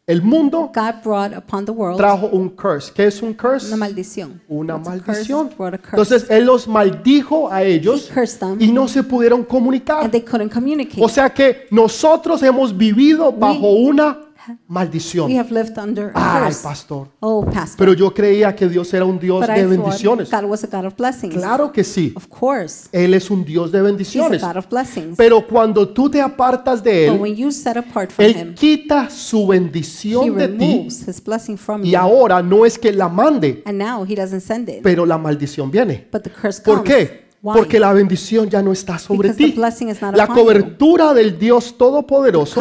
el 0.09 0.23
mundo, 0.23 0.73
God 0.75 1.03
brought 1.05 1.33
upon 1.37 1.64
the 1.66 1.71
world 1.71 1.99
trajo 1.99 2.27
un 2.33 2.49
curse. 2.49 2.90
¿Qué 2.92 3.07
es 3.07 3.23
un 3.23 3.35
curse? 3.35 3.66
una 3.68 3.77
maldición. 3.77 4.40
Una 4.49 4.75
What's 4.77 4.88
a 4.88 4.92
curse? 4.92 5.07
maldición. 5.12 5.51
Brought 5.57 5.75
a 5.75 5.79
curse. 5.79 5.90
Entonces 5.97 6.27
Él 6.31 6.44
los 6.47 6.66
maldijo 6.66 7.53
a 7.53 7.62
ellos 7.62 8.09
He 8.11 8.14
cursed 8.14 8.40
them. 8.40 8.57
y 8.61 8.73
no 8.73 8.88
se 8.88 9.03
pudieron 9.03 9.44
comunicar. 9.44 10.03
and 10.03 10.11
they 10.11 10.23
couldn't 10.23 10.53
communicate. 10.53 11.05
O 11.05 11.09
sea 11.09 11.29
que 11.31 11.66
nosotros 11.71 12.42
hemos 12.42 12.77
vivido 12.77 13.31
bajo 13.31 13.71
una 13.75 14.18
maldición. 14.66 15.26
we 15.26 15.38
have 15.38 15.50
lived 15.52 15.78
under 15.78 16.11
Ay, 16.14 16.44
curse. 16.46 16.62
pastor. 16.62 17.08
Oh, 17.20 17.44
pastor. 17.44 17.76
Pero 17.78 17.92
yo 17.94 18.12
creía 18.14 18.54
que 18.54 18.68
Dios 18.68 18.92
era 18.94 19.04
un 19.04 19.18
Dios 19.18 19.40
but 19.46 19.54
de 19.54 19.66
bendiciones. 19.66 20.30
God 20.30 20.44
was 20.44 20.64
a 20.64 20.66
God 20.66 20.87
of 20.87 20.96
blessings. 20.96 21.34
Claro 21.34 21.72
que 21.72 21.84
sí. 21.84 22.12
Of 22.16 22.26
course. 22.28 22.88
Él 22.92 23.14
es 23.14 23.30
un 23.30 23.44
Dios 23.44 23.70
de 23.72 23.78
He's 23.78 23.84
a 23.84 23.87
bendiciones. 23.87 24.42
God 24.42 24.56
of 24.56 24.68
blessings. 24.68 25.16
Pero 25.16 25.46
cuando 25.46 25.88
tú 25.88 26.11
te 26.11 26.20
apartas 26.20 26.82
de 26.82 27.06
but 27.08 27.14
Él, 27.16 27.20
when 27.20 27.34
you 27.37 27.50
set 27.50 27.76
apart 27.76 28.11
from 28.11 28.24
Él 28.26 28.37
Him, 28.37 28.54
quita 28.54 29.08
su 29.11 29.44
He 29.52 29.58
bendición 29.58 30.37
de 30.37 30.48
ti 30.48 30.87
His 30.88 31.22
blessing 31.24 31.56
from 31.58 31.84
y 31.84 31.90
you. 31.92 31.98
ahora 31.98 32.42
no 32.42 32.64
es 32.64 32.78
que 32.78 32.92
la 32.92 33.08
mande, 33.08 33.62
and 33.66 33.78
now 33.78 34.04
He 34.04 34.14
doesn't 34.14 34.40
send 34.42 34.68
it. 34.68 34.80
pero 34.82 35.04
la 35.06 35.18
maldición 35.18 35.70
viene. 35.70 36.06
but 36.12 36.22
the 36.22 36.30
curse 36.30 36.61
¿Por 36.62 36.78
comes. 36.78 36.90
qué? 36.94 37.27
Why? 37.40 37.55
Porque 37.55 37.79
la 37.79 37.92
bendición 37.92 38.51
ya 38.51 38.61
no 38.62 38.72
está 38.72 38.98
sobre 38.98 39.29
Because 39.29 39.85
ti. 39.85 39.94
La 40.14 40.27
cobertura 40.27 41.14
del 41.14 41.38
Dios 41.38 41.79
Todopoderoso 41.79 42.61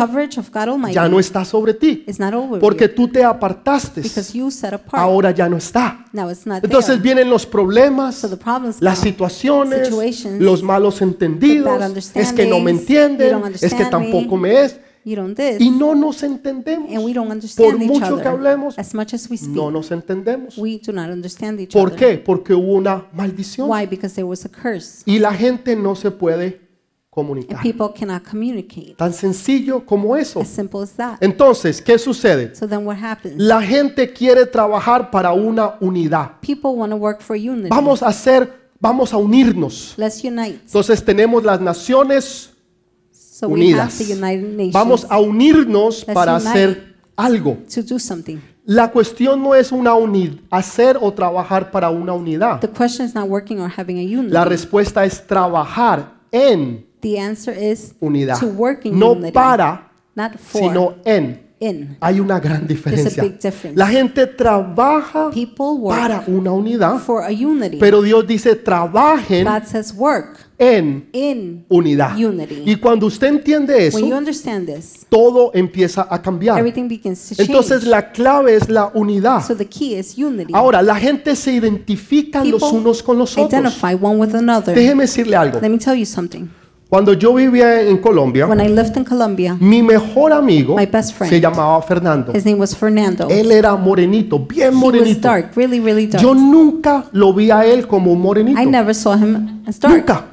ya 0.92 1.10
no 1.10 1.20
está 1.20 1.44
sobre 1.44 1.74
ti. 1.74 2.04
is 2.06 2.20
not 2.20 2.34
over 2.34 2.60
Porque 2.60 2.88
tú 2.88 3.08
te 3.08 3.24
apartaste. 3.24 4.02
Because 4.02 4.38
you 4.38 4.52
set 4.52 4.74
apart. 4.74 5.02
Ahora 5.02 5.32
ya 5.32 5.50
no 5.50 5.58
está. 5.58 6.06
Entonces 6.62 7.02
vienen 7.02 7.30
los 7.30 7.46
problemas, 7.46 8.16
So 8.16 8.38
las 8.80 9.00
situaciones, 9.00 9.92
los 10.40 10.62
malos 10.62 11.02
entendidos, 11.02 11.98
es 12.14 12.32
que 12.34 12.46
no 12.46 12.60
me 12.60 12.72
entienden, 12.72 13.42
es 13.60 13.74
que 13.74 13.86
tampoco 13.86 14.38
me 14.38 14.64
es. 14.64 14.80
You 15.08 15.16
don't 15.16 15.36
this. 15.38 15.62
Y 15.62 15.70
no 15.70 15.96
nos 15.96 16.22
entendemos. 16.22 16.92
and 16.92 17.02
we 17.06 17.14
don't 17.14 17.32
understand 17.32 17.72
Por 17.72 17.82
each 17.82 17.88
mucho 17.88 18.06
other. 18.16 18.24
que 18.24 18.28
hablemos, 18.28 18.78
as 18.78 18.94
much 18.94 19.14
as 19.14 19.30
we 19.30 19.38
speak, 19.38 19.56
no 19.56 19.72
nos 19.72 19.90
entendemos. 19.92 20.58
we 20.58 20.82
do 20.86 20.92
not 20.92 21.10
understand 21.10 21.62
each 21.62 21.72
¿Por 21.72 21.94
other. 21.94 21.98
qué? 21.98 22.18
Porque 22.18 22.54
hubo 22.54 22.74
una 22.74 23.06
maldición. 23.14 23.70
Why? 23.70 23.86
Because 23.86 24.14
there 24.16 24.26
was 24.28 24.44
a 24.46 24.50
curse. 24.50 25.04
Y 25.06 25.20
la 25.20 25.34
gente 25.34 25.78
no 25.78 25.96
se 25.96 26.12
puede 26.12 26.46
And 26.46 26.60
comunicar. 27.10 27.62
people 27.64 27.88
cannot 27.98 28.24
communicate. 28.30 28.96
Tan 28.98 29.14
sencillo 29.14 29.86
como 29.86 30.14
eso. 30.18 30.42
As 30.42 30.50
simple 30.50 30.82
as 30.84 30.92
that. 30.98 31.18
Entonces, 31.22 31.82
¿qué 31.82 31.98
sucede? 31.98 32.54
So 32.54 32.68
then 32.68 32.86
what 32.86 32.98
happens? 33.02 33.36
La 33.38 33.62
gente 33.62 34.12
quiere 34.12 34.46
trabajar 34.46 35.10
para 35.10 35.32
una 35.32 35.76
unidad. 35.80 36.32
People 36.42 36.72
want 36.72 36.92
to 36.92 36.98
work 36.98 37.22
for 37.22 37.38
unity. 37.38 37.70
Vamos 37.70 38.04
a 38.04 38.08
hacer, 38.08 38.52
vamos 38.80 39.14
a 39.14 39.18
unirnos. 39.18 39.94
Let's 39.98 40.22
unite. 40.22 40.60
Entonces 40.66 41.02
tenemos 41.04 41.46
las 41.46 41.62
naciones 41.62 42.52
So 43.38 43.48
we 43.48 43.72
have 43.72 43.92
unidas. 43.92 43.98
the 44.00 44.16
Nations 44.16 44.74
Vamos 44.74 45.06
a 45.08 45.20
unirnos 45.20 46.00
Let's 46.08 46.14
para 46.16 46.38
hacer 46.38 46.96
algo. 47.16 47.60
to 47.72 47.84
do 47.84 48.00
something. 48.00 48.38
La 48.66 48.92
cuestión 48.92 49.44
no 49.44 49.54
es 49.54 49.72
una 49.72 49.94
unidad, 49.94 50.40
hacer 50.50 50.98
o 51.00 51.14
trabajar 51.14 51.70
para 51.70 51.92
una 51.92 52.14
unidad. 52.14 52.60
The 52.62 52.68
question 52.68 53.06
is 53.06 53.14
not 53.14 53.30
working 53.30 53.62
or 53.62 53.70
having 53.70 54.00
a 54.00 54.02
unity. 54.02 54.34
La 54.34 54.44
respuesta 54.44 55.06
es 55.06 55.26
trabajar 55.28 56.14
en 56.32 56.84
the 57.02 57.20
answer 57.20 57.56
is 57.56 57.94
unidad. 58.00 58.40
to 58.40 58.48
work 58.48 58.88
in 58.88 58.98
No 58.98 59.12
unity. 59.12 59.32
para, 59.32 59.92
not 60.16 60.34
for, 60.40 60.62
sino 60.62 60.96
en. 61.06 61.47
In. 61.60 61.98
Hay 62.00 62.20
una 62.20 62.40
gran 62.40 62.68
diferencia. 62.68 63.24
big 63.24 63.40
difference. 63.40 63.76
La 63.78 63.88
gente 63.88 64.26
trabaja 64.28 65.30
People 65.32 65.80
work 65.80 66.00
para 66.00 66.24
una 66.28 66.52
unidad, 66.52 67.00
for 67.00 67.24
a 67.24 67.30
unity. 67.30 67.78
pero 67.80 68.02
Dios 68.02 68.26
dice 68.28 68.56
trabajen 68.56 69.46
God 69.46 69.64
says 69.66 69.94
work 69.96 70.38
en 70.60 71.08
in 71.14 71.66
unidad. 71.70 72.16
unity. 72.18 72.64
Y 72.66 72.76
cuando 72.76 73.06
usted 73.08 73.28
entiende 73.28 73.88
eso, 73.88 73.98
When 73.98 74.10
you 74.10 74.16
understand 74.16 74.68
this, 74.68 75.06
todo 75.10 75.52
empieza 75.54 76.08
a 76.10 76.22
cambiar. 76.22 76.58
everything 76.60 76.88
begins 76.88 77.30
to 77.30 77.36
change. 77.36 77.50
Entonces 77.50 77.84
la 77.86 78.12
clave 78.12 78.56
es 78.56 78.70
la 78.70 78.92
unidad. 78.94 79.46
so 79.46 79.56
the 79.56 79.66
key 79.66 79.96
is 79.96 80.18
unity. 80.18 80.54
Ahora, 80.56 80.82
la 80.82 80.96
gente 80.96 81.36
se 81.36 81.52
identifica 81.54 82.44
los 82.44 82.62
People 82.62 82.80
unos 82.80 83.04
con 83.04 83.18
los 83.18 83.38
otros. 83.38 83.52
identify 83.52 83.94
one 84.00 84.18
with 84.18 84.36
another. 84.36 84.76
Déjeme 84.76 85.04
decirle 85.04 85.36
algo. 85.36 85.60
Let 85.60 85.70
me 85.70 85.78
tell 85.78 85.96
you 85.98 86.06
something. 86.06 86.48
Cuando 86.90 87.12
yo 87.14 87.34
vivía 87.34 87.82
en 87.82 87.98
Colombia, 87.98 88.48
When 88.48 88.62
I 88.62 88.70
lived 88.70 88.96
in 88.96 89.04
Colombia, 89.04 89.58
mi 89.60 89.84
mejor 89.84 90.32
amigo 90.32 90.76
My 90.78 90.86
best 90.86 91.14
friend. 91.14 91.30
se 91.34 91.42
llamaba 91.42 91.82
Fernando. 91.82 92.32
his 92.34 92.46
name 92.46 92.58
was 92.60 92.74
Fernando. 92.76 93.28
Él 93.30 93.52
era 93.52 93.76
morenito, 93.76 94.40
bien 94.40 94.68
He 94.68 94.70
was 94.70 94.76
morenito. 94.76 95.20
dark, 95.28 95.56
really, 95.58 95.82
really 95.82 96.08
dark. 96.08 96.24
Yo 96.24 96.34
nunca 96.34 97.04
lo 97.12 97.34
vi 97.34 97.52
a 97.52 97.66
él 97.66 97.88
como 97.88 98.14
un 98.14 98.22
morenito. 98.22 98.60
I 98.62 98.66
never 98.66 98.96
saw 98.96 99.16
him 99.16 99.62
as 99.68 99.78
dark. 99.80 99.96
Nunca. 99.96 100.26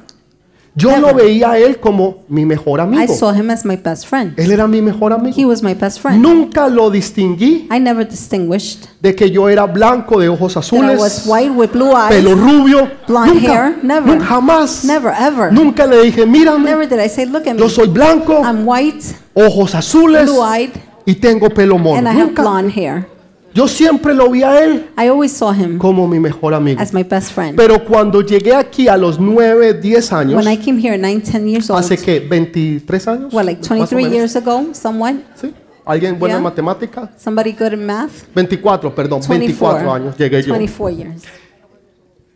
Yo 0.77 0.89
Never. 0.89 1.01
lo 1.03 1.13
veía 1.15 1.51
a 1.51 1.57
él 1.57 1.79
como 1.79 2.25
mi 2.27 2.43
mejor 2.45 2.79
I 2.79 2.83
amigo. 2.83 3.13
saw 3.13 3.31
him 3.33 3.49
as 3.49 3.63
my 3.63 3.77
best 3.77 4.07
friend. 4.07 4.37
Él 4.37 4.51
era 4.51 4.67
mi 4.67 4.81
mejor 4.81 5.13
He 5.13 5.15
amigo. 5.15 5.47
was 5.47 5.63
my 5.63 5.73
best 5.73 6.01
friend. 6.01 6.21
Nunca 6.21 6.67
lo 6.67 6.89
distinguí 6.89 7.67
I 7.73 7.79
never 7.79 8.05
distinguished 8.05 8.85
de 9.01 9.15
que 9.15 9.31
yo 9.31 9.47
era 9.47 9.65
blanco 9.67 10.19
de 10.19 10.27
ojos 10.27 10.53
that 10.55 10.63
I 10.73 10.95
was 10.97 11.19
azules, 11.19 11.23
white 11.27 11.51
with 11.51 11.69
blue 11.71 11.93
eyes. 11.95 12.09
pelo 12.09 12.35
rubio. 12.35 12.89
blonde 13.07 13.35
nunca, 13.35 13.53
hair, 13.53 13.77
never. 13.83 14.15
nunca, 14.15 14.25
jamás. 14.25 14.83
Never, 14.83 15.13
ever. 15.17 15.53
Nunca 15.53 15.85
le 15.85 16.01
dije, 16.03 16.25
mírame, 16.25 16.69
Never 16.71 16.87
did 16.89 16.99
I 16.99 17.07
say, 17.07 17.25
look 17.25 17.47
at 17.47 17.53
me. 17.53 17.59
yo 17.61 17.69
soy 17.69 17.87
blanco, 17.87 18.41
I'm 18.43 18.67
white, 18.67 19.01
ojos 19.33 19.75
azules 19.75 20.25
blue-eyed, 20.29 20.71
y 21.05 21.15
tengo 21.15 21.49
pelo 21.51 21.77
mono. 21.77 21.97
and 21.99 22.07
I 22.07 22.11
have 22.11 22.25
Nunca. 22.27 22.41
blonde 22.41 22.71
hair. 22.75 23.07
Yo 23.55 23.69
siempre 23.69 24.13
lo 24.13 24.29
vi 24.29 24.43
a 24.43 24.61
él 24.61 24.89
I 24.97 25.07
always 25.07 25.31
saw 25.31 25.53
him 25.53 25.77
como 25.77 26.05
mi 26.09 26.19
mejor 26.19 26.53
amigo. 26.53 26.81
as 26.81 26.93
my 26.93 27.03
best 27.03 27.31
friend. 27.31 27.55
Pero 27.55 27.85
cuando 27.85 28.21
llegué 28.21 28.53
aquí 28.53 28.89
a 28.89 28.97
los 28.97 29.17
9, 29.17 29.75
10 29.75 30.11
años, 30.11 30.35
When 30.45 30.53
I 30.53 30.57
came 30.57 30.77
here, 30.77 30.97
9, 30.97 31.21
10 31.21 31.47
years 31.47 31.69
old, 31.69 31.79
hace 31.79 31.97
que 31.97 32.19
23 32.19 33.07
años, 33.07 33.33
what, 33.33 33.45
like 33.45 33.61
más 33.61 33.71
o 33.71 33.95
23 33.95 33.95
menos. 33.95 34.13
years 34.13 34.35
ago, 34.35 34.65
somewhat? 34.73 35.15
¿Sí? 35.35 35.53
¿Alguien 35.85 36.19
buena 36.19 36.37
en 36.37 36.43
Yeah. 36.43 37.09
Somebody 37.17 37.53
good 37.53 37.71
in 37.71 37.85
math? 37.85 38.11
24, 38.33 38.93
perdón, 38.93 39.21
24 39.25 39.93
años 39.93 40.17
llegué 40.17 40.41
yo. 40.43 40.53
24 40.53 40.89
years. 40.89 41.23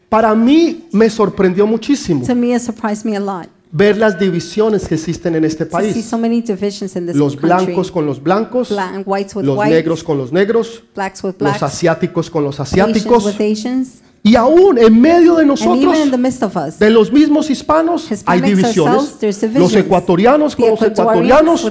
Para 0.08 0.34
mí 0.34 0.88
me 0.91 1.10
sorprendió 1.10 1.67
muchísimo 1.67 2.25
To 2.25 2.34
me, 2.34 2.55
it 2.55 2.62
surprised 2.62 3.03
me 3.05 3.17
a 3.17 3.19
lot 3.19 3.47
ver 3.71 3.97
las 3.97 4.17
divisiones 4.19 4.88
que 4.88 4.95
existen 4.95 5.36
en 5.36 5.45
este 5.45 5.65
to 5.65 5.77
see 5.79 5.93
país. 5.93 6.05
so 6.05 6.17
many 6.17 6.41
divisions 6.41 6.95
in 6.95 7.05
this 7.05 7.15
Los 7.15 7.36
country. 7.36 7.65
blancos 7.65 7.91
con 7.91 8.05
los 8.05 8.21
blancos, 8.21 8.71
whites 9.05 9.36
with 9.36 9.45
los 9.45 9.58
whites, 9.58 9.73
negros 9.75 10.03
con 10.03 10.17
los 10.17 10.32
negros, 10.32 10.84
blacks 10.95 11.23
with 11.23 11.34
los 11.34 11.38
blacks, 11.38 11.63
asiáticos 11.63 12.29
con 12.29 12.43
los 12.43 12.60
Asians 12.60 12.89
asiáticos. 12.89 13.25
with 13.25 13.39
Asians. 13.41 14.01
Y 14.21 14.36
aún 14.36 14.77
en 14.77 14.99
medio 14.99 15.36
de 15.36 15.45
nosotros, 15.45 15.95
us, 15.95 16.79
de 16.79 16.89
los 16.89 17.12
mismos 17.12 17.49
hispanos, 17.49 18.08
hay 18.25 18.41
divisiones. 18.41 19.17
Los 19.53 19.73
ecuatorianos 19.75 20.55
con 20.55 20.69
los 20.71 20.82
ecuatorianos, 20.82 21.63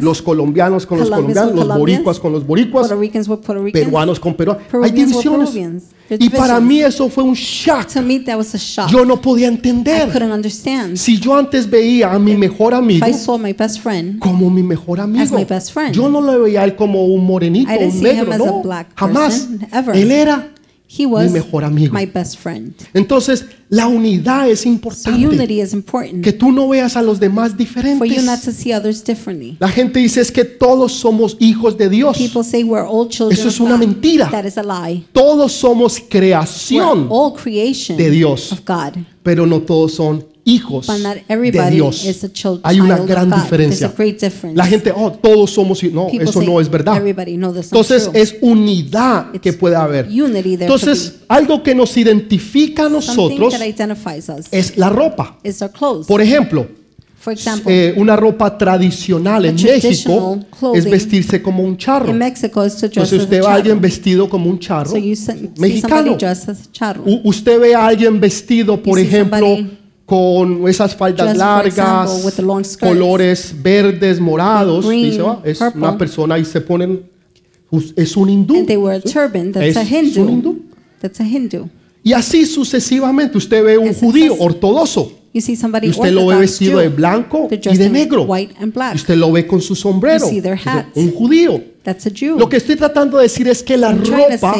los 0.00 0.22
colombianos 0.22 0.86
con 0.86 1.00
los 1.00 1.10
colombianos, 1.10 1.54
los 1.54 1.68
boricuas 1.78 2.20
con 2.20 2.32
los 2.32 2.46
boricuas, 2.46 2.86
Puerto 2.88 3.00
Ricans 3.00 3.28
with 3.28 3.38
Puerto 3.38 3.62
Ricans. 3.64 3.84
peruanos 3.84 4.20
con 4.20 4.34
peruanos. 4.34 4.62
Hay 4.82 4.90
divisiones. 4.92 5.54
Y 6.10 6.28
para 6.28 6.60
mí 6.60 6.80
eso 6.82 7.08
fue 7.08 7.24
un 7.24 7.34
shock. 7.34 7.88
Yo 8.88 9.04
no 9.04 9.20
podía 9.20 9.48
entender. 9.48 10.10
Si 10.94 11.18
yo 11.18 11.34
antes 11.36 11.68
veía 11.68 12.12
a 12.12 12.18
mi 12.18 12.36
mejor 12.36 12.74
amigo 12.74 13.06
como 14.20 14.50
mi 14.50 14.62
mejor 14.62 15.00
amigo, 15.00 15.38
yo 15.92 16.08
no 16.08 16.20
lo 16.20 16.42
veía 16.42 16.64
él 16.64 16.76
como 16.76 17.06
un 17.06 17.24
morenito, 17.24 17.70
un 17.72 18.02
negro, 18.02 18.36
no, 18.36 18.62
jamás. 18.94 19.48
Él 19.94 20.10
era 20.10 20.51
he 20.98 21.06
was 21.06 21.30
mejor 21.30 21.64
amigo. 21.64 21.92
my 21.94 22.04
best 22.06 22.38
friend. 22.38 22.74
Entonces, 22.92 23.46
la 23.68 23.86
unidad 23.86 24.48
es 24.50 24.60
So 24.60 24.68
importante. 24.68 25.26
unity 25.26 25.60
is 25.62 25.72
important 25.72 26.22
Que 26.22 26.32
tú 26.32 26.52
no 26.52 26.68
veas 26.68 26.96
a 26.96 27.02
los 27.02 27.18
demás 27.18 27.52
for 27.52 27.58
you 28.06 28.22
not 28.22 28.40
diferentes. 28.40 28.44
to 28.44 28.52
see 28.52 28.72
others 28.72 29.02
differently. 29.02 29.56
La 29.60 29.68
gente 29.68 29.98
dice 30.00 30.20
es 30.20 30.30
que 30.30 30.44
todos 30.44 30.92
somos 30.92 31.36
hijos 31.40 31.78
de 31.78 31.88
Dios. 31.88 32.18
People 32.18 32.44
say 32.44 32.62
we're 32.64 32.86
all 32.86 33.08
children 33.08 33.38
Eso 33.38 33.48
es 33.48 33.58
una 33.60 33.76
mentira. 33.78 34.30
That 34.30 34.44
is 34.44 34.58
a 34.58 34.62
lie. 34.62 35.04
Todos 35.12 35.52
somos 35.52 35.98
We're 35.98 36.08
creación, 36.08 37.06
all 37.10 37.32
creation 37.34 37.96
de 37.96 38.10
Dios. 38.10 38.52
of 38.52 38.60
God. 38.66 39.02
pero 39.22 39.46
no 39.46 39.62
todos 39.62 39.94
son 39.94 40.24
hijos 40.44 40.86
de 40.86 41.70
Dios. 41.70 42.04
is 42.04 42.24
a 42.24 42.32
child, 42.32 42.60
Hay 42.62 42.80
una 42.80 42.98
gran 42.98 43.30
diferencia. 43.30 43.92
La 44.54 44.66
gente, 44.66 44.92
oh, 44.94 45.12
todos 45.12 45.50
somos. 45.50 45.82
No, 45.84 46.06
People 46.08 46.24
eso 46.24 46.40
say 46.40 46.46
no 46.46 46.60
es 46.60 46.68
verdad. 46.68 47.02
Entonces 47.06 48.10
es 48.12 48.36
unidad 48.40 49.32
que 49.40 49.52
puede 49.52 49.76
haber. 49.76 50.08
Entonces, 50.10 51.20
algo 51.28 51.62
que 51.62 51.74
nos 51.74 51.96
identifica 51.96 52.86
a 52.86 52.88
nosotros 52.88 53.54
es 54.50 54.76
la 54.76 54.88
ropa. 54.88 55.38
Por 56.06 56.20
ejemplo, 56.20 56.66
For 57.22 57.32
example, 57.32 57.72
eh, 57.72 57.94
una 57.96 58.16
ropa 58.16 58.58
tradicional 58.58 59.44
en 59.44 59.54
México 59.54 60.40
es 60.74 60.84
vestirse 60.84 61.40
como 61.40 61.62
un 61.62 61.76
charro. 61.76 62.10
in 62.10 62.18
Mexico 62.18 62.66
is 62.66 62.74
to 62.74 62.88
dress 62.88 62.96
Entonces 62.96 63.22
usted 63.22 63.40
ve 63.40 63.46
a 63.46 63.54
alguien 63.54 63.80
vestido 63.80 64.28
como 64.28 64.50
un 64.50 64.58
charro 64.58 64.90
So 64.90 64.96
mexicano. 65.56 66.16
usted 67.22 67.60
ve 67.60 67.76
a 67.76 67.86
alguien 67.86 68.18
vestido, 68.18 68.82
por 68.82 68.98
You 68.98 69.04
ejemplo, 69.04 69.56
con 70.06 70.68
esas 70.68 70.94
faldas 70.96 71.36
largas, 71.36 72.24
example, 72.26 72.62
colores 72.80 73.54
verdes, 73.62 74.20
morados. 74.20 74.86
green, 74.86 75.10
dice, 75.10 75.22
"Ah, 75.24 75.40
es 75.44 75.58
purple." 75.58 75.78
una 75.80 75.96
persona 75.98 76.38
y 76.38 76.44
se 76.44 76.60
ponen, 76.60 77.02
es 77.96 78.16
un 78.16 78.28
hindú. 78.28 78.56
And 78.58 78.66
they 78.66 78.76
wear 78.76 78.96
a 78.96 79.00
turban. 79.00 79.52
That's 79.52 79.76
Es- 79.76 79.76
un 79.76 79.86
Hindu. 79.86 80.28
hindú. 80.28 80.62
That's 81.00 81.20
a 81.20 81.24
Hindu. 81.26 81.68
Y 82.04 82.12
así 82.12 82.44
sucesivamente 82.46 83.38
usted 83.38 83.62
ve 83.64 83.78
un 83.78 83.88
And 83.88 83.96
judío 83.96 84.34
ortodoxo. 84.38 85.12
You 85.34 85.40
see 85.40 85.56
somebody 85.56 85.86
Y 85.86 85.90
usted 85.90 86.12
lo 86.12 86.26
ve 86.26 86.36
vestido 86.36 86.78
de 86.78 86.88
Jew. 86.88 86.96
blanco 86.96 87.46
They're 87.48 87.72
y 87.72 87.76
de 87.78 87.88
negro. 87.88 88.24
white 88.24 88.54
and 88.60 88.74
Y 88.76 88.96
usted 88.96 89.16
lo 89.16 89.32
ve 89.32 89.46
con 89.46 89.62
su 89.62 89.74
sombrero. 89.74 90.26
You 90.26 90.30
see 90.30 90.42
their 90.42 90.56
Dice, 90.56 90.68
hats. 90.68 90.88
Un 90.94 91.10
judío. 91.12 91.62
That's 91.82 92.06
a 92.06 92.10
Jew. 92.10 92.38
Lo 92.38 92.48
que 92.48 92.58
estoy 92.58 92.76
tratando 92.76 93.16
de 93.16 93.22
decir 93.24 93.48
es 93.48 93.62
que 93.62 93.76
la 93.78 93.92
ropa 93.92 94.54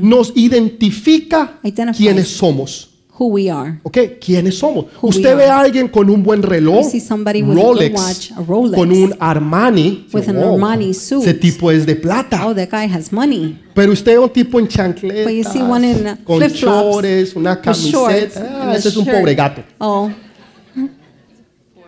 nos 0.00 0.32
identifica 0.36 1.60
quiénes 1.96 2.28
somos. 2.28 2.88
Who 3.18 3.26
we 3.28 3.50
are. 3.50 3.78
¿Ok? 3.82 3.98
¿Quiénes 4.20 4.58
somos? 4.58 4.86
Who 5.02 5.08
Usted 5.08 5.30
we 5.30 5.34
ve 5.34 5.44
are. 5.44 5.52
a 5.52 5.60
alguien 5.60 5.88
con 5.88 6.08
un 6.10 6.22
buen 6.22 6.42
reloj, 6.42 6.84
You 6.84 6.90
see 6.90 7.00
somebody 7.00 7.42
with 7.42 7.58
a 7.58 7.60
good 7.62 7.76
Rolex, 7.76 7.94
watch, 7.94 8.30
a 8.32 8.40
Rolex, 8.42 8.74
con 8.76 8.92
un 8.92 9.14
Armani. 9.18 10.06
with 10.12 10.28
an 10.28 10.36
Armani 10.36 10.94
suit. 10.94 11.22
Ese 11.22 11.34
tipo 11.34 11.70
es 11.70 11.84
de 11.86 11.96
plata. 11.96 12.46
Oh, 12.46 12.54
that 12.54 12.68
guy 12.70 12.86
has 12.86 13.12
money. 13.12 13.58
Pero 13.74 13.92
usted 13.92 14.12
ve 14.12 14.18
un 14.18 14.30
tipo 14.30 14.58
en 14.58 14.66
But 14.68 15.32
you 15.32 15.44
see 15.44 15.62
one 15.62 15.84
in 15.90 16.06
uh, 16.06 16.16
con 16.24 16.38
flip-flops, 16.38 16.60
chores, 16.92 17.36
una 17.36 17.54
with 17.64 17.74
shorts, 17.76 18.34
camiseta. 18.34 18.40
and 18.40 18.48
Ah, 18.62 18.70
a 18.72 18.76
ese 18.76 18.88
es 18.88 18.96
un 18.96 19.04
shirt. 19.04 19.16
pobre 19.16 19.34
gato. 19.34 19.62
Oh, 19.78 20.10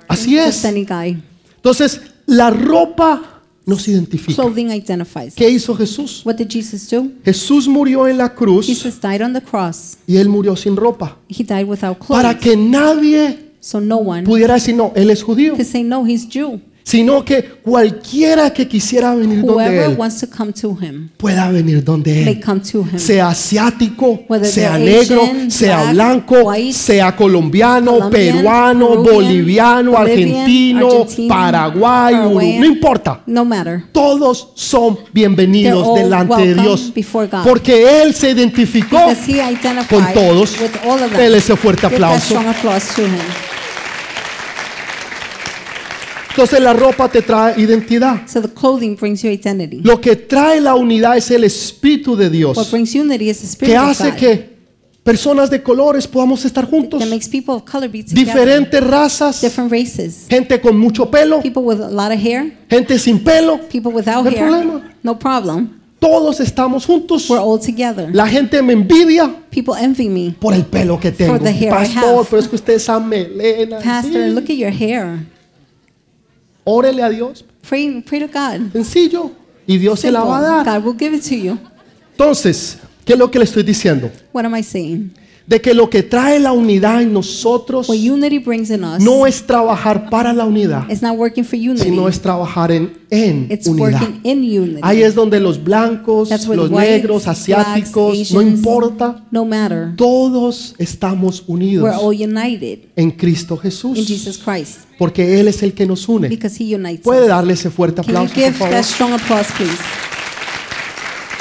Así 0.09 0.37
just 0.37 0.59
es. 0.59 0.64
any 0.64 0.85
guy. 0.85 1.22
Entonces, 1.57 2.01
la 2.26 2.51
ropa 2.51 3.39
nos 3.66 3.86
identifica. 3.88 4.34
Clothing 4.42 4.70
identifies. 4.70 5.34
¿Qué 5.34 5.48
hizo 5.48 5.74
Jesús? 5.76 6.22
What 6.24 6.36
did 6.36 6.48
Jesus 6.48 6.88
do? 6.90 7.06
Jesús 7.24 7.68
murió 7.68 8.08
en 8.08 8.18
la 8.18 8.34
cruz 8.34 8.66
Jesus 8.66 9.00
died 9.00 9.22
on 9.22 9.32
the 9.32 9.40
cross. 9.42 9.98
y 10.06 10.16
él 10.16 10.28
murió 10.28 10.56
sin 10.56 10.76
ropa. 10.76 11.18
He 11.28 11.44
died 11.44 11.66
without 11.68 11.98
Para 12.06 12.34
clothes. 12.38 12.42
que 12.42 12.56
nadie 12.56 13.50
So 13.61 13.78
no 13.80 13.98
one 13.98 14.22
pudiera 14.24 14.54
decir, 14.54 14.74
no, 14.74 14.92
él 14.96 15.11
es 15.11 15.22
judío. 15.22 15.52
could 15.54 15.66
say, 15.66 15.82
no, 15.82 16.06
he's 16.06 16.26
Jew. 16.26 16.61
Sino 16.91 17.24
que 17.24 17.41
cualquiera 17.62 18.53
que 18.53 18.66
quisiera 18.66 19.14
venir 19.14 19.45
donde 19.45 19.84
él 19.84 19.95
wants 19.97 20.18
to 20.18 20.26
come 20.28 20.53
to 20.53 20.76
him, 20.80 21.09
pueda 21.16 21.49
venir 21.53 21.84
donde 21.84 22.24
él. 22.24 22.43
Sea 22.97 23.28
asiático, 23.28 24.24
sea 24.43 24.76
negro, 24.76 25.22
sea 25.49 25.93
blanco, 25.93 26.53
sea 26.72 27.14
colombiano, 27.14 27.93
Colombian, 27.93 28.11
peruano, 28.11 28.88
boliviano, 29.05 29.93
Bolivian, 29.93 29.97
argentino, 29.97 31.07
paraguayo, 31.28 32.30
no 32.30 32.64
importa. 32.64 33.22
Todos 33.93 34.49
son 34.57 34.99
bienvenidos 35.12 35.95
delante 35.95 36.45
de 36.45 36.55
Dios. 36.61 36.93
Porque 37.45 38.03
Él 38.03 38.12
se 38.14 38.30
identificó 38.32 38.99
con 39.88 40.12
todos. 40.12 40.57
Dele 41.16 41.38
ese 41.38 41.55
fuerte 41.55 41.86
aplauso. 41.86 42.24
strong 42.34 42.49
applause 42.49 42.95
to 42.97 43.03
him. 43.03 43.51
Entonces 46.31 46.61
la 46.61 46.72
ropa 46.72 47.09
te 47.09 47.22
trae 47.22 47.61
identidad. 47.61 48.26
So 48.28 48.41
the 48.41 48.49
clothing 48.49 48.97
brings 48.97 49.22
you 49.22 49.31
identity. 49.31 49.81
Lo 49.83 50.01
que 50.01 50.16
trae 50.16 50.61
la 50.61 50.74
unidad 50.74 51.16
es 51.16 51.31
el 51.31 51.45
Espíritu 51.45 52.16
de 52.16 52.31
Dios. 52.31 52.57
What 52.57 52.70
brings 52.70 52.95
unity 52.95 53.28
is 53.31 53.39
the 53.39 53.47
Que 53.47 53.66
spirit 53.66 53.76
of 53.78 53.89
hace 53.91 54.11
God. 54.12 54.16
que 54.16 54.51
personas 55.03 55.51
de 55.51 55.62
colores 55.62 56.07
podamos 56.07 56.45
estar 56.45 56.66
juntos. 56.70 57.01
that 57.01 57.09
makes 57.09 57.28
people 57.28 57.55
of 57.55 57.64
color 57.64 57.89
be 57.91 58.03
together. 58.05 58.24
Diferentes 58.24 58.81
razas. 58.87 59.41
Different 59.41 59.72
races. 59.72 60.26
Gente 60.28 60.61
con 60.61 60.78
mucho 60.78 61.11
pelo. 61.11 61.41
People 61.43 61.62
with 61.64 61.81
a 61.81 61.91
lot 61.91 62.12
of 62.14 62.20
hair. 62.24 62.53
Gente 62.70 62.99
sin 62.99 63.18
pelo. 63.24 63.59
People 63.68 63.93
without 63.93 64.24
No 64.24 64.31
hair. 64.31 64.39
problema. 64.39 64.95
No 65.03 65.18
problem. 65.18 65.81
Todos 65.99 66.41
estamos 66.41 66.87
juntos. 66.87 67.28
We're 67.28 67.43
all 67.43 67.59
together. 67.59 68.09
La 68.14 68.26
gente 68.26 68.62
me 68.62 68.72
envidia 68.72 69.31
People 69.51 69.74
envy 69.78 70.09
me. 70.09 70.35
por 70.41 70.55
el 70.55 70.64
pelo 70.64 70.99
que 70.99 71.11
tengo. 71.11 71.39
the 71.39 71.51
hair 71.53 71.72
I 71.72 71.87
Pastor, 71.87 72.05
have. 72.20 72.26
pero 72.31 72.41
es 72.41 72.49
que 72.49 72.57
usted 72.57 72.74
esa 72.74 72.99
melena. 73.01 73.78
Pastor, 73.81 74.12
sí. 74.12 74.31
look 74.31 74.45
at 74.45 74.57
your 74.57 74.70
hair. 74.72 75.26
Órele 76.64 77.02
a 77.02 77.08
Dios. 77.08 77.44
Pray, 77.68 78.02
pray 78.06 78.20
to 78.20 78.26
God. 78.26 78.72
Sencillo. 78.72 79.30
Y 79.66 79.78
Dios 79.78 80.00
se 80.00 80.11
la 80.11 80.22
va 80.24 80.38
a 80.38 80.40
Simple. 80.40 80.64
dar. 80.72 80.80
God 80.80 80.86
will 80.86 80.98
give 80.98 81.16
it 81.16 81.22
to 81.22 81.34
you. 81.34 81.58
Entonces, 82.12 82.78
¿qué 83.04 83.12
es 83.14 83.18
lo 83.18 83.30
que 83.30 83.38
le 83.38 83.44
estoy 83.44 83.62
diciendo? 83.62 84.11
What 84.32 84.44
am 84.44 84.56
I 84.56 84.62
saying? 84.62 85.12
De 85.51 85.61
que 85.61 85.74
lo 85.74 85.90
que 85.90 86.05
trae 86.05 86.38
la 86.38 86.53
unidad 86.53 87.03
en 87.03 87.12
nosotros 87.12 87.88
What 87.88 87.96
unity 87.98 88.38
brings 88.38 88.70
in 88.70 88.84
us 88.84 89.03
no 89.03 89.26
es 89.26 89.42
trabajar 89.44 90.09
para 90.09 90.32
la 90.32 90.44
unidad, 90.44 90.88
is 90.88 91.03
not 91.03 91.16
working 91.18 91.44
for 91.44 91.57
unity. 91.59 91.82
sino 91.82 92.07
es 92.09 92.20
trabajar 92.20 92.70
en, 92.70 92.96
en 93.11 93.48
It's 93.51 93.66
unidad. 93.66 94.01
working 94.01 94.20
in 94.22 94.38
unity. 94.61 94.80
Ahí 94.82 95.03
es 95.03 95.16
donde 95.16 95.40
los 95.40 95.62
blancos, 95.64 96.28
That's 96.28 96.46
los 96.46 96.70
whites, 96.70 96.88
negros, 97.03 97.24
blacks, 97.24 97.40
asiáticos, 97.40 98.30
no 98.30 98.42
importa, 98.42 99.24
No 99.32 99.44
matter. 99.44 99.96
todos 99.96 100.76
estamos 100.78 101.42
unidos 101.48 101.82
We're 101.82 101.96
all 101.96 102.14
united 102.14 102.84
en 102.94 103.11
Cristo 103.11 103.55
in 103.57 103.61
Jesús, 103.62 104.07
Jesus 104.07 104.38
Christ 104.38 104.82
porque 105.01 105.40
Él 105.40 105.48
es 105.48 105.64
el 105.64 105.72
que 105.74 105.84
nos 105.84 106.09
une. 106.09 106.28
because 106.28 106.62
He 106.62 106.76
unites 106.76 107.01
Puede 107.03 107.26
darle 107.26 107.55
ese 107.55 107.70
fuerte 107.70 108.03
Can 108.03 108.12
you 108.12 108.18
aplauso, 108.20 108.34
por 108.34 108.44
give 108.44 108.53
favor. 108.57 108.72
that 108.72 108.84
strong 108.84 109.12
applause, 109.14 109.48
please? 109.57 109.78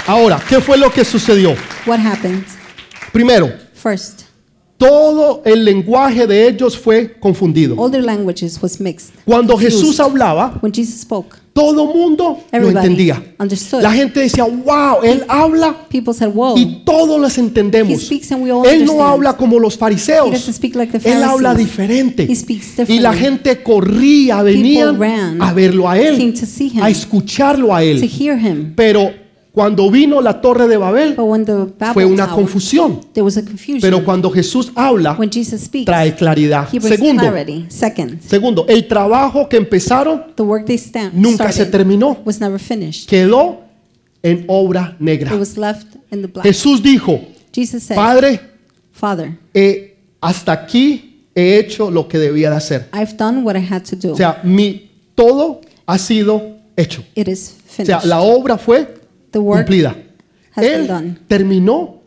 Ahora, 0.08 0.42
¿qué 0.50 0.60
fue 0.60 0.78
lo 0.80 0.92
que 0.92 1.06
sucedió? 1.06 1.54
What 1.86 2.00
happened? 2.00 2.44
Primero, 3.12 3.52
First, 3.82 4.22
todo 4.78 5.42
el 5.46 5.66
lenguaje 5.66 6.26
de 6.26 6.48
ellos 6.48 6.78
fue 6.78 7.14
confundido. 7.20 7.76
all 7.78 7.92
their 7.92 8.04
languages 8.04 8.58
was 8.62 8.80
mixed. 8.80 9.14
Cuando 9.26 9.54
confused. 9.54 9.78
Jesús 9.80 10.00
hablaba, 10.00 10.58
When 10.62 10.72
Jesus 10.74 11.02
spoke, 11.02 11.36
todo 11.54 11.86
mundo 11.94 12.40
lo 12.54 12.70
entendía. 12.70 13.22
understood. 13.38 13.82
La 13.82 13.92
gente 13.92 14.22
decía, 14.22 14.46
wow, 14.46 15.04
Él 15.04 15.26
habla 15.28 15.76
said, 16.14 16.30
"Whoa, 16.34 16.58
y 16.58 16.84
todos 16.86 17.20
He 17.20 17.38
entendemos. 17.38 18.10
Él 18.10 18.86
no 18.86 18.94
understand. 18.94 19.02
habla 19.02 19.36
como 19.36 19.60
los 19.60 19.78
fariseos. 19.78 20.30
like 20.76 20.98
the 20.98 21.12
Él 21.12 21.24
habla 21.24 21.54
diferente. 21.54 22.26
Y 22.88 23.00
la 23.00 23.12
gente 23.14 23.62
corría, 23.62 24.42
venían 24.44 24.98
ran, 24.98 25.42
a 25.42 25.52
verlo 25.52 25.90
a 25.90 26.00
él, 26.00 26.34
to 26.40 26.46
see 26.46 26.68
him, 26.70 26.82
a 26.82 26.90
escucharlo 26.90 27.76
a 27.76 27.80
to 27.80 27.86
él. 27.86 28.04
hear 28.18 28.38
Him. 28.40 28.74
Pero 28.78 29.12
cuando 29.60 29.92
vino 29.92 30.22
la 30.22 30.40
torre 30.40 30.70
de 30.70 30.78
Babel, 30.78 31.16
fue 31.94 32.06
una 32.06 32.30
confusión. 32.30 33.02
there 33.12 33.24
was 33.24 33.36
a 33.36 33.44
confusion. 33.44 33.82
Pero 33.82 34.06
cuando 34.06 34.32
Jesús 34.32 34.72
habla, 34.74 35.18
when 35.20 35.30
Jesus 35.30 35.64
speaks, 35.64 35.86
trae 35.86 36.16
claridad. 36.16 36.70
Segundo, 36.70 37.24
segundo, 38.22 38.66
el 38.70 38.88
trabajo 38.88 39.50
que 39.50 39.58
empezaron 39.58 40.28
nunca 41.12 41.52
se 41.52 41.66
terminó. 41.66 42.20
was 42.24 42.40
never 42.40 42.58
finished. 42.58 43.10
Quedó 43.10 43.60
en 44.24 44.46
obra 44.48 44.96
negra. 44.98 45.30
Jesús 46.42 46.82
dijo, 46.82 47.20
Padre, 47.94 48.40
Father, 48.94 49.38
eh, 49.54 49.98
hasta 50.22 50.54
aquí 50.54 51.26
he 51.36 51.58
hecho 51.58 51.92
lo 51.92 52.08
que 52.08 52.18
debía 52.18 52.50
de 52.50 52.56
hacer. 52.56 52.90
O 52.94 54.16
sea, 54.16 54.40
mi, 54.42 54.90
todo 55.16 55.60
ha 55.86 55.98
sido 55.98 56.60
hecho. 56.78 57.04
O 57.18 57.86
sea, 57.86 58.00
la 58.06 58.22
obra 58.22 58.58
fue 58.58 58.99
the 59.32 59.40
work 59.40 59.60
cumplida. 59.66 59.96
has 60.52 60.66
been 60.66 60.82
Él 60.82 60.88
done. 60.88 61.18
terminó 61.28 62.02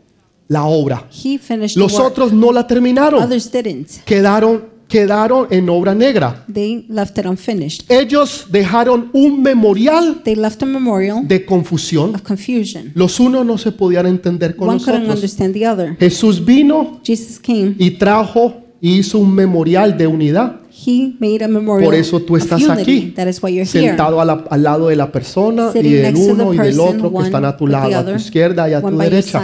la 0.47 0.65
obra. 0.65 1.07
He 1.11 1.37
finished 1.37 1.77
Los 1.77 1.93
the 1.93 1.99
work. 1.99 2.11
otros 2.11 2.33
no 2.33 2.51
la 2.51 2.67
terminaron. 2.67 3.23
Others 3.23 3.51
didn't. 3.51 3.87
Quedaron, 4.05 4.65
quedaron 4.87 5.47
en 5.49 5.67
obra 5.69 5.95
negra. 5.95 6.45
They 6.53 6.85
left 6.89 7.17
it 7.17 7.25
unfinished. 7.25 7.89
Ellos 7.89 8.47
dejaron 8.51 9.09
un 9.13 9.41
memorial 9.41 10.21
They 10.23 10.35
left 10.35 10.61
a 10.61 10.65
memorial 10.65 11.27
de 11.27 11.45
confusión. 11.45 12.13
of 12.13 12.21
confusion. 12.21 12.91
Los 12.93 13.19
unos 13.19 13.45
no 13.45 13.57
se 13.57 13.71
podían 13.71 14.05
entender 14.05 14.55
con 14.55 14.67
One 14.69 14.77
los 14.77 14.83
couldn't 14.85 15.03
otros. 15.03 15.15
understand 15.15 15.53
the 15.53 15.67
other. 15.67 15.97
Jesús 15.97 16.43
vino 16.43 16.99
Jesus 17.03 17.39
came. 17.39 17.75
y 17.79 17.91
trajo 17.91 18.55
y 18.81 18.99
hizo 18.99 19.17
un 19.19 19.33
memorial 19.33 19.97
de 19.97 20.05
unidad. 20.07 20.59
He 20.85 21.13
made 21.19 21.43
a 21.43 21.47
memorial 21.47 21.85
Por 21.85 21.95
eso 21.95 22.19
tú 22.21 22.35
estás 22.35 22.67
aquí, 22.69 23.13
That 23.15 23.27
is 23.27 23.41
why 23.41 23.51
you're 23.55 23.61
here. 23.71 23.87
sentado 23.89 24.19
a 24.19 24.25
la- 24.25 24.43
al 24.49 24.63
lado 24.63 24.87
de 24.89 24.95
la 24.95 25.11
persona 25.11 25.71
y 25.75 25.81
del 25.93 26.15
uno 26.15 26.53
y 26.53 26.57
del 26.57 26.79
otro 26.79 27.11
que 27.13 27.23
están 27.23 27.45
a 27.45 27.55
tu 27.55 27.67
lado, 27.67 27.95
a 27.97 28.05
tu 28.05 28.11
izquierda 28.15 28.69
y 28.69 28.73
a 28.73 28.81
tu 28.81 28.97
derecha. 28.97 29.41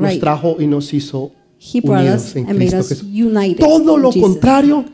Nos 0.00 0.18
trajo 0.20 0.56
y 0.60 0.66
nos 0.66 0.92
hizo 0.92 1.32
unidos 1.82 2.36
en 2.36 2.44
Cristo 2.46 2.76
Jesús. 2.84 3.02
united. 3.04 3.58
Todo 3.58 3.96
lo 3.96 4.10
contrario 4.12 4.84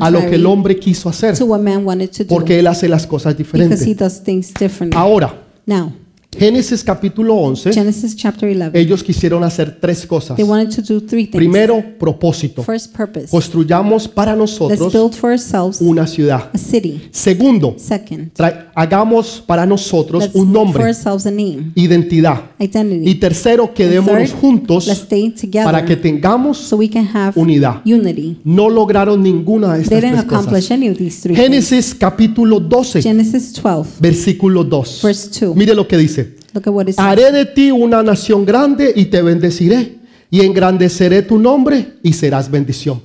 a 0.00 0.10
lo 0.10 0.20
que 0.26 0.34
el 0.36 0.46
hombre 0.46 0.78
quiso 0.78 1.08
hacer, 1.08 1.36
to 1.36 1.44
what 1.44 1.60
man 1.60 1.84
wanted 1.86 2.10
to 2.10 2.24
do. 2.24 2.28
porque 2.28 2.58
él 2.58 2.66
hace 2.66 2.88
las 2.88 3.06
cosas 3.06 3.36
Because 3.36 3.58
he 3.62 3.68
diferentes. 3.68 3.96
does 3.98 4.22
things 4.22 4.52
differently. 4.54 4.98
Ahora, 4.98 5.34
Now, 5.66 5.92
Génesis 6.40 6.84
capítulo 6.84 7.34
11, 7.34 7.72
Genesis 7.72 8.14
chapter 8.14 8.48
11. 8.48 8.70
ellos 8.80 9.02
quisieron 9.02 9.42
hacer 9.42 9.78
tres 9.80 10.06
cosas. 10.06 10.36
They 10.36 10.44
wanted 10.44 10.70
to 10.76 10.80
do 10.80 11.00
three 11.00 11.24
things. 11.26 11.34
Primero, 11.36 11.82
propósito. 11.98 12.62
First 12.62 12.96
purpose. 12.96 13.26
Construyamos 13.30 14.06
para 14.06 14.36
Let's 14.36 14.52
nosotros 14.52 14.92
build 14.92 15.12
for 15.14 15.30
ourselves 15.32 15.80
una 15.80 16.06
ciudad. 16.06 16.48
a 16.54 16.56
city. 16.56 17.08
Segundo, 17.10 17.74
Second, 17.78 18.30
hagamos 18.74 19.42
para 19.44 19.66
nosotros 19.66 20.22
let's 20.22 20.34
un 20.36 20.46
make 20.46 20.54
for 20.54 20.64
nombre, 20.66 20.84
ourselves 20.84 21.26
a 21.26 21.30
name, 21.32 21.72
identidad. 21.74 22.42
Y 22.60 22.64
identity. 22.66 23.14
tercero, 23.16 23.74
quedémonos 23.74 24.30
third, 24.30 24.40
juntos 24.40 24.86
Let's 24.86 25.00
stay 25.02 25.30
together 25.30 25.64
para 25.64 25.84
que 25.84 25.96
tengamos 25.96 26.58
so 26.58 26.76
we 26.76 26.88
can 26.88 27.08
have 27.12 27.32
unidad. 27.34 27.82
unity. 27.84 28.38
No 28.44 28.70
lograron 28.70 29.20
ninguna 29.20 29.74
de 29.74 29.82
They 29.82 29.98
estas 29.98 30.00
didn't 30.00 30.14
tres 30.14 30.24
accomplish 30.32 30.64
cosas. 30.68 30.70
any 30.70 30.88
of 30.88 30.96
these 30.96 31.20
three 31.20 31.34
things. 31.34 31.48
Génesis 31.48 31.92
capítulo 31.94 32.60
12, 32.60 33.02
Genesis 33.02 33.52
12, 33.60 33.90
versículo 33.98 34.62
2. 34.62 35.00
verse 35.02 35.28
2. 35.46 35.56
Mire 35.56 35.74
lo 35.74 35.88
que 35.88 35.96
dice. 35.98 36.19
Look 36.54 36.66
at 36.66 36.72
what 36.72 36.88
it 36.88 36.94
says. 36.94 37.04
Haré 37.04 37.32
de 37.32 37.46
ti 37.46 37.70
una 37.70 38.02
nación 38.02 38.44
grande 38.44 38.92
y 38.94 39.06
te 39.06 39.22
bendeciré 39.22 39.98
y 40.30 40.40
engrandeceré 40.40 41.22
tu 41.22 41.38
nombre 41.38 41.94
y 42.02 42.12
serás 42.12 42.50
bendición. 42.50 43.02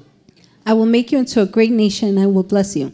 I 0.68 0.74
will 0.74 0.90
make 0.90 1.12
you 1.12 1.20
into 1.20 1.42
a 1.42 1.46
great 1.46 1.72
nation 1.72 2.10
and 2.10 2.20
I 2.20 2.26
will 2.26 2.46
bless 2.46 2.76
you. 2.76 2.92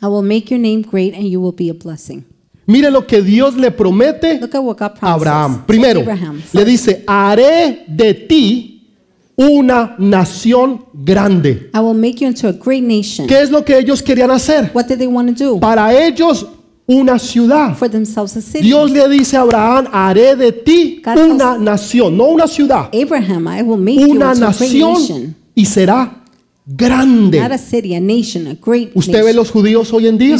I 0.00 0.06
will 0.06 0.22
make 0.22 0.50
your 0.50 0.60
name 0.60 0.82
great 0.82 1.14
and 1.14 1.28
you 1.28 1.40
will 1.40 1.54
be 1.54 1.68
a 1.68 1.74
blessing. 1.74 2.24
Mire 2.66 2.90
lo 2.90 3.06
que 3.06 3.22
Dios 3.22 3.56
le 3.56 3.72
promete 3.72 4.40
Look 4.40 4.54
at 4.54 4.62
what 4.62 4.78
God 4.78 4.92
a 5.00 5.14
Abraham. 5.14 5.64
Primero, 5.66 6.00
Abraham. 6.00 6.40
le 6.52 6.64
dice, 6.64 7.02
haré 7.06 7.84
de 7.88 8.14
ti 8.14 8.72
una 9.36 9.96
nación 9.98 10.86
grande. 10.92 11.70
I 11.74 11.80
will 11.80 11.94
make 11.94 12.20
you 12.20 12.28
into 12.28 12.48
a 12.48 12.52
great 12.52 12.84
nation. 12.84 13.26
¿Qué 13.26 13.40
es 13.40 13.50
lo 13.50 13.64
que 13.64 13.76
ellos 13.76 14.02
querían 14.02 14.30
hacer? 14.30 14.70
What 14.72 14.86
did 14.86 14.98
they 14.98 15.08
want 15.08 15.36
to 15.36 15.44
do? 15.44 15.60
Para 15.60 15.92
ellos, 16.06 16.46
una 16.86 17.18
ciudad. 17.18 17.76
For 17.76 17.88
themselves 17.88 18.36
a 18.36 18.40
city. 18.42 18.62
Dios 18.64 18.90
le 18.90 19.08
dice 19.08 19.36
a 19.36 19.42
Abraham, 19.42 19.86
haré 19.92 20.36
de 20.36 20.52
ti 20.52 21.02
una 21.06 21.56
nación, 21.58 22.16
no 22.16 22.26
una 22.28 22.46
ciudad, 22.46 22.90
Abraham, 22.92 23.48
I 23.48 23.62
will 23.62 23.80
make 23.80 24.00
you 24.00 24.10
una 24.12 24.34
nación 24.34 24.92
nation. 24.94 25.36
y 25.54 25.64
será 25.64 26.22
Not 26.64 26.78
grande. 26.78 27.40
a 27.40 27.58
city, 27.58 27.94
a 27.94 28.00
nation, 28.00 28.46
a 28.46 28.54
great 28.54 28.90
Usted 28.94 29.24
ve 29.24 29.32
los 29.32 29.50
judíos 29.50 29.92
hoy 29.92 30.06
en 30.06 30.18
día, 30.18 30.36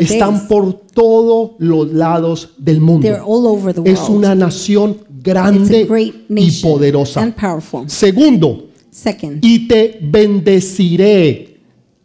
están 0.00 0.48
por 0.48 0.72
todos 0.94 1.52
los 1.58 1.92
lados 1.92 2.50
del 2.58 2.80
mundo. 2.80 3.06
They're 3.06 3.22
all 3.24 3.46
over 3.46 3.74
the 3.74 3.90
Es 3.90 4.00
una 4.08 4.34
nación 4.34 4.98
grande 5.22 5.86
y 6.28 6.50
poderosa. 6.62 7.22
and 7.22 7.34
powerful. 7.34 7.88
Segundo, 7.88 8.68
Second, 8.90 9.44
y 9.44 9.66
te 9.66 9.98
bendeciré. 10.02 11.53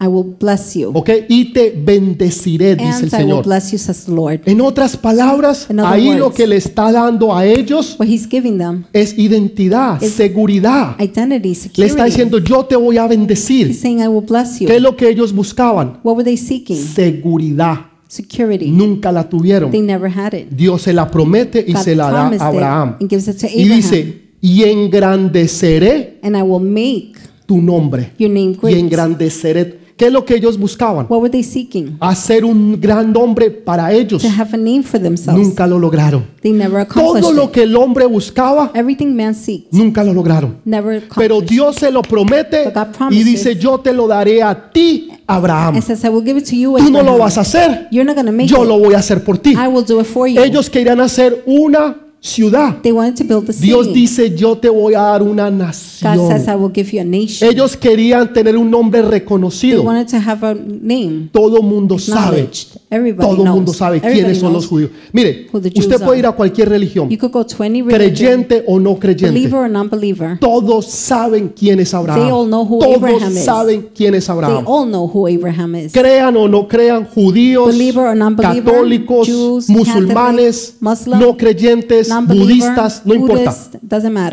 I 0.01 0.07
will 0.07 0.35
bless 0.39 0.75
you. 0.75 0.91
¿Ok? 0.93 1.09
Y 1.27 1.51
te 1.51 1.71
bendeciré, 1.77 2.75
dice 2.77 2.87
el 2.87 2.93
And 2.95 3.01
I 3.01 3.03
will 3.03 3.09
Señor. 3.11 3.43
bless 3.45 3.71
you, 3.73 3.77
says 3.77 4.05
the 4.05 4.11
Lord. 4.13 4.41
En 4.45 4.61
otras 4.61 4.95
palabras, 4.95 5.67
In 5.69 5.79
other 5.79 5.91
ahí 5.93 6.13
lo 6.17 6.25
words. 6.27 6.37
que 6.37 6.47
le 6.47 6.55
está 6.55 6.89
dando 6.91 7.35
a 7.35 7.45
ellos 7.45 7.97
What 7.99 8.07
he's 8.07 8.25
giving 8.29 8.57
them 8.57 8.85
es 8.93 9.17
identidad, 9.17 10.01
Is- 10.01 10.13
seguridad. 10.13 10.95
identity, 10.99 11.49
Le 11.49 11.55
security. 11.55 11.91
está 11.91 12.05
diciendo, 12.05 12.37
yo 12.39 12.63
te 12.65 12.77
voy 12.77 12.97
a 12.97 13.03
He's 13.03 13.09
bendecir. 13.09 13.73
saying, 13.75 13.99
I 13.99 14.07
will 14.07 14.25
bless 14.25 14.59
you. 14.61 14.67
¿Qué 14.67 14.77
es 14.77 14.81
lo 14.81 14.95
que 14.95 15.09
ellos 15.09 15.33
buscaban? 15.33 15.99
What 16.03 16.15
were 16.15 16.23
they 16.23 16.37
seeking? 16.37 16.77
Seguridad. 16.77 17.87
Security. 18.07 18.71
Nunca 18.71 19.11
la 19.11 19.27
tuvieron. 19.27 19.69
They 19.69 19.81
never 19.81 20.09
had 20.09 20.33
it. 20.33 20.47
Dios 20.49 20.81
se 20.83 20.93
la 20.93 21.11
promete 21.11 21.63
y 21.67 21.73
God 21.73 21.81
se 21.81 21.95
la 21.95 22.05
da 22.09 22.21
promised 22.21 22.41
a 22.41 22.47
Abraham. 22.47 22.89
it 22.95 23.01
and 23.01 23.09
gives 23.09 23.27
it 23.27 23.37
to 23.37 23.47
Y 23.47 23.63
Abraham. 23.63 23.75
dice, 23.75 24.21
y 24.41 24.63
engrandeceré 24.63 26.19
and 26.23 26.35
I 26.37 26.41
will 26.41 26.61
make 26.65 27.19
tu 27.45 27.61
nombre. 27.61 28.11
your 28.17 28.29
name 28.31 28.51
Y 28.51 28.57
great. 28.61 28.77
engrandeceré. 28.77 29.79
¿Qué 29.99 30.05
es 30.07 30.13
lo 30.13 30.23
que 30.23 30.33
ellos 30.35 30.57
buscaban? 30.57 31.07
What 31.09 31.19
were 31.19 31.29
they 31.29 31.43
seeking? 31.43 31.97
Hacer 31.99 32.45
un 32.45 32.79
gran 32.79 33.11
nombre 33.11 33.51
para 33.51 33.91
ellos. 33.91 34.21
To 34.21 34.29
have 34.29 34.53
a 34.53 34.57
name 34.57 34.81
for 34.81 34.97
themselves. 34.97 35.37
Nunca 35.45 35.67
lo 35.67 35.77
lograron. 35.77 36.25
They 36.41 36.53
never 36.53 36.79
accomplished 36.79 37.19
Todo 37.21 37.33
lo 37.33 37.51
que 37.51 37.63
el 37.63 37.75
hombre 37.75 38.05
buscaba, 38.05 38.71
Everything 38.73 39.13
man 39.13 39.35
seeks, 39.35 39.73
nunca 39.73 40.01
lo 40.05 40.13
lograron. 40.13 40.55
never 40.63 41.01
Pero 41.17 41.35
accomplished. 41.35 41.49
Dios 41.49 41.75
se 41.75 41.91
lo 41.91 42.01
promete 42.01 42.63
But 42.73 42.97
God 42.97 43.11
y 43.11 43.23
dice, 43.25 43.57
yo 43.57 43.81
te 43.81 43.91
lo 43.91 44.07
daré 44.07 44.41
a 44.41 44.71
ti, 44.71 45.09
Abraham. 45.27 45.75
It 45.75 45.83
says, 45.83 46.01
I 46.05 46.07
will 46.07 46.23
give 46.23 46.37
it 46.39 46.45
to 46.45 46.55
you, 46.55 46.77
Tú 46.77 46.85
no 46.85 46.91
lo 46.91 46.99
Abraham. 46.99 47.19
vas 47.19 47.37
a 47.37 47.41
hacer, 47.41 47.89
You're 47.91 48.05
not 48.05 48.15
to 48.25 48.31
make 48.31 48.47
yo 48.47 48.63
it. 48.63 48.69
lo 48.69 48.79
voy 48.79 48.93
a 48.93 48.99
hacer 48.99 49.21
por 49.21 49.37
ti. 49.37 49.49
I 49.51 49.67
will 49.67 49.83
do 49.85 49.99
it 49.99 50.07
for 50.07 50.29
you. 50.29 50.41
Ellos 50.41 50.69
querían 50.69 51.01
hacer 51.01 51.43
una 51.45 51.97
ciudad. 52.21 52.81
They 52.81 52.91
wanted 52.91 53.15
to 53.17 53.23
build 53.23 53.49
a 53.49 53.53
city. 53.53 53.67
Dios 53.67 53.93
dice, 53.93 54.35
yo 54.35 54.57
te 54.57 54.67
voy 54.69 54.93
a 54.93 54.99
dar 55.01 55.23
una 55.23 55.49
God 55.49 55.57
nación. 55.57 56.27
says, 56.27 56.47
I 56.47 56.55
will 56.55 56.71
give 56.73 56.91
you 56.91 57.01
a 57.01 57.05
nation. 57.05 57.49
Ellos 57.49 57.77
querían 57.77 58.33
tener 58.33 58.57
un 58.57 58.69
nombre 58.69 59.01
They 59.01 59.09
reconocido. 59.11 59.83
wanted 59.83 60.07
to 60.09 60.17
have 60.17 60.43
a 60.45 60.53
name. 60.53 61.29
Todo 61.31 61.61
mundo 61.61 61.97
sabe. 61.97 62.49
Everybody 62.89 63.27
Todo 63.29 63.43
knows. 63.43 63.55
mundo 63.55 63.73
sabe 63.73 63.97
Everybody 63.97 64.21
quiénes 64.21 64.39
son 64.39 64.51
los 64.53 64.67
judíos. 64.67 64.91
Mire, 65.13 65.47
usted 65.53 66.01
puede 66.03 66.19
ir 66.19 66.25
a 66.25 66.31
cualquier 66.31 66.69
religión, 66.69 67.09
You 67.09 67.17
could 67.17 67.31
go 67.31 67.45
to 67.45 67.63
any 67.63 67.81
religion, 67.81 68.43
creyente 68.43 68.63
o 68.67 68.79
no 68.79 68.95
creyente. 68.99 69.29
believer 69.31 69.59
or 69.59 69.69
non-believer. 69.69 70.39
Todos 70.39 70.87
saben 70.87 71.53
quién 71.55 71.79
es 71.79 71.93
Abraham. 71.93 72.21
They 72.21 72.31
all 72.31 72.45
know 72.47 72.65
who 72.65 72.79
Todos 72.79 72.97
Abraham 72.97 73.31
is. 73.37 73.45
saben 73.45 73.89
quién 73.95 74.15
es 74.15 74.25
They 74.25 74.33
Abraham. 74.33 74.63
all 74.67 74.85
know 74.89 75.07
who 75.13 75.27
Abraham 75.27 75.75
is. 75.75 75.93
Crean 75.93 76.35
o 76.35 76.47
no 76.47 76.67
crean 76.67 77.05
judíos, 77.05 77.67
Believer 77.67 78.07
or 78.07 78.15
non-believer, 78.15 78.73
católicos, 78.73 79.27
Jews, 79.27 79.69
musulmanes, 79.69 80.73
Catholic, 80.79 80.81
Muslim, 80.81 81.19
no 81.19 81.37
creyentes, 81.37 82.08
budistas, 82.27 83.01
no 83.05 83.13
importa, 83.13 83.55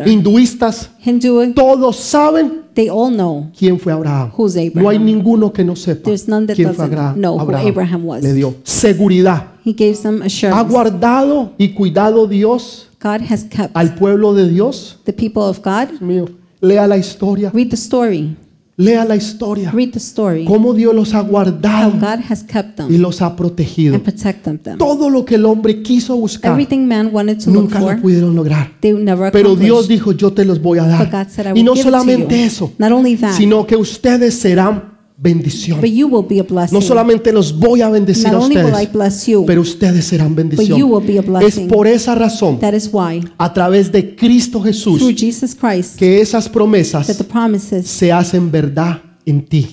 hinduistas, 0.05 0.89
Hindu, 1.03 1.53
todos 1.53 1.97
saben 1.97 2.63
they 2.73 2.89
all 2.89 3.11
know 3.11 3.51
quién 3.57 3.79
fue 3.79 3.91
Abraham. 3.91 4.31
who's 4.37 4.55
Abraham. 4.55 4.83
No 4.83 4.89
hay 4.89 4.99
ninguno 4.99 5.51
que 5.51 5.63
no 5.63 5.75
sepa 5.75 6.11
quién 6.53 6.73
fue 6.73 6.85
Abraham. 6.85 7.15
know 7.19 7.37
who 7.37 7.55
Abraham 7.55 8.05
was. 8.05 8.23
Le 8.23 8.33
dio 8.33 8.55
seguridad. 8.63 9.47
He 9.65 9.73
gave 9.73 9.95
¿Ha 10.03 10.25
assurance. 10.25 10.69
guardado 10.71 11.53
y 11.57 11.69
cuidado 11.73 12.27
Dios 12.27 12.87
God 13.01 13.21
has 13.29 13.43
kept 13.43 13.75
al 13.75 13.95
pueblo 13.95 14.33
de 14.33 14.47
Dios? 14.47 14.97
the 15.05 15.13
people 15.13 15.43
of 15.43 15.59
God. 15.63 15.99
Mío, 16.01 16.25
lea 16.61 16.87
la 16.87 16.97
historia. 16.97 17.51
Read 17.53 17.69
the 17.69 17.75
story. 17.77 18.35
Lea 18.79 19.03
la 19.05 19.15
historia. 19.15 19.71
Read 19.71 19.89
the 19.93 19.97
story. 19.97 20.45
Cómo 20.45 20.71
Dios 20.75 20.93
los 20.93 21.11
ha 21.15 21.21
How 21.21 21.27
guardado 21.27 21.93
God 21.93 22.19
has 22.29 22.43
kept 22.43 22.79
y 22.79 22.83
them 22.93 23.01
los 23.01 23.23
ha 23.23 23.35
protegido. 23.35 23.95
and 23.95 24.03
protected 24.03 24.59
them. 24.59 24.77
Todo 24.77 25.09
lo 25.09 25.25
que 25.25 25.33
el 25.33 25.45
hombre 25.45 25.81
quiso 25.81 26.15
buscar, 26.15 26.51
Everything 26.51 26.85
man 26.85 27.09
wanted 27.11 27.39
to 27.43 27.49
look 27.49 27.63
nunca 27.63 27.79
lo 27.79 27.99
pudieron 27.99 28.35
lograr. 28.35 28.71
they 28.79 28.93
never 28.93 29.31
Pero 29.31 29.55
Dios 29.55 29.87
dijo, 29.87 30.11
yo 30.11 30.31
te 30.31 30.45
los 30.45 30.61
voy 30.61 30.77
a 30.77 30.83
But 30.83 31.05
God 31.07 31.11
dar. 31.11 31.29
said, 31.29 31.55
I 31.55 31.59
Y 31.59 31.63
no 31.63 31.75
solamente 31.75 32.43
eso, 32.43 32.71
Not 32.77 32.91
only 32.91 33.15
that, 33.17 33.33
sino 33.33 33.65
que 33.65 33.75
ustedes 33.75 34.35
serán 34.35 34.96
bendición. 35.17 35.81
but 35.81 35.89
you 35.89 36.07
will 36.07 36.25
be 36.27 36.39
a 36.39 36.43
blessing. 36.43 36.75
No 36.77 36.81
solamente 36.81 37.33
los 37.33 37.57
voy 37.57 37.81
a 37.81 37.89
bendecir 37.89 38.31
Not 38.31 38.33
a 38.33 38.45
only 38.45 38.55
will 38.57 38.67
I 38.67 38.71
ustedes, 38.71 38.93
bless 38.93 39.25
you, 39.27 39.45
pero 39.45 39.61
ustedes 39.61 40.05
serán 40.05 40.35
but 40.35 40.43
you 40.43 40.49
bendición. 40.49 40.83
will 40.91 41.05
be 41.05 41.17
a 41.17 41.21
Es 41.21 41.27
blessing. 41.27 41.67
por 41.67 41.87
esa 41.87 42.13
razón, 42.15 42.59
That 42.59 42.73
is 42.73 42.89
why, 42.91 43.23
a 43.37 43.53
través 43.53 43.91
de 43.91 44.15
Cristo 44.15 44.61
Jesús, 44.61 45.01
Jesus 45.15 45.55
Christ, 45.55 45.97
que 45.97 46.21
esas 46.21 46.43
that 46.45 46.51
the 46.51 46.57
promesas 46.57 47.23
promises 47.27 47.87
se 47.87 48.11
hacen 48.11 48.51
verdad 48.51 49.01
en 49.27 49.45
ti. 49.45 49.67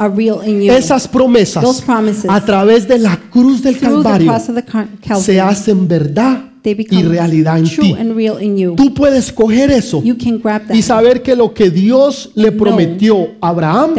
Esas 0.69 1.07
promesas, 1.09 1.65
a 2.29 2.45
través 2.45 2.87
de 2.89 2.99
la 2.99 3.17
cruz 3.31 3.63
del 3.63 3.79
Calvario, 3.79 4.33
se 5.21 5.41
hacen 5.41 5.87
verdad 5.89 6.45
y 6.65 7.03
realidad 7.03 7.59
en 7.59 7.65
ti. 7.65 7.95
Tú 8.77 8.95
puedes 8.95 9.31
coger 9.33 9.71
eso 9.71 10.03
y 10.73 10.83
saber 10.83 11.23
que 11.23 11.37
lo 11.37 11.53
que 11.55 11.71
Dios 11.71 12.31
le 12.35 12.51
prometió 12.53 13.29
a 13.41 13.49
Abraham 13.51 13.95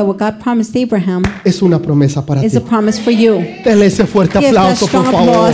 es 1.44 1.62
una 1.62 1.80
promesa 1.82 2.26
para 2.26 2.42
ti. 2.42 2.48
Dele 3.64 3.86
ese 3.86 4.06
fuerte 4.06 4.40
aplauso, 4.40 4.88
por 4.88 5.06
favor. 5.12 5.54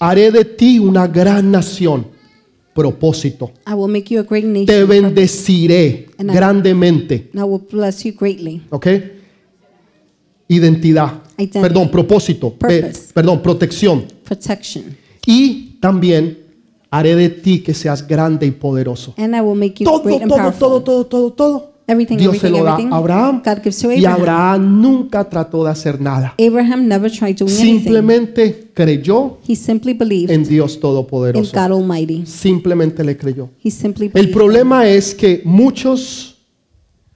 Haré 0.00 0.32
de 0.32 0.44
ti 0.44 0.78
una 0.80 1.06
gran 1.06 1.50
nación. 1.52 2.06
Propósito. 2.74 3.50
I 3.70 3.74
will 3.74 3.90
make 3.90 4.12
you 4.14 4.20
a 4.20 4.24
great 4.24 4.44
nation. 4.44 4.66
Te 4.66 4.84
bendeciré 4.84 6.06
And 6.18 6.30
I- 6.30 6.34
grandemente. 6.34 7.28
and 7.34 7.40
I 7.42 7.44
will 7.44 7.60
bless 7.70 8.04
you 8.04 8.12
greatly. 8.18 8.62
¿Ok? 8.70 8.86
Identidad. 10.48 11.22
Identity. 11.38 11.60
Perdón, 11.60 11.90
propósito. 11.90 12.50
Pe- 12.54 12.80
Purpose. 12.82 13.12
perdón, 13.14 13.42
protección. 13.42 14.04
Protection. 14.24 14.84
Y 15.26 15.78
también 15.80 16.38
haré 16.90 17.14
de 17.16 17.28
ti 17.30 17.60
que 17.60 17.72
seas 17.74 18.06
grande 18.06 18.46
y 18.46 18.50
poderoso. 18.50 19.14
And 19.16 19.34
I 19.34 19.40
will 19.40 19.58
make 19.58 19.82
you 19.82 19.84
Todo, 19.90 20.02
great 20.02 20.22
and 20.22 20.28
todo, 20.30 20.38
powerful. 20.40 20.58
todo, 20.60 20.82
todo, 20.82 21.06
todo, 21.06 21.32
todo. 21.32 21.71
Everything, 21.86 22.16
Dios 22.16 22.38
se 22.38 22.48
lo 22.48 22.62
da 22.64 22.72
everything. 22.72 22.92
a 22.92 22.98
Abraham. 22.98 23.42
God 23.44 23.62
gives 23.62 23.78
to 23.80 23.90
Y 23.90 24.04
Abraham. 24.04 24.80
Nunca 24.80 25.28
trató 25.28 25.64
de 25.64 25.70
hacer 25.70 26.00
nada. 26.00 26.34
Abraham 26.38 26.86
never 26.86 27.10
tried 27.10 27.36
doing 27.36 27.52
anything. 27.52 27.80
Simplemente 27.80 28.70
creyó 28.72 29.38
He 29.46 29.56
simply 29.56 29.92
believed 29.92 30.30
en 30.30 30.44
Dios 30.44 30.74
in 30.74 30.80
Todopoderoso. 30.80 31.52
God 31.52 31.72
Almighty. 31.72 32.24
Simplemente 32.26 33.04
le 33.04 33.16
creyó. 33.16 33.50
He 33.62 33.70
simply 33.70 34.06
El 34.06 34.12
believed. 34.12 34.34
problema 34.34 34.86
es 34.86 35.14
que 35.14 35.42
muchos 35.44 36.31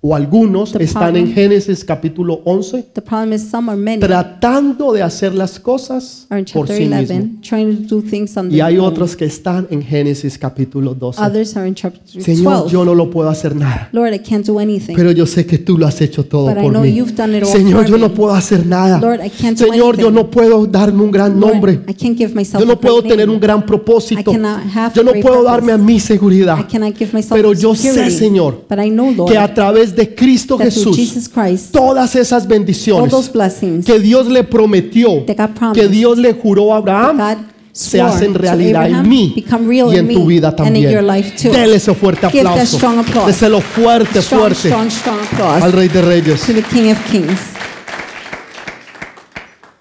o 0.09 0.15
algunos 0.15 0.71
The 0.73 0.85
están 0.85 1.17
en 1.17 1.25
problem- 1.27 1.35
Génesis 1.35 1.85
capítulo 1.85 2.41
11 2.45 2.85
The 2.95 3.03
problem 3.03 3.33
is 3.33 3.43
some 3.51 3.71
are 3.71 3.81
many 3.81 3.99
tratando 3.99 4.93
de 4.93 5.03
hacer 5.03 5.35
las 5.35 5.59
cosas 5.59 6.27
are 6.31 6.41
in 6.41 6.47
por 6.53 6.69
sí 6.69 6.85
11 6.85 7.15
mismos. 7.15 7.41
trying 7.43 7.87
to 7.89 7.97
do 7.97 8.03
things 8.03 8.37
on 8.37 8.53
Y 8.55 8.61
hay 8.61 8.79
own. 8.79 8.87
otros 8.87 9.17
que 9.17 9.25
están 9.25 9.67
en 9.71 9.83
Génesis 9.83 10.39
capítulo 10.39 10.95
12. 10.95 11.21
Others 11.21 11.57
are 11.57 11.67
in 11.69 11.75
chapter 11.75 12.01
Señor, 12.23 12.53
12. 12.63 12.73
yo 12.73 12.85
no 12.85 12.95
lo 12.95 13.11
puedo 13.11 13.29
hacer 13.29 13.57
nada. 13.57 13.89
Lord, 13.93 14.15
I 14.15 14.19
can't 14.21 14.47
do 14.47 14.61
anything. 14.61 14.95
Pero 14.95 15.11
yo 15.11 15.27
sé 15.27 15.45
que 15.47 15.59
tú 15.59 15.77
lo 15.79 15.87
has 15.87 16.01
hecho 16.01 16.25
todo 16.25 16.47
But 16.47 16.63
por 16.63 16.79
mí. 16.81 16.95
you've 16.95 17.15
done 17.17 17.37
it 17.37 17.43
all 17.43 17.51
Señor, 17.51 17.83
for 17.83 17.91
yo 17.91 17.99
no 17.99 18.13
puedo 18.15 18.33
hacer 18.35 18.65
nada. 18.65 19.01
Lord, 19.01 19.21
I 19.25 19.31
can't 19.31 19.59
do 19.59 19.67
Señor, 19.67 19.97
yo 19.99 20.11
no 20.11 20.31
puedo 20.31 20.67
darme 20.67 21.03
un 21.03 21.11
gran 21.11 21.41
Lord, 21.41 21.53
nombre. 21.55 21.73
I 21.89 21.95
can't 21.95 22.17
give 22.17 22.33
myself 22.35 22.61
Yo 22.61 22.67
no 22.67 22.79
puedo 22.81 23.03
tener 23.03 23.29
un 23.29 23.41
gran 23.41 23.65
propósito. 23.67 24.31
I 24.33 24.37
have 24.73 24.95
Yo 24.95 25.03
no 25.03 25.13
puedo 25.21 25.43
darme 25.43 25.73
a 25.73 25.79
mi 25.79 25.99
seguridad. 25.99 26.59
I 26.61 26.93
give 26.97 27.13
myself 27.13 27.33
Pero 27.33 27.53
yo 27.55 27.75
sé. 27.75 28.11
Señor, 28.11 28.65
But 28.69 28.79
I 28.85 28.91
know, 28.91 29.11
Lord, 29.11 29.33
Que 29.33 29.39
a 29.39 29.53
través 29.53 29.96
de 29.97 30.15
Cristo 30.15 30.59
Jesús, 30.59 31.31
todas 31.73 32.15
esas 32.15 32.47
bendiciones 32.47 33.13
que 33.85 33.99
Dios 33.99 34.29
le 34.29 34.45
prometió, 34.45 35.25
que 35.75 35.89
Dios 35.89 36.19
le 36.19 36.35
juró 36.35 36.75
a 36.75 36.77
Abraham, 36.77 37.47
se 37.73 38.01
hacen 38.01 38.35
realidad 38.35 38.89
en 38.89 39.09
mí 39.09 39.35
y 39.37 39.97
en 39.97 40.09
tu 40.09 40.27
vida 40.27 40.55
también. 40.55 40.91
Dele 41.53 41.77
ese 41.77 41.95
fuerte 41.95 42.27
aplauso. 42.27 42.79
Déselo 43.27 43.61
fuerte, 43.61 44.23
fuerte 44.23 44.73
al 45.41 45.73
Rey 45.73 45.89
de 45.89 46.03
Reyes. 46.03 46.47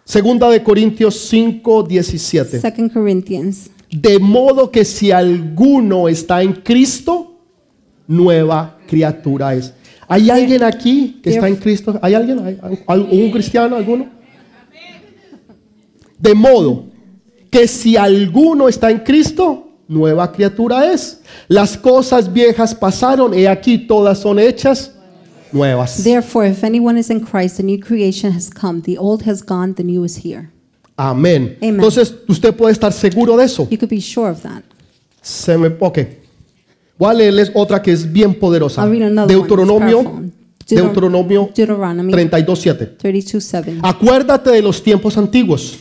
Segunda 0.04 0.50
de 0.50 0.62
Corintios 0.62 1.20
5, 1.30 1.84
17. 1.84 2.60
Second 2.62 2.94
Corinthians. 2.94 3.70
De 3.92 4.20
modo 4.20 4.70
que 4.70 4.86
si 4.86 5.12
alguno 5.12 6.08
está 6.08 6.42
en 6.42 6.54
Cristo, 6.54 7.36
nueva 8.08 8.78
criatura 8.88 9.56
es. 9.56 9.74
¿Hay 10.08 10.30
alguien 10.30 10.64
aquí 10.64 11.20
que 11.24 11.32
está 11.32 11.48
en 11.48 11.56
Cristo? 11.56 11.98
¿Hay 12.02 12.14
alguien? 12.14 12.40
¿Hay 12.46 12.60
al- 12.88 13.02
¿Un 13.12 13.32
cristiano? 13.32 13.76
¿Alguno? 13.76 14.08
De 16.18 16.34
modo 16.34 16.86
que 17.50 17.68
si 17.68 17.98
alguno 17.98 18.68
está 18.68 18.90
en 18.92 19.00
Cristo, 19.00 19.70
nueva 19.88 20.32
criatura 20.32 20.92
es. 20.92 21.22
Las 21.48 21.78
cosas 21.78 22.32
viejas 22.32 22.74
pasaron, 22.76 23.34
he 23.34 23.48
aquí 23.48 23.78
todas 23.78 24.20
son 24.20 24.40
hechas 24.40 24.92
nuevas. 25.52 26.04
Therefore, 26.04 26.48
if 26.50 26.64
anyone 26.64 27.00
is 27.00 27.10
in 27.10 27.20
Christ, 27.20 27.60
a 27.60 27.64
new 27.64 27.80
creation 27.80 28.32
has 28.32 28.50
come. 28.50 28.82
The 28.82 28.98
old 28.98 29.24
has 29.28 29.42
gone, 29.44 29.74
the 29.74 29.84
new 29.84 30.04
is 30.04 30.18
here. 30.24 30.50
Amén. 30.98 31.58
Amen. 31.62 31.76
Entonces, 31.76 32.16
usted 32.28 32.54
puede 32.56 32.72
estar 32.74 32.92
seguro 32.94 33.36
de 33.38 33.46
eso. 33.46 33.68
You 33.70 33.78
could 33.78 33.90
be 33.90 34.00
sure 34.02 34.30
of 34.32 34.42
that. 34.44 34.64
Se 35.22 35.58
me, 35.58 35.70
ok. 35.80 36.00
Voy 36.98 37.10
a 37.10 37.14
leerles 37.14 37.52
otra 37.54 37.82
que 37.82 37.92
es 37.92 38.12
bien 38.12 38.34
poderosa. 38.36 38.86
Deuteronomio, 38.88 40.22
Deuteronomio 40.68 41.50
Deuteronomy 41.54 42.14
32.7. 42.14 42.98
32:7. 42.98 43.80
Acuérdate 43.84 44.52
de 44.52 44.62
los 44.62 44.82
tiempos 44.82 45.18
antiguos. 45.18 45.80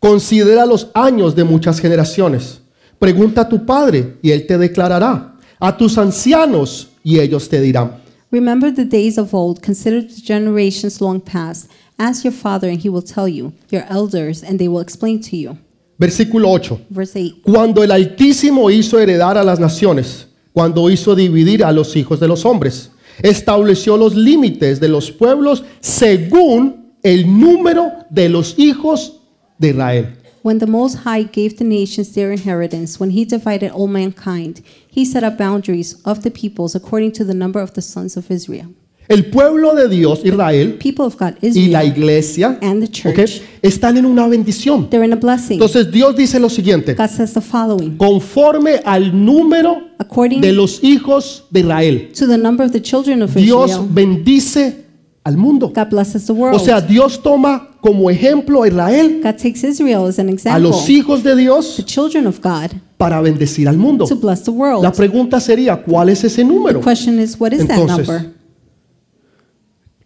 Considera 0.00 0.64
los 0.64 0.88
años 0.94 1.34
de 1.34 1.44
muchas 1.44 1.80
generaciones. 1.80 2.60
Pregunta 2.98 3.42
a 3.42 3.48
tu 3.48 3.64
padre 3.64 4.16
y 4.22 4.30
él 4.30 4.46
te 4.46 4.56
declarará. 4.58 5.34
A 5.60 5.76
tus 5.76 5.98
ancianos 5.98 6.88
y 7.02 7.18
ellos 7.18 7.48
te 7.48 7.60
dirán. 7.60 7.96
Remember 8.30 8.72
the 8.72 8.84
days 8.84 9.18
of 9.18 9.32
old, 9.32 9.60
consider 9.60 10.06
the 10.06 10.20
generations 10.22 11.00
long 11.00 11.20
past. 11.20 11.70
Ask 11.96 12.24
your 12.24 12.32
father, 12.34 12.70
and 12.70 12.78
he 12.80 12.88
will 12.88 13.02
tell 13.02 13.26
you, 13.26 13.52
your 13.70 13.84
elders, 13.90 14.44
and 14.44 14.58
they 14.58 14.68
will 14.68 14.82
explain 14.82 15.20
to 15.20 15.36
you. 15.36 15.56
Versículo 15.98 16.50
8. 16.50 16.78
Verse 16.90 17.18
8. 17.18 17.42
Cuando 17.42 17.82
el 17.82 17.90
Altísimo 17.90 18.70
hizo 18.70 19.00
heredar 19.00 19.36
a 19.36 19.42
las 19.42 19.58
naciones, 19.58 20.27
cuando 20.58 20.90
hizo 20.90 21.14
dividir 21.14 21.62
a 21.62 21.70
los 21.70 21.94
hijos 21.94 22.18
de 22.18 22.26
los 22.26 22.44
hombres, 22.44 22.90
estableció 23.22 23.96
los 23.96 24.16
límites 24.16 24.80
de 24.80 24.88
los 24.88 25.12
pueblos 25.12 25.62
según 25.78 26.94
el 27.04 27.38
número 27.38 27.92
de 28.10 28.28
los 28.28 28.58
hijos 28.58 29.20
de 29.56 29.68
Israel. 29.68 30.16
When 30.42 30.58
the 30.58 30.66
Most 30.66 30.96
High 31.04 31.28
gave 31.32 31.58
the 31.58 31.64
nations 31.64 32.12
their 32.12 32.32
inheritance, 32.32 32.98
when 32.98 33.10
he 33.10 33.24
divided 33.24 33.70
all 33.70 33.86
mankind, 33.86 34.64
he 34.88 35.04
set 35.04 35.22
up 35.22 35.38
boundaries 35.38 36.00
of 36.04 36.22
the 36.22 36.30
peoples 36.32 36.74
according 36.74 37.12
to 37.12 37.24
the 37.24 37.34
number 37.34 37.62
of 37.62 37.74
the 37.74 37.80
sons 37.80 38.16
of 38.16 38.28
Israel. 38.28 38.66
El 39.08 39.26
pueblo 39.30 39.74
de 39.74 39.88
Dios, 39.88 40.20
Israel, 40.22 40.74
People 40.74 41.06
of 41.06 41.16
God, 41.18 41.32
y 41.40 41.68
la 41.68 41.82
Israel, 41.82 41.86
iglesia 41.96 42.58
the 42.60 42.88
church, 42.88 43.40
están 43.62 43.96
en 43.96 44.04
una 44.04 44.28
bendición. 44.28 44.90
they're 44.90 45.04
in 45.04 45.12
a 45.14 45.16
blessing. 45.16 45.54
Entonces 45.54 45.90
Dios 45.90 46.14
dice 46.14 46.38
lo 46.38 46.50
siguiente, 46.50 46.94
God 46.94 47.08
says 47.08 47.32
the 47.32 47.40
following 47.40 47.96
conforme 47.96 48.80
al 48.84 49.12
número 49.24 49.78
According 49.98 50.40
de 50.42 50.52
los 50.52 50.84
hijos 50.84 51.44
de 51.50 51.60
Israel, 51.60 52.10
to 52.12 52.26
the 52.26 52.36
number 52.36 52.64
of 52.66 52.72
the 52.72 52.82
children 52.82 53.22
of 53.22 53.34
Dios 53.34 53.70
Israel, 53.70 53.88
bendice 53.90 54.84
al 55.24 55.36
mundo. 55.38 55.72
God 55.74 55.88
blesses 55.90 56.26
the 56.26 56.32
O 56.32 56.36
world. 56.36 56.60
sea, 56.60 56.80
Dios 56.80 57.22
toma 57.22 57.76
como 57.80 58.10
ejemplo 58.10 58.62
a 58.62 58.68
Israel, 58.68 59.20
God 59.22 59.36
takes 59.36 59.64
Israel 59.64 60.06
as 60.06 60.18
an 60.18 60.28
a 60.28 60.32
example, 60.32 60.68
los 60.68 60.88
hijos 60.90 61.22
de 61.22 61.30
the 61.34 61.40
Dios, 61.42 61.82
children 61.86 62.26
of 62.26 62.40
God, 62.42 62.72
para 62.98 63.20
bendecir 63.22 63.68
al 63.68 63.78
mundo. 63.78 64.04
to 64.04 64.16
bless 64.16 64.42
the 64.44 64.50
world. 64.50 64.82
La 64.82 64.92
pregunta 64.92 65.40
sería, 65.40 65.76
¿cuál 65.82 66.10
es 66.10 66.22
ese 66.24 66.44
número? 66.44 66.80
The 66.80 66.84
question 66.84 67.18
is, 67.18 67.40
what 67.40 67.52
is 67.52 67.66
that 67.66 67.78
Entonces, 67.78 68.06
number? 68.06 68.37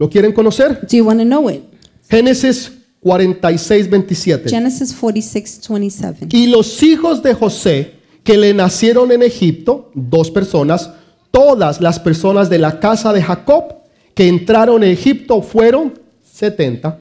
¿Lo 0.02 0.10
quieren 0.10 0.32
conocer? 0.32 0.80
Do 0.80 0.96
you 0.96 1.04
want 1.04 1.20
to 1.20 1.24
know 1.24 1.48
it? 1.48 1.62
Génesis 2.10 2.72
46, 3.04 3.88
27. 3.88 4.50
Genesis 4.50 4.92
46, 4.92 5.60
27. 5.68 6.26
Y 6.36 6.48
los 6.48 6.82
hijos 6.82 7.22
de 7.22 7.32
José 7.32 7.92
que 8.24 8.36
le 8.36 8.52
nacieron 8.52 9.12
en 9.12 9.22
Egipto, 9.22 9.92
dos 9.94 10.32
personas, 10.32 10.90
todas 11.30 11.80
las 11.80 12.00
personas 12.00 12.50
de 12.50 12.58
la 12.58 12.80
casa 12.80 13.12
de 13.12 13.22
Jacob 13.22 13.76
que 14.12 14.26
entraron 14.26 14.82
en 14.82 14.90
Egipto 14.90 15.40
fueron 15.40 16.00
70. 16.32 16.98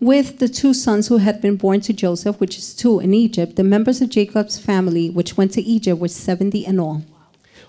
With 0.00 0.38
the 0.38 0.48
two 0.48 0.74
sons 0.74 1.10
who 1.10 1.18
had 1.18 1.40
been 1.40 1.56
born 1.56 1.80
to 1.80 1.92
Joseph, 1.92 2.40
which 2.40 2.56
is 2.56 2.76
two 2.76 3.00
in 3.00 3.14
Egypt, 3.14 3.56
the 3.56 3.64
members 3.64 4.00
of 4.00 4.10
Jacob's 4.10 4.60
family, 4.60 5.10
which 5.10 5.36
went 5.36 5.52
to 5.54 5.60
Egypt, 5.60 6.00
were 6.00 6.08
70 6.08 6.66
in 6.66 6.78
all. 6.78 7.02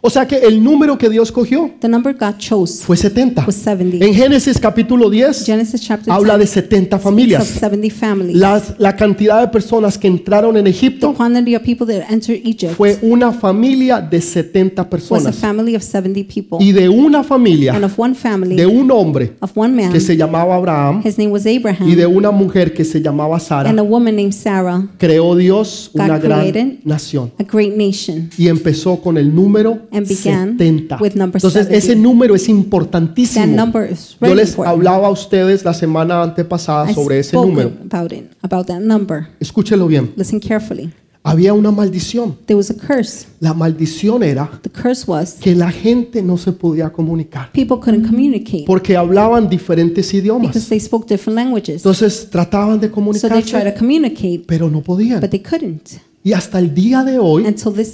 O 0.08 0.10
sea 0.12 0.28
que 0.28 0.36
el 0.38 0.64
número 0.64 1.00
que 1.00 1.10
Dios 1.10 1.32
cogió 1.32 1.72
The 1.80 1.90
number 1.90 2.14
God 2.16 2.38
chose 2.38 2.84
fue 2.84 2.96
70. 2.96 3.44
was 3.48 3.56
70. 3.56 4.06
En 4.06 4.14
Génesis 4.14 4.60
capítulo 4.60 5.10
10 5.10 5.44
Genesis 5.48 5.82
chapter 5.82 6.06
10 6.06 6.16
habla 6.16 6.38
de 6.38 6.46
70 6.46 6.86
speaks 6.86 6.94
of 6.94 7.02
familias. 7.02 7.48
70 7.48 7.90
families. 7.96 8.36
Las- 8.36 8.76
la 8.78 8.96
cantidad 8.96 9.42
de 9.42 9.48
personas 9.48 9.98
que 9.98 10.08
entraron 10.08 10.58
en 10.58 10.66
the 10.66 10.70
Egipto 10.70 11.12
quantity 11.16 11.56
of 11.56 11.64
people 11.64 11.88
that 11.88 12.06
entered 12.12 12.40
Egypt 12.46 12.74
fue 12.76 13.00
una 13.02 13.32
familia 13.32 14.00
de 14.00 14.22
70 14.22 14.84
was 14.84 14.86
a 14.86 14.90
personas. 14.92 15.36
family 15.38 15.76
of 15.76 15.82
70 15.82 16.20
people. 16.32 16.60
Y 16.64 16.72
de 16.72 16.88
una 16.88 17.18
and 17.22 17.28
familia, 17.28 17.76
of 17.84 17.98
one 18.00 18.14
family, 18.14 18.56
de 18.56 18.68
un 18.68 18.92
hombre 18.92 19.34
of 19.40 19.58
one 19.58 19.74
man, 19.76 19.92
que 19.92 20.00
se 20.00 20.16
llamaba 20.16 20.56
Abraham 20.56 21.02
his 21.04 21.18
name 21.18 21.32
was 21.32 21.48
Abraham, 21.48 21.90
y 21.90 21.96
de 21.96 22.06
una 22.06 22.30
mujer 22.30 22.76
que 22.76 22.86
se 22.86 23.02
llamaba 23.02 23.40
Sara, 23.40 23.72
and 23.72 23.80
a 23.80 23.84
woman 23.84 24.16
named 24.16 24.34
Sarah, 24.34 24.88
creó 25.00 25.36
Dios 25.36 25.90
God 25.96 26.02
una 26.04 26.20
gran 26.20 26.42
created 26.42 26.80
nación. 26.84 27.32
a 27.40 27.44
great 27.44 27.76
nation. 27.76 28.30
Y 28.38 28.50
empezó 28.50 28.98
con 29.02 29.18
el 29.18 29.34
número 29.34 29.80
And 29.96 30.08
began 30.08 30.58
70. 30.58 30.98
with 31.02 31.14
number 31.16 31.38
Entonces 31.38 31.68
70. 31.68 31.78
ese 31.78 31.96
número 31.96 32.36
es 32.36 32.44
That 32.44 32.52
importantísimo. 32.52 33.46
number 33.56 33.92
is 33.92 34.18
Yo 34.22 34.36
les 34.36 34.50
important. 34.50 34.76
hablaba 34.76 35.08
a 35.08 35.12
ustedes 35.12 35.64
la 35.64 35.74
semana 35.74 36.22
antepasada 36.24 36.92
I 36.92 36.94
sobre 36.94 37.20
ese 37.20 37.36
número. 37.36 37.72
about 37.92 38.12
it, 38.12 38.32
about 38.42 38.68
that 38.68 38.80
number. 38.82 39.28
Escúchelo 39.40 39.88
bien. 39.88 40.12
Listen 40.16 40.40
carefully. 40.40 40.92
Había 41.28 41.54
una 41.54 41.72
maldición. 41.72 42.38
There 42.46 42.56
was 42.56 42.70
a 42.70 42.76
curse. 42.76 43.26
La 43.40 43.56
maldición 43.56 44.22
era 44.22 44.48
The 44.62 44.70
curse 44.70 45.06
was 45.08 45.34
que 45.42 45.56
la 45.56 45.72
gente 45.72 46.22
no 46.22 46.38
se 46.38 46.52
podía 46.52 46.92
comunicar 46.92 47.52
people 47.52 47.78
couldn't 47.80 48.06
communicate 48.08 48.66
porque 48.68 48.96
hablaban 48.96 49.50
diferentes 49.50 50.06
because 50.12 50.18
idiomas. 50.20 50.70
they 50.70 50.80
spoke 50.80 51.08
different 51.08 51.36
languages. 51.36 51.78
Entonces 51.78 52.30
trataban 52.30 52.80
de 52.80 52.90
So 52.90 52.94
they 52.94 53.02
tried 53.12 53.32
comunicarse, 53.32 53.72
to 53.72 53.78
communicate, 53.80 54.44
pero 54.46 54.70
no 54.70 54.82
podían. 54.84 55.20
but 55.20 55.32
they 55.32 55.42
couldn't. 55.42 56.00
Y 56.28 56.34
hasta 56.34 56.58
el 56.58 56.74
día 56.74 57.04
de 57.04 57.20
hoy, 57.20 57.46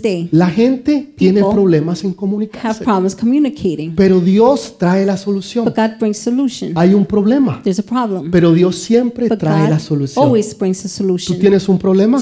day, 0.02 0.30
la 0.32 0.48
gente 0.50 1.14
tiene 1.18 1.42
problemas 1.42 2.02
en 2.06 2.12
have 2.12 2.16
comunicarse. 2.16 2.82
problems 2.82 3.14
communicating. 3.14 3.94
Pero 3.94 4.22
Dios 4.22 4.78
trae 4.78 5.06
la 5.06 5.18
solución. 5.18 5.66
But 5.66 5.76
God 5.76 6.00
brings 6.00 6.18
solution. 6.18 6.72
Hay 6.76 6.94
un 6.94 7.06
problema, 7.06 7.62
problem. 7.86 8.32
pero 8.32 8.54
Dios 8.54 8.78
siempre 8.78 9.28
But 9.28 9.40
trae 9.40 9.70
la 9.70 9.76
God 9.76 9.80
solución. 9.82 10.26
always 10.26 10.58
brings 10.58 10.86
a 10.86 10.88
¿Tú 10.88 11.40
tienes 11.42 11.68
un 11.68 11.78
problema? 11.78 12.18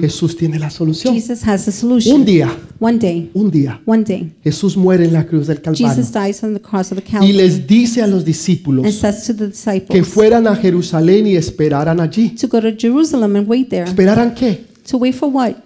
Jesús 0.00 0.34
tiene 0.34 0.58
la 0.58 0.70
solución. 0.70 1.12
Jesus 1.12 1.46
has 1.46 1.68
a 1.68 1.70
Un 1.72 1.76
solution. 1.76 2.24
día, 2.24 2.50
One 2.80 2.96
day, 2.98 3.30
un 3.34 3.50
día, 3.50 3.82
one 3.84 4.04
day, 4.04 4.32
Jesús 4.42 4.78
muere 4.78 5.04
en 5.04 5.12
la 5.12 5.26
cruz 5.26 5.46
del 5.46 5.60
Calvario 5.60 5.88
Jesus 5.88 6.10
dies 6.10 6.42
on 6.42 6.54
the 6.54 6.60
cross 6.62 6.90
of 6.90 7.02
the 7.02 7.24
y 7.26 7.34
les 7.34 7.66
dice 7.66 8.00
a 8.00 8.06
los 8.06 8.24
discípulos 8.24 8.86
que 9.90 10.04
fueran 10.04 10.46
a 10.46 10.56
Jerusalén 10.56 11.26
y 11.26 11.36
esperaran 11.36 12.00
allí. 12.00 12.30
to 12.30 12.48
go 12.48 12.62
to 12.62 12.68
Jerusalem 12.78 13.36
and 13.36 13.46
wait 13.46 13.68
there. 13.68 13.84
¿Esperaran 13.84 14.34
qué? 14.34 14.77
To 14.88 14.96
wait 14.96 15.14
for 15.14 15.30
what? 15.30 15.56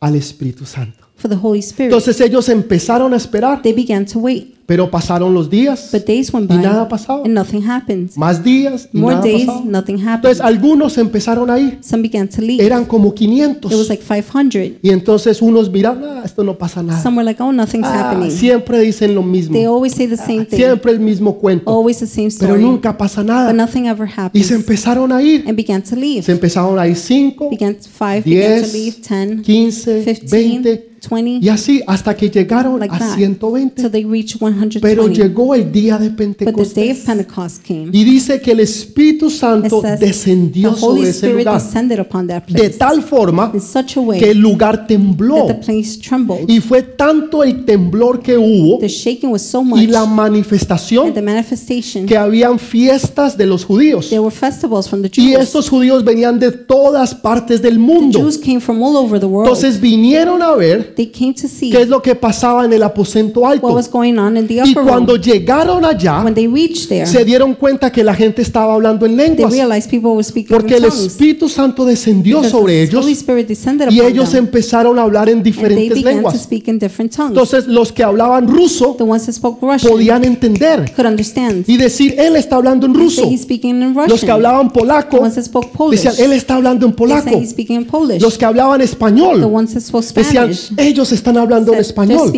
Al 0.00 0.14
Espíritu 0.14 0.64
Santo. 0.66 1.09
For 1.20 1.28
the 1.28 1.36
Holy 1.36 1.58
Spirit. 1.60 1.92
Entonces 1.92 2.18
ellos 2.20 2.48
empezaron 2.48 3.12
a 3.12 3.16
esperar, 3.16 3.60
They 3.62 3.74
began 3.74 4.06
to 4.06 4.18
wait, 4.20 4.54
Pero 4.64 4.88
pasaron 4.88 5.34
los 5.34 5.50
días 5.50 5.88
But 5.92 6.06
days 6.06 6.32
went 6.32 6.48
y 6.48 6.54
by 6.54 6.62
nada 6.62 6.88
pasaba. 6.88 7.24
and 7.24 7.34
nothing 7.34 7.60
happened. 7.68 8.08
Más 8.16 8.42
días 8.42 8.88
y 8.92 8.98
More 8.98 9.16
nada 9.16 9.26
days, 9.26 9.44
pasaba. 9.46 9.64
nothing 9.66 9.98
Entonces 9.98 10.40
happened. 10.40 10.42
algunos 10.42 10.96
empezaron 10.96 11.50
a 11.50 11.58
ir. 11.58 11.78
Some 11.82 12.02
began 12.02 12.28
to 12.28 12.40
leave. 12.40 12.64
Eran 12.64 12.84
como 12.86 13.08
It 13.08 13.20
was 13.64 13.88
500. 13.88 13.88
like 13.90 14.02
500. 14.02 14.78
Y 14.80 14.90
entonces 14.90 15.42
unos 15.42 15.70
miran, 15.70 16.00
ah, 16.04 16.22
esto 16.24 16.42
no 16.44 16.56
pasa 16.56 16.82
nada. 16.84 17.02
Some 17.02 17.16
were 17.16 17.24
like, 17.24 17.42
oh, 17.42 17.52
nothing's 17.52 17.86
Ah, 17.86 18.10
happening. 18.12 18.30
siempre 18.30 18.78
dicen 18.80 19.14
lo 19.14 19.22
mismo. 19.24 19.52
They 19.52 19.66
always 19.66 19.92
say 19.92 20.06
the 20.06 20.16
same 20.16 20.46
thing, 20.46 20.56
Siempre 20.56 20.92
el 20.92 21.00
mismo 21.00 21.34
cuento. 21.38 21.68
always 21.68 21.98
the 21.98 22.06
same 22.06 22.28
Pero 22.38 22.54
story, 22.54 22.62
nunca 22.62 22.96
pasa 22.96 23.22
but 23.22 23.28
nada. 23.30 23.52
nothing 23.52 23.86
ever 23.88 24.08
Y 24.32 24.42
se 24.44 24.54
empezaron 24.54 25.12
a 25.12 25.20
ir. 25.20 25.44
And 25.46 25.56
began 25.56 25.82
to 25.82 25.96
leave. 25.96 26.22
Se 26.22 26.32
empezaron 26.32 26.78
a 26.78 26.86
ir 26.86 26.94
5, 26.96 27.50
Began 27.50 27.74
five 27.76 28.22
began 28.24 28.60
to 28.62 28.66
10, 28.68 28.72
leave, 28.72 28.96
10, 29.02 29.42
15, 29.42 30.04
15, 30.04 30.28
20 30.28 30.89
20, 31.08 31.44
y 31.44 31.48
así 31.48 31.82
hasta 31.86 32.16
que 32.16 32.28
llegaron 32.30 32.78
like 32.80 32.94
a 32.94 32.98
that, 32.98 33.16
120. 33.16 33.74
till 33.82 33.90
they 33.90 34.04
reached 34.04 34.38
Pero 34.38 34.52
120. 34.52 35.14
llegó 35.14 35.54
el 35.54 35.70
día 35.72 35.98
de 35.98 36.10
But 36.10 36.16
the 36.18 36.24
day 36.24 36.34
Pentecostés. 36.34 36.98
of 37.00 37.06
Pentecost 37.06 37.62
came. 37.66 37.88
Y 37.92 38.04
dice 38.04 38.40
que 38.40 38.52
el 38.52 38.60
Espíritu 38.60 39.26
It 39.26 39.32
Santo 39.32 39.80
says 39.82 39.98
the 40.00 40.06
descendió 40.06 40.74
sobre 40.74 41.02
ese 41.02 41.26
Spirit 41.26 41.38
lugar 41.46 41.62
descended 41.62 41.98
upon 42.00 42.26
that 42.26 42.44
de 42.46 42.70
tal 42.70 43.02
forma 43.02 43.50
in 43.54 43.60
such 43.60 43.96
a 43.96 44.00
way 44.00 44.18
que 44.18 44.30
el 44.30 44.38
lugar 44.38 44.76
that 44.76 44.86
tembló. 44.88 45.46
the 45.46 45.54
place 45.54 45.98
trembled. 46.00 46.48
Y 46.48 46.60
fue 46.60 46.82
tanto 46.82 47.42
el 47.42 47.64
temblor 47.64 48.20
que 48.20 48.36
hubo 48.36 48.78
The 48.78 48.88
shaking 48.88 49.30
was 49.30 49.42
so 49.42 49.60
y 49.62 49.64
much, 49.64 49.88
la 49.88 50.02
and 50.02 50.12
manifestación 50.14 51.14
the 51.14 51.22
manifestation, 51.22 52.06
que 52.06 52.16
habían 52.16 52.58
fiestas 52.58 53.36
de 53.36 53.46
los 53.46 53.64
judíos. 53.64 54.08
there 54.08 54.20
were 54.20 54.34
festivals 54.34 54.88
from 54.88 55.02
the 55.02 55.10
Y 55.20 55.34
estos 55.34 55.68
judíos 55.68 56.04
venían 56.04 56.38
de 56.38 56.50
todas 56.52 57.14
partes 57.14 57.60
del 57.62 57.78
mundo. 57.78 58.18
Jews 58.20 58.38
came 58.38 58.60
from 58.60 58.82
all 58.82 58.96
over 58.96 59.18
the 59.20 59.26
world. 59.26 59.46
Entonces 59.48 59.80
vinieron 59.80 60.42
a 60.42 60.54
ver 60.54 60.89
They 60.94 61.06
came 61.10 61.34
to 61.34 61.48
see 61.48 61.70
qué 61.70 61.82
es 61.82 61.88
lo 61.88 62.00
que 62.02 62.14
pasaba 62.14 62.64
en 62.64 62.72
el 62.72 62.82
aposento 62.82 63.40
what 63.40 63.52
alto. 63.52 63.68
was 63.68 63.88
going 63.90 64.18
on 64.18 64.36
in 64.36 64.46
the 64.46 64.54
Y 64.54 64.60
upper 64.72 64.82
cuando 64.84 65.12
room. 65.14 65.22
llegaron 65.22 65.84
allá, 65.84 66.22
When 66.24 66.34
they 66.34 66.46
reached 66.46 66.88
there, 66.88 67.06
se 67.06 67.24
dieron 67.24 67.54
cuenta 67.54 67.90
que 67.90 68.02
la 68.04 68.14
gente 68.14 68.42
estaba 68.42 68.74
hablando 68.74 69.06
en 69.06 69.16
they 69.16 69.28
lenguas. 69.28 69.52
realized 69.52 69.90
people 69.90 70.10
were 70.10 70.22
speaking 70.24 70.56
Porque 70.56 70.76
in 70.76 70.84
el 70.84 70.90
tongues. 70.90 71.06
Espíritu 71.06 71.48
Santo 71.48 71.84
descendió 71.84 72.36
Because 72.38 72.50
sobre 72.50 72.72
the 72.74 72.82
ellos 72.82 73.04
Holy 73.04 73.12
Spirit 73.12 73.46
descended 73.48 73.88
y 73.90 74.00
upon 74.00 74.12
ellos 74.12 74.30
them, 74.32 74.44
empezaron 74.44 74.98
a 74.98 75.02
hablar 75.02 75.28
en 75.28 75.36
and 75.38 75.44
they 75.44 75.52
diferentes 75.52 75.88
began 75.94 76.02
to 76.02 76.16
lenguas. 76.16 76.42
speak 76.42 76.68
in 76.68 76.78
different 76.78 77.14
tongues. 77.14 77.30
Entonces 77.30 77.66
los 77.66 77.92
que 77.92 78.02
hablaban 78.02 78.46
ruso 78.48 78.94
The 78.98 79.04
ones 79.04 79.26
that 79.26 79.32
spoke 79.34 79.58
Russian 79.64 79.90
podían 79.92 80.24
entender 80.24 80.92
could 80.94 81.06
understand. 81.06 81.64
y 81.66 81.76
decir, 81.76 82.14
él 82.18 82.36
está 82.36 82.56
hablando 82.56 82.86
en 82.86 82.94
ruso. 82.94 83.24
he's 83.28 83.42
speaking 83.42 83.82
in 83.82 83.94
Los 83.94 84.04
que 84.06 84.12
Russian. 84.12 84.30
hablaban 84.32 84.68
The 84.68 84.78
polaco 84.80 85.16
ones 85.18 85.34
that 85.34 85.44
spoke 85.44 85.68
Polish. 85.72 86.02
decían, 86.02 86.24
él 86.24 86.32
está 86.32 86.56
hablando 86.56 86.86
en 86.86 86.92
They 86.92 87.06
say 87.08 87.16
polaco. 87.22 87.38
he's 87.40 87.50
speaking 87.50 87.76
in 87.76 87.84
Polish. 87.86 88.20
Los 88.22 88.36
que 88.36 88.44
hablaban 88.44 88.78
The 88.78 88.84
español 88.84 89.42
ones 89.44 89.74
that 89.74 89.80
spoke 89.82 90.04
decían, 90.14 90.52
Spanish 90.54 90.70
ellos 90.80 91.12
están 91.12 91.36
hablando 91.36 91.72
en 91.72 91.80
español. 91.80 92.32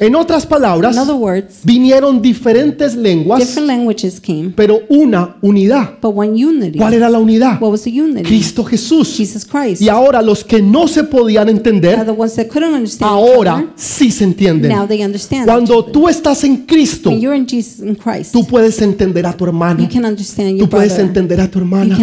En 0.00 0.14
otras 0.14 0.46
palabras, 0.46 0.96
words, 1.08 1.60
vinieron 1.64 2.20
diferentes 2.22 2.94
lenguas, 2.94 3.56
came, 4.24 4.52
pero 4.54 4.80
una 4.88 5.36
unidad. 5.42 5.98
unity. 6.02 6.78
¿Cuál 6.78 6.94
era 6.94 7.08
la 7.08 7.18
unidad? 7.18 7.58
Cristo 8.22 8.64
Jesús. 8.64 9.18
Y 9.80 9.88
ahora 9.88 10.22
los 10.22 10.44
que 10.44 10.60
no 10.62 10.86
se 10.88 11.04
podían 11.04 11.48
entender, 11.48 11.98
ahora 13.00 13.72
sí 13.76 14.10
se 14.10 14.24
entienden. 14.24 14.72
Cuando 15.44 15.84
tú 15.84 16.08
estás 16.08 16.44
en 16.44 16.58
Cristo, 16.66 17.10
tú 18.32 18.46
puedes 18.46 18.80
entender 18.82 19.26
a 19.26 19.32
tu 19.32 19.44
hermano, 19.44 19.88
tú 20.58 20.68
puedes 20.68 20.98
entender 20.98 21.40
a 21.40 21.50
tu 21.50 21.58
hermana, 21.58 21.96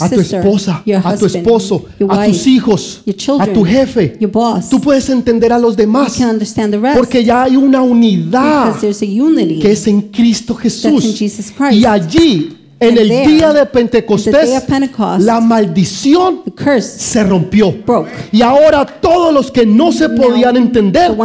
a 0.00 0.08
tu 0.10 0.20
esposa, 0.20 0.82
a 1.02 1.16
tu 1.16 1.26
esposo, 1.26 1.84
a 2.08 2.26
tus 2.26 2.46
hijos, 2.46 3.02
a 3.38 3.46
tu 3.46 3.64
jefe. 3.64 4.16
Tú 4.70 4.80
puedes 4.80 4.93
entender 5.08 5.52
a 5.52 5.58
los 5.58 5.76
demás 5.76 6.18
porque 6.94 7.24
ya 7.24 7.44
hay 7.44 7.56
una 7.56 7.82
unidad 7.82 8.74
que 8.80 9.72
es 9.72 9.86
en 9.86 10.02
Cristo 10.02 10.54
Jesús. 10.54 11.20
Y 11.72 11.84
allí, 11.84 12.56
en 12.80 12.98
el 12.98 13.08
día 13.08 13.52
de 13.52 13.66
Pentecostés, 13.66 14.64
la 15.18 15.40
maldición 15.40 16.42
se 16.80 17.24
rompió. 17.24 17.74
Y 18.32 18.42
ahora 18.42 18.84
todos 18.86 19.32
los 19.32 19.50
que 19.50 19.66
no 19.66 19.92
se 19.92 20.08
podían 20.08 20.56
entender, 20.56 21.16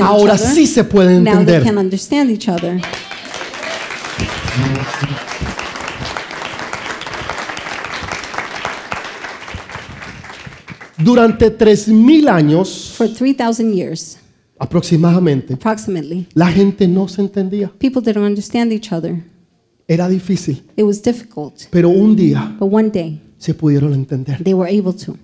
ahora 0.00 0.34
each 0.34 0.42
other, 0.42 0.54
sí 0.54 0.66
se 0.66 0.84
pueden 0.84 1.26
entender. 1.26 1.62
can 1.62 1.78
understand 1.78 2.30
each 2.30 2.48
other. 2.48 2.80
Durante 11.04 11.50
tres 11.50 11.88
mil 11.88 12.28
años 12.28 12.92
For 12.96 13.08
3,000 13.08 13.72
years, 13.74 14.18
aproximadamente, 14.58 15.54
approximately, 15.54 16.26
la 16.34 16.50
gente 16.52 16.86
no 16.86 17.08
se 17.08 17.22
entendía. 17.22 17.70
people 17.78 18.02
didn't 18.02 18.24
understand 18.24 18.72
each 18.72 18.92
other. 18.92 19.22
Era 19.88 20.08
difícil, 20.08 20.62
It 20.76 20.84
was 20.84 21.02
difficult, 21.02 21.54
pero 21.70 21.88
un 21.88 22.14
día 22.16 22.56
but 22.58 22.72
one 22.72 22.90
day 22.90 23.20
se 23.38 23.52
pudieron 23.54 23.92
entender 23.94 24.42
they 24.44 24.54
were 24.54 24.70
able 24.70 24.92
to 24.94 25.16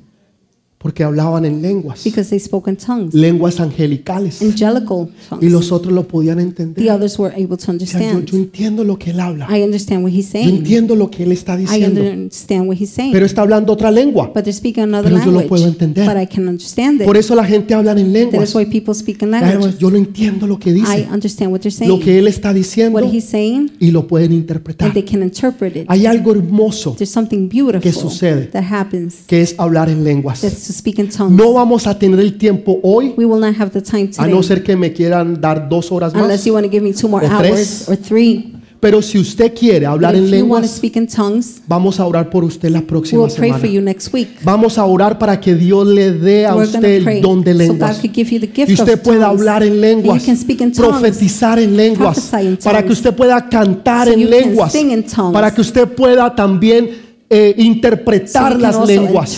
porque 0.79 1.03
hablaban 1.03 1.45
en 1.45 1.61
lenguas, 1.61 2.05
because 2.05 2.31
they 2.31 2.39
spoke 2.39 2.71
in 2.71 2.77
tongues, 2.77 3.13
lenguas 3.13 3.59
angelicales, 3.59 4.41
angelical 4.41 5.09
y 5.09 5.29
tongues. 5.29 5.53
los 5.53 5.73
otros 5.73 5.93
lo 5.93 6.07
podían 6.07 6.37
The 6.39 6.43
entender. 6.45 6.91
others 6.93 7.19
were 7.19 7.35
able 7.35 7.57
to 7.57 7.73
O 7.73 7.79
sea, 7.81 8.01
yo, 8.01 8.11
yo 8.11 8.17
understand. 8.17 8.35
entiendo 8.35 8.85
lo 8.85 8.97
que 8.97 9.11
él 9.11 9.19
habla, 9.19 9.49
I 9.51 9.63
understand 9.65 10.05
what 10.05 10.13
he's 10.13 10.27
yo 10.27 10.33
saying. 10.33 10.57
entiendo 10.59 10.95
lo 10.95 11.11
que 11.11 11.25
él 11.25 11.33
está 11.33 11.55
I 11.55 11.63
diciendo, 11.63 12.01
understand 12.01 12.69
what 12.69 12.77
he's 12.81 12.91
saying. 12.91 13.13
pero 13.13 13.27
está 13.27 13.43
hablando 13.43 13.73
otra 13.73 13.91
lengua. 13.91 14.27
But 14.33 14.45
they're 14.45 14.53
speaking 14.53 14.85
another 14.85 15.11
Pero 15.11 15.19
yo 15.25 15.33
lo 15.33 15.39
language. 15.41 15.49
puedo 15.49 15.67
entender. 15.67 16.07
But 16.07 16.23
I 16.23 16.27
can 16.27 16.47
understand 16.49 17.03
Por 17.05 17.17
it. 17.17 17.21
eso 17.25 17.35
la 17.35 17.45
gente 17.45 17.75
habla 17.75 17.91
en 17.93 17.97
That 17.99 18.07
is 18.07 18.13
lenguas. 18.13 18.55
why 18.55 18.65
people 18.67 18.95
speak 18.95 19.21
in 19.23 19.31
languages. 19.33 19.79
Yo 19.79 19.91
no 19.91 19.97
entiendo 19.97 20.47
lo 20.47 20.59
que 20.61 20.71
I 20.71 20.75
dice, 20.75 21.09
understand 21.13 21.51
what 21.53 21.61
they're 21.61 21.75
lo 21.89 21.97
saying. 21.97 22.01
que 22.05 22.19
él 22.19 22.29
está 22.29 22.55
diciendo 22.55 22.99
What 23.01 23.13
he's 23.13 23.25
saying, 23.25 23.73
y 23.81 23.91
lo 23.91 24.07
pueden 24.07 24.33
interpretar. 24.33 24.87
and 24.87 24.95
they 24.95 25.03
can 25.03 25.25
interpret 25.25 25.75
it. 25.77 25.87
Hay 25.89 26.07
algo 26.07 26.31
hermoso 26.33 26.95
There's 26.97 27.11
something 27.11 27.49
beautiful 27.49 27.91
sucede? 27.93 28.47
that 28.53 28.63
happens. 28.63 29.17
que 29.27 29.43
es 29.43 29.57
hablar 29.59 29.89
en 29.91 30.05
lenguas. 30.05 30.41
That's 30.41 30.68
to 30.69 30.73
speak 30.73 30.99
in 31.01 31.09
tongues. 31.09 31.33
No 31.33 31.53
vamos 31.55 31.87
a 31.89 31.99
tener 31.99 32.21
el 32.21 32.39
tiempo 32.39 32.79
hoy, 32.83 33.15
We 33.17 33.25
will 33.25 33.41
not 33.41 33.57
have 33.61 33.71
the 33.73 33.83
time 33.83 34.11
a 34.19 34.27
no 34.29 34.37
today 34.37 34.43
ser 34.49 34.63
que 34.63 34.77
me 34.77 34.93
quieran 34.93 35.41
dar 35.41 35.69
dos 35.69 35.91
horas 35.91 36.13
unless 36.15 36.41
más. 36.43 36.47
you 36.47 36.55
want 36.55 36.65
to 36.67 36.71
give 36.71 36.83
me 36.85 36.93
two 36.93 37.09
more 37.09 37.27
O 37.27 37.29
hours 37.29 37.49
tres. 37.49 37.89
or 37.89 37.97
three. 37.97 38.55
Pero 38.81 39.03
si 39.03 39.19
usted 39.19 39.53
quiere 39.59 39.87
hablar 39.87 40.13
But 40.15 40.19
en 40.21 40.27
if 40.29 40.31
you 40.39 40.47
want 40.47 40.65
to 40.65 40.69
lenguas, 40.69 40.71
speak 40.77 40.95
in 40.95 41.09
tongues, 41.09 41.63
vamos 41.67 41.99
a 41.99 42.07
orar 42.07 42.31
por 42.31 42.45
usted 42.45 42.71
la 42.71 42.79
we 42.79 42.85
próxima 42.87 43.23
will 43.25 43.35
pray 43.35 43.51
for 43.51 43.59
semana. 43.63 43.75
you 43.75 43.81
next 43.83 44.15
week. 44.15 44.29
Vamos 44.45 44.79
a 44.79 44.85
orar 44.85 45.19
para 45.19 45.41
que 45.41 45.57
Dios 45.57 45.85
le 45.85 46.13
dé 46.13 46.47
a 46.47 46.55
We're 46.55 46.63
usted 46.69 47.03
pray 47.03 47.17
el 47.17 47.23
don 47.23 47.43
de 47.43 47.55
so 47.55 47.59
God 47.59 47.67
lenguas. 47.73 47.99
could 47.99 48.13
give 48.15 48.31
you 48.33 48.39
the 48.39 48.47
gift 48.47 48.69
Y 48.71 48.75
usted 48.75 48.95
of 48.95 49.01
pueda 49.03 49.27
tongues. 49.27 49.41
hablar 49.41 49.63
en 49.65 49.73
And 49.73 49.81
lenguas, 49.81 50.21
you 50.21 50.27
can 50.27 50.37
speak 50.37 50.61
in 50.61 50.71
tongues. 50.71 50.91
profetizar 51.01 51.59
en 51.59 51.77
lenguas, 51.77 52.21
Prophesy 52.31 52.47
in 52.47 52.57
para 52.59 52.79
que 52.79 52.85
tongues. 52.85 52.99
usted 52.99 53.15
pueda 53.17 53.49
cantar 53.49 54.07
So 54.07 54.13
en 54.15 54.21
you 54.21 54.29
can 54.31 54.39
lenguas, 54.43 54.71
sing 54.73 54.91
in 54.93 55.03
tongues. 55.03 55.33
para 55.33 55.51
que 55.53 55.61
usted 55.61 55.89
pueda 55.89 56.33
también 56.37 57.08
eh, 57.31 57.55
So 57.57 57.63
interpretar 57.63 58.53
can 58.53 58.63
las 58.63 58.87
lenguas. 58.87 59.37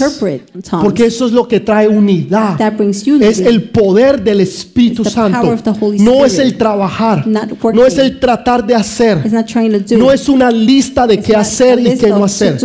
Porque 0.83 1.07
eso 1.07 1.27
es 1.27 1.33
lo 1.33 1.49
que 1.49 1.61
trae 1.61 1.89
unidad. 1.89 2.57
Es 3.21 3.41
el 3.41 3.65
poder 3.71 4.23
del 4.23 4.41
Espíritu 4.41 5.05
Santo. 5.05 5.57
No 5.99 6.25
es 6.25 6.39
el 6.39 6.57
trabajar. 6.57 7.27
No 7.27 7.87
es 7.87 7.99
el 7.99 8.21
tratar 8.21 8.67
de 8.67 8.75
hacer. 8.75 9.19
No 9.99 10.13
es 10.13 10.29
una 10.29 10.51
lista 10.51 11.07
de 11.07 11.15
It's 11.15 11.27
qué 11.27 11.37
hacer 11.37 11.81
y 11.81 11.97
qué 11.97 12.09
no 12.09 12.25
hacer. 12.25 12.59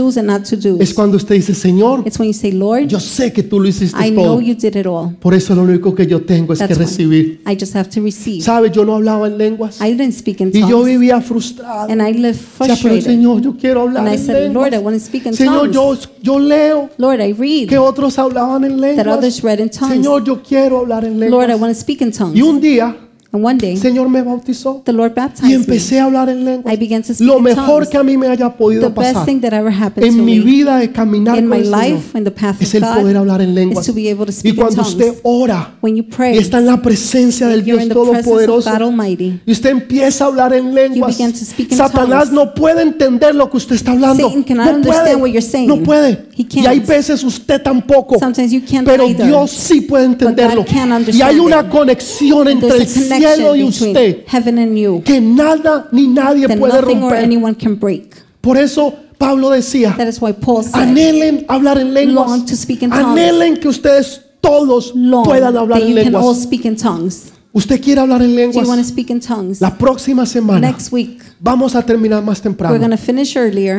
Es 0.80 0.94
cuando 0.94 1.18
usted 1.18 1.36
dice, 1.36 1.54
Señor, 1.54 2.04
say, 2.34 2.52
Lord, 2.52 2.88
yo 2.88 3.00
sé 3.00 3.32
que 3.32 3.44
tú 3.44 3.60
lo 3.60 3.68
hiciste 3.68 3.98
I 4.06 4.12
todo. 4.12 4.26
know 4.26 4.42
you 4.42 4.56
did 4.56 4.76
it 4.76 4.86
all. 4.86 5.16
Por 5.16 5.34
eso 5.34 5.56
lo 5.56 5.64
único 5.64 5.94
que 5.96 6.06
yo 6.06 6.22
tengo 6.22 6.54
es 6.54 6.60
que 6.60 6.68
That's 6.68 6.80
why 6.80 6.86
recibir. 6.86 7.42
I 7.48 7.58
just 7.60 7.76
have 7.76 7.90
to 7.90 8.02
receive. 8.02 8.42
¿Sabe? 8.42 8.72
Yo 8.72 8.86
no 8.86 8.96
hablaba 8.96 9.28
en 9.28 9.38
lenguas. 9.38 9.80
I 9.82 9.92
didn't 9.92 10.14
speak 10.14 10.42
in 10.42 10.52
Y 10.54 10.68
yo 10.68 10.84
vivía 10.84 11.22
frustrado. 11.22 11.90
And 11.92 12.02
I 12.02 12.14
lived 12.14 12.36
O 12.60 12.66
sea, 12.66 12.76
pero 12.76 12.76
frustrated. 12.76 13.06
Señor, 13.06 13.42
yo 13.42 13.56
quiero 13.58 13.82
hablar 13.82 14.06
And 14.06 14.14
I 14.14 14.18
en 14.18 14.26
said, 14.26 14.52
Lord, 14.54 14.68
I 14.68 14.72
lenguas. 14.76 14.94
Speak 15.20 15.26
in 15.28 15.34
Señor, 15.34 15.72
yo, 15.72 15.82
tongues. 15.96 16.10
yo 16.22 16.40
leo 16.40 16.90
Lord, 16.98 17.22
I 17.22 17.34
read 17.34 17.68
que 17.70 17.78
otros 17.78 18.18
hablaban 18.20 18.64
en 18.64 18.72
that 18.80 18.98
lenguas. 18.98 19.18
others 19.18 19.42
read 19.44 19.60
in 19.60 19.70
tongues. 19.70 19.94
Señor, 19.96 20.24
yo 20.24 20.42
quiero 20.42 20.80
hablar 20.80 21.06
en 21.06 21.20
Lord, 21.20 21.44
I 21.46 21.48
lenguas. 21.54 21.62
want 21.62 21.74
to 21.74 21.80
speak 21.80 22.02
in 22.02 22.12
tongues. 22.12 22.36
Y 22.38 22.42
un 22.42 22.60
día, 22.60 22.96
And 23.36 23.44
one 23.44 23.58
day, 23.58 23.76
Señor 23.76 24.08
me 24.08 24.22
bautizó 24.22 24.82
the 24.86 24.94
Lord 24.94 25.12
y 25.12 25.16
baptized 25.16 25.52
empecé 25.54 26.00
a 26.00 26.06
hablar 26.06 26.30
en 26.30 26.46
lenguas. 26.46 26.74
I 26.74 26.78
began 26.78 27.02
to 27.04 27.14
speak 27.14 27.28
Lo 27.28 27.38
in 27.38 27.44
mejor 27.44 27.66
tongues. 27.84 27.90
que 27.90 27.98
a 27.98 28.04
mí 28.04 28.18
me 28.18 28.28
haya 28.28 28.50
The 28.50 28.58
podido 28.58 28.90
best 28.92 28.96
pasar 29.14 29.26
thing 29.26 29.42
that 29.42 29.52
ever 29.54 29.72
happened 29.74 30.06
en 30.08 30.16
to 30.18 30.24
mi 30.24 30.40
me 30.40 30.46
vida 30.46 30.78
de 30.78 30.92
caminar 30.92 31.38
in 31.38 31.50
con 31.50 31.50
my 31.50 31.58
el 31.58 31.66
Señor 31.66 31.82
life, 31.90 32.18
in 32.18 32.24
the 32.24 32.32
path 32.32 32.62
es 32.62 32.70
of 32.70 32.76
el 32.76 32.82
God, 32.82 32.96
poder 33.02 33.18
hablar 33.18 33.42
en 33.42 33.50
is 33.50 33.56
lenguas. 33.56 33.86
to 33.86 33.94
be 33.94 34.10
able 34.10 34.26
to 34.26 34.32
Y 34.32 34.36
speak 34.36 34.54
in 34.56 34.62
cuando 34.62 34.82
usted 34.84 35.06
tongues. 35.08 35.20
ora 35.24 35.76
When 35.82 35.96
you 35.98 36.04
y 36.04 36.12
pray, 36.16 36.38
está 36.38 36.60
en 36.60 36.66
la 36.68 36.82
presencia 36.82 37.48
del 37.50 37.66
you're 37.66 37.78
Dios 37.80 37.84
in 37.84 37.90
the 37.90 37.94
presence 37.96 38.20
of 38.20 38.24
Todopoderoso 38.26 38.72
God 38.72 38.82
Almighty. 38.84 39.42
y 39.46 39.52
usted 39.52 39.70
empieza 39.72 40.24
a 40.24 40.28
hablar 40.28 40.54
en 40.54 40.74
lenguas, 40.74 41.18
begin 41.18 41.34
to 41.34 41.40
speak 41.40 41.72
in 41.72 41.78
Satanás 41.78 42.30
tongues. 42.30 42.32
no 42.34 42.54
puede 42.54 42.84
entender 42.84 43.36
lo 43.36 43.50
que 43.50 43.58
usted 43.58 43.76
está 43.76 43.92
hablando. 43.92 44.30
Satan 44.30 44.44
cannot 44.44 44.66
No 44.68 44.76
understand 44.76 45.22
what 45.22 45.28
you're 45.30 45.42
saying. 45.42 45.68
no 45.68 45.84
puede. 45.84 46.26
He 46.38 46.46
Y 46.50 46.66
hay 46.66 46.80
veces 46.80 47.22
usted 47.24 47.62
tampoco. 47.62 48.18
Sometimes 48.20 48.52
you 48.54 48.62
can't 48.62 48.86
Pero 48.88 49.06
either. 49.08 49.28
Dios 49.28 49.52
sí 49.52 49.82
puede 49.82 50.06
entenderlo. 50.06 50.64
Can 50.66 50.90
Y 50.90 50.94
understand 50.94 51.24
hay 51.30 51.40
una 51.40 51.70
conexión 51.70 52.48
entre 52.48 52.70
el 52.70 52.76
There's 52.86 52.98
a 53.12 53.16
cielo 53.34 53.56
y 53.56 53.64
usted 53.64 53.94
between 53.94 54.24
heaven 54.28 54.60
and 54.60 54.78
you 54.78 55.02
que 55.04 55.20
nada 55.22 55.88
ni 55.92 56.08
nadie 56.08 56.48
puede 56.58 56.82
romper. 56.82 57.18
anyone 57.24 57.56
can 57.56 57.76
break. 57.80 58.16
Por 58.42 58.58
eso 58.58 58.94
Pablo 59.18 59.50
decía, 59.50 59.96
That 59.98 60.08
is 60.08 60.22
why 60.22 60.34
Paul 60.34 60.64
said, 60.64 60.76
anhelen 60.76 61.46
hablar 61.48 61.78
en 61.80 61.94
lenguas. 61.94 62.28
Long 62.30 62.46
to 62.46 62.56
speak 62.56 62.84
in 62.84 62.90
tongues. 62.90 63.06
Anhelen 63.06 63.58
que 63.58 63.68
ustedes 63.70 64.22
todos 64.42 64.94
puedan 65.24 65.56
hablar 65.58 65.80
that 65.80 65.88
en 65.88 65.96
you 65.96 66.04
can 66.04 66.16
all 66.16 66.22
lenguas. 66.22 66.44
speak 66.44 66.66
in 66.66 66.76
tongues. 66.76 67.32
Usted 67.54 67.82
quiere 67.82 68.02
hablar 68.02 68.22
en 68.22 68.36
Do 68.36 68.42
you 68.42 68.48
want 68.48 68.54
to 68.54 68.62
lenguas. 68.72 68.88
speak 68.88 69.10
in 69.10 69.20
tongues? 69.22 69.62
La 69.62 69.78
próxima 69.78 70.26
semana 70.26 70.60
Next 70.70 70.92
week, 70.92 71.24
vamos 71.46 71.76
a 71.76 71.82
terminar 71.84 72.24
más 72.24 72.42
temprano. 72.42 72.74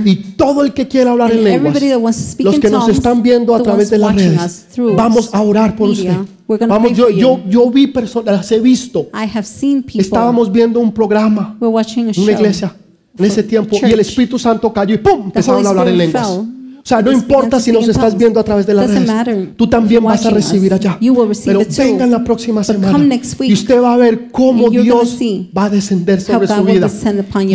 Y 0.04 0.14
todo 0.36 0.62
el 0.62 0.72
que 0.72 0.86
quiera 0.86 1.10
hablar 1.10 1.32
en 1.32 1.42
lenguas, 1.42 1.74
los 2.38 2.58
que 2.60 2.70
nos 2.70 2.88
están 2.88 3.22
viendo 3.22 3.54
a 3.54 3.62
través 3.62 3.90
de 3.90 3.98
las 3.98 4.14
redes, 4.14 4.66
vamos 4.94 5.30
a 5.34 5.42
orar 5.42 5.74
por 5.74 5.88
media, 5.88 6.20
usted. 6.46 6.66
Vamos, 6.68 6.92
yo, 6.92 7.10
yo, 7.10 7.40
yo 7.48 7.68
vi 7.70 7.88
personas, 7.88 8.36
las 8.36 8.52
he 8.52 8.60
visto. 8.60 9.08
Estábamos 10.00 10.50
viendo 10.52 10.78
un 10.78 10.92
programa 10.92 11.56
una 11.60 12.32
iglesia 12.32 12.72
en 13.18 13.24
ese 13.24 13.42
tiempo 13.42 13.76
y 13.82 13.84
el. 13.92 14.00
Espíritu 14.00 14.38
Santo 14.38 14.72
cayó 14.72 14.94
y 14.94 14.98
¡pum! 14.98 15.22
empezaron 15.24 15.66
a 15.66 15.70
hablar 15.70 15.88
en 15.88 15.98
lenguas. 15.98 16.38
Sea, 16.89 17.03
no 17.03 17.11
importa 17.12 17.59
si 17.61 17.72
nos 17.72 17.82
estás 17.91 18.16
viendo 18.16 18.39
a 18.39 18.45
través 18.45 18.66
de 18.66 18.72
las 18.74 18.87
redes, 18.95 19.09
tú 19.57 19.66
también 19.66 20.05
vas 20.05 20.24
a 20.26 20.30
recibir 20.37 20.72
allá. 20.72 20.97
Pero 21.47 21.61
vengan 21.82 22.11
la 22.12 22.22
próxima 22.24 22.62
semana 22.74 22.93
y 23.51 23.53
usted 23.55 23.80
va 23.82 23.95
a 23.95 23.97
ver 23.97 24.28
cómo 24.30 24.66
Dios 24.84 25.16
va 25.57 25.64
a 25.64 25.70
descender 25.70 26.20
sobre 26.34 26.47
su 26.47 26.55
vida. 26.74 26.87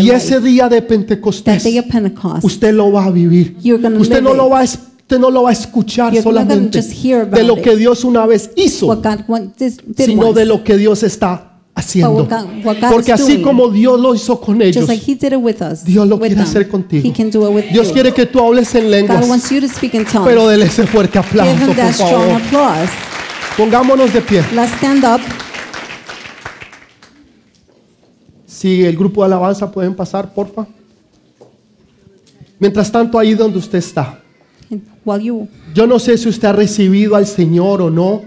Y 0.04 0.10
ese 0.18 0.40
día 0.42 0.68
de 0.70 0.82
Pentecostés, 0.82 1.64
usted 2.46 2.74
lo 2.74 2.92
va 2.92 3.06
a 3.06 3.12
vivir. 3.12 3.56
Usted 4.02 4.22
no 4.22 4.34
lo 4.34 4.50
va 4.50 4.60
a 4.60 4.64
es- 4.64 4.80
usted 5.02 5.20
no 5.20 5.30
lo 5.30 5.44
va 5.44 5.50
a 5.50 5.54
escuchar 5.54 6.14
solamente 6.24 6.80
de 7.38 7.44
lo 7.44 7.56
que 7.62 7.76
Dios 7.76 8.04
una 8.06 8.26
vez 8.26 8.50
hizo, 8.56 8.88
sino 10.06 10.34
de 10.34 10.46
lo 10.46 10.64
que 10.64 10.78
Dios 10.78 11.04
está 11.04 11.51
haciendo. 11.82 12.28
Porque 12.90 13.12
así 13.12 13.42
como 13.42 13.70
Dios 13.70 14.00
lo 14.00 14.16
hizo 14.16 14.40
con 14.40 14.62
ellos. 14.62 14.88
Dios 15.86 16.08
lo 16.08 16.18
quiere 16.20 16.42
hacer 16.42 16.70
contigo. 16.70 17.04
Dios 17.72 17.92
quiere 17.92 18.14
que 18.14 18.26
tú 18.26 18.40
hables 18.40 18.74
en 18.76 18.90
lenguas, 18.92 19.20
pero 20.26 20.48
dele 20.48 20.66
ese 20.66 20.88
fuerte 20.88 21.20
aplauso, 21.20 21.66
por 21.66 21.76
favor. 21.94 22.42
Pongámonos 23.58 24.14
de 24.14 24.22
pie. 24.22 24.44
Si 28.46 28.84
el 28.86 28.96
grupo 28.96 29.22
de 29.22 29.26
alabanza 29.26 29.70
pueden 29.72 29.96
pasar, 29.96 30.34
porfa. 30.34 30.66
Mientras 32.60 32.92
tanto, 32.92 33.18
ahí 33.18 33.34
donde 33.34 33.58
usted 33.58 33.80
está. 33.80 34.20
Yo 35.74 35.88
no 35.88 35.98
sé 36.00 36.18
si 36.18 36.30
usted 36.30 36.48
ha 36.48 36.54
recibido 36.54 37.16
al 37.16 37.26
Señor 37.26 37.82
o 37.82 37.90
no 37.90 38.22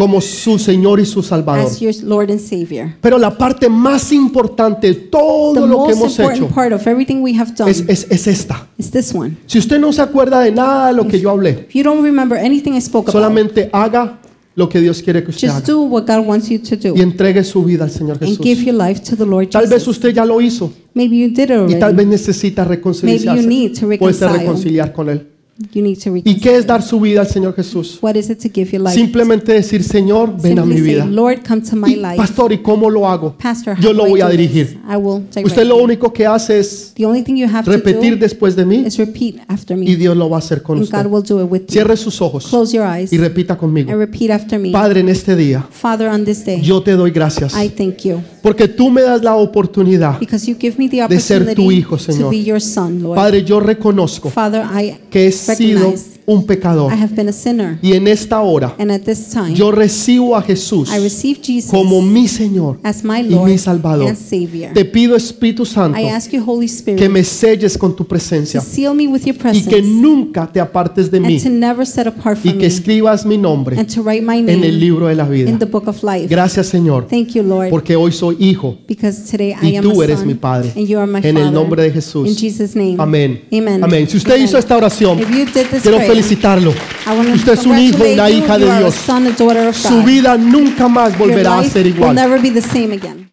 Como 0.00 0.18
su 0.22 0.58
Señor 0.58 0.98
y 0.98 1.04
su 1.04 1.22
Salvador. 1.22 1.66
as 1.66 1.78
your 1.78 1.92
Lord 2.04 2.30
and 2.30 2.40
Savior. 2.40 2.94
Pero 3.02 3.18
la 3.18 3.36
parte 3.36 3.68
más 3.68 4.10
importante 4.12 4.86
de 4.86 4.94
todo 4.94 5.52
The 5.60 5.66
lo 5.68 5.84
que 5.86 5.92
hemos 5.92 6.18
hecho 6.18 6.48
part 6.48 6.72
of 6.72 6.86
we 6.86 7.34
have 7.38 7.52
done 7.54 7.70
es, 7.70 7.84
es- 7.86 8.06
es 8.10 8.26
esta. 8.26 8.66
is 8.78 8.90
this 8.90 9.14
one. 9.14 9.36
Si 9.44 9.58
usted 9.58 9.78
no 9.78 9.92
se 9.92 10.00
acuerda 10.00 10.40
de 10.40 10.52
nada 10.52 10.86
de 10.88 10.94
lo 10.94 11.06
que 11.06 11.20
yo 11.20 11.28
hablé, 11.30 11.68
you 11.74 11.82
don't 11.82 12.02
remember 12.02 12.38
anything 12.38 12.72
I 12.72 12.80
spoke 12.80 13.10
about, 13.10 13.12
solamente 13.22 13.68
haga 13.74 14.20
lo 14.54 14.70
que 14.70 14.80
Dios 14.80 15.02
quiere 15.02 15.22
que 15.22 15.32
usted 15.32 15.48
just 15.48 15.58
haga 15.64 15.66
do 15.66 15.82
what 15.82 16.06
God 16.06 16.26
wants 16.26 16.48
you 16.48 16.58
to 16.60 16.76
do 16.76 16.94
y 16.96 17.02
entregue 17.02 17.44
su 17.44 17.62
vida 17.62 17.84
al 17.84 17.90
Señor 17.90 18.16
and 18.22 18.38
give 18.38 18.54
Jesús. 18.60 18.66
your 18.66 18.74
life 18.88 19.02
to 19.02 19.16
the 19.16 19.26
Lord 19.26 19.50
Tal 19.50 19.62
vez 19.66 19.80
Jesus. 19.82 19.88
usted 19.98 20.14
ya 20.14 20.24
lo 20.24 20.40
hizo 20.40 20.72
Maybe 20.94 21.18
you 21.18 21.28
did 21.28 21.50
it 21.50 21.50
y 21.68 21.74
tal 21.78 21.90
already. 21.90 21.96
vez 21.96 22.06
necesita 22.06 22.64
reconciliarse. 22.64 23.46
need 23.46 23.78
to 23.78 23.86
Puede 23.86 23.98
ser 24.14 24.28
reconcile. 24.28 24.38
reconciliar 24.38 24.92
con 24.94 25.10
Él. 25.10 25.26
You 25.74 25.82
need 25.82 25.98
to 26.02 26.16
¿Y 26.16 26.40
qué 26.40 26.56
es 26.56 26.66
dar 26.66 26.82
su 26.82 26.98
vida 26.98 27.20
al 27.20 27.26
Señor 27.28 27.54
Jesús? 27.54 27.98
What 28.00 28.14
is 28.14 28.30
it 28.30 28.38
to 28.42 28.48
give 28.52 28.70
your 28.72 28.80
life? 28.80 28.94
Simplemente 28.94 29.52
decir, 29.52 29.82
Señor, 29.84 30.40
ven 30.40 30.58
a 30.58 30.64
mi 30.64 30.74
Simply 30.74 30.90
say, 30.92 30.94
vida. 30.94 31.06
Lord, 31.06 31.38
come 31.46 31.60
to 31.60 31.76
my 31.76 31.92
Y, 31.92 31.96
life. 31.96 32.16
pastor, 32.16 32.52
¿y 32.52 32.58
cómo 32.58 32.88
lo 32.88 33.06
hago? 33.06 33.36
Pastor, 33.36 33.74
how 33.76 33.82
Yo 33.82 33.88
do 33.90 33.94
lo 33.94 34.06
I 34.06 34.10
voy 34.10 34.20
a 34.22 34.28
dirigir. 34.30 34.78
I 34.90 34.96
will 34.96 35.24
Usted 35.44 35.64
lo 35.66 35.76
único 35.76 36.12
que 36.14 36.26
hace 36.26 36.60
es 36.60 36.92
The 36.94 37.04
only 37.04 37.22
thing 37.22 37.36
you 37.36 37.46
have 37.46 37.70
repetir 37.70 38.18
después 38.18 38.56
de 38.56 38.64
mí 38.64 38.84
is 38.86 38.96
repeat 38.96 39.36
after 39.48 39.76
y 39.76 39.80
me. 39.84 39.96
Dios 39.96 40.16
lo 40.16 40.30
va 40.30 40.36
a 40.36 40.38
hacer 40.38 40.62
con 40.62 40.78
And 40.78 40.88
God 40.90 40.94
usted. 40.98 41.10
will 41.10 41.22
do 41.22 41.44
it 41.44 41.50
with 41.50 41.60
you. 41.60 41.66
Cierre 41.72 41.96
sus 41.98 42.22
ojos 42.22 42.46
Close 42.48 42.74
your 42.74 42.86
eyes 42.86 43.12
y 43.12 43.18
repita 43.18 43.58
conmigo. 43.58 43.90
and 43.90 43.98
repeat 44.00 44.30
after 44.30 44.58
me. 44.58 44.70
Padre, 44.72 45.00
en 45.00 45.10
este 45.10 45.36
día, 45.36 45.66
Father, 45.70 46.08
on 46.08 46.24
this 46.24 46.42
day, 46.44 46.62
yo 46.62 46.82
te 46.82 46.92
doy 46.92 47.10
gracias 47.10 47.54
I 47.54 47.68
thank 47.68 47.98
you 48.04 48.22
porque 48.42 48.66
tú 48.68 48.88
me 48.90 49.02
das 49.02 49.22
la 49.22 49.34
oportunidad. 49.36 50.18
because 50.18 50.50
you 50.50 50.56
give 50.58 50.76
me 50.78 50.88
the 50.88 51.06
de 51.06 51.20
ser 51.20 51.40
tu 51.44 51.50
opportunity 51.50 51.74
hijo, 51.76 51.98
Señor. 51.98 52.22
to 52.24 52.30
be 52.30 52.42
your 52.42 52.60
son, 52.60 53.02
Lord. 53.02 53.16
Padre, 53.16 53.44
yo 53.44 53.60
reconozco 53.60 54.30
Father, 54.30 54.62
I 54.64 54.94
que 55.10 55.26
he 55.26 55.32
sido 55.56 55.94
un 56.26 56.44
pecador 56.46 56.92
I 56.92 56.96
have 57.02 57.14
been 57.14 57.28
a 57.28 57.32
sinner. 57.32 57.78
y 57.82 57.92
en 57.94 58.06
esta 58.06 58.40
hora 58.40 58.74
And 58.78 58.90
at 58.92 59.00
this 59.02 59.30
time, 59.30 59.54
yo 59.54 59.70
recibo 59.70 60.36
a 60.36 60.42
Jesús 60.42 60.88
I 60.92 60.98
receive 61.02 61.40
Jesus 61.42 61.70
como 61.70 62.00
mi 62.02 62.28
Señor 62.28 62.78
as 62.82 63.02
my 63.04 63.20
y 63.20 63.34
mi 63.34 63.58
Salvador. 63.58 64.08
and 64.08 64.16
Savior. 64.18 64.72
Te 64.72 64.84
pido, 64.84 65.16
Espíritu 65.16 65.64
Santo, 65.66 65.98
I 65.98 66.04
ask 66.06 66.30
you, 66.32 66.42
Holy 66.44 66.66
que 66.66 66.72
Spirit, 66.72 67.08
me 67.10 67.24
selles 67.24 67.76
con 67.76 67.92
tu 67.96 68.04
to 68.04 68.08
presencia 68.08 68.60
seal 68.60 68.94
me 68.94 69.06
with 69.08 69.22
your 69.24 69.34
y 69.34 69.38
presence 69.38 69.68
que 69.68 69.82
nunca 69.82 70.46
te 70.50 70.60
apartes 70.60 71.10
de 71.10 71.20
mí 71.20 71.34
and 71.34 71.42
to 71.42 71.50
never 71.50 71.86
set 71.86 72.06
apart 72.06 72.38
y 72.44 72.52
que 72.52 72.66
escribas 72.66 73.24
mi 73.26 73.36
nombre 73.36 73.76
and 73.78 73.92
to 73.92 74.02
write 74.02 74.22
my 74.22 74.38
en 74.38 74.62
el 74.64 74.78
libro 74.78 75.06
de 75.08 75.14
la 75.14 75.24
vida. 75.26 75.50
in 75.50 75.58
the 75.58 75.66
book 75.66 75.88
of 75.88 76.02
life. 76.02 76.28
Gracias, 76.28 76.68
Señor, 76.68 77.06
Thank 77.08 77.28
you, 77.34 77.42
Lord, 77.42 77.70
porque 77.70 77.96
hoy 77.96 78.12
soy 78.12 78.36
hijo 78.38 78.76
because 78.86 79.22
today 79.30 79.54
I 79.60 79.70
y 79.72 79.76
am 79.76 79.82
tú 79.84 80.00
a 80.00 80.04
eres 80.04 80.18
son 80.20 80.28
mi 80.28 80.34
Padre. 80.34 80.72
and 80.76 80.86
you 80.86 80.98
are 80.98 81.06
my 81.10 81.18
En 81.18 81.34
Father. 81.34 81.38
el 81.48 81.52
nombre 81.52 81.82
de 81.82 81.88
In 81.88 81.94
Jesús. 81.94 82.36
Jesus' 82.38 82.76
name. 82.76 82.96
Amén. 82.98 83.42
Amen. 83.52 83.82
Amén. 83.84 84.08
Si 84.08 84.16
usted 84.16 84.32
Amen. 84.34 84.44
hizo 84.44 84.58
esta 84.58 84.76
oración, 84.76 85.18
you 85.30 85.44
did 85.46 85.66
this 85.70 85.82
quiero 85.82 85.96
prayer, 85.98 86.10
felicitarlo. 86.10 86.70
I 87.06 87.10
want 87.16 87.28
to 87.28 87.34
Usted 87.34 87.52
es 87.54 87.66
un 87.66 87.78
hijo, 87.78 87.98
congratulate 87.98 88.14
una 88.14 88.30
you. 88.30 88.36
hija 88.44 88.54
You 88.58 88.64
de 88.64 88.70
are 88.70 88.76
a 88.76 88.80
Dios. 88.80 88.94
son, 88.94 89.26
a 89.26 89.30
daughter 89.30 89.68
of 89.68 89.76
Su 89.76 89.94
God. 89.96 90.04
vida 90.04 90.36
nunca 90.36 90.88
más 90.88 91.10
Your 91.10 91.18
volverá 91.18 91.58
a 91.58 91.60
life 91.62 91.72
ser 91.72 91.86
will 91.86 91.94
igual. 91.96 92.14
never 92.14 92.40
be 92.40 92.50
the 92.50 92.62
same 92.62 92.92
again. 92.92 93.28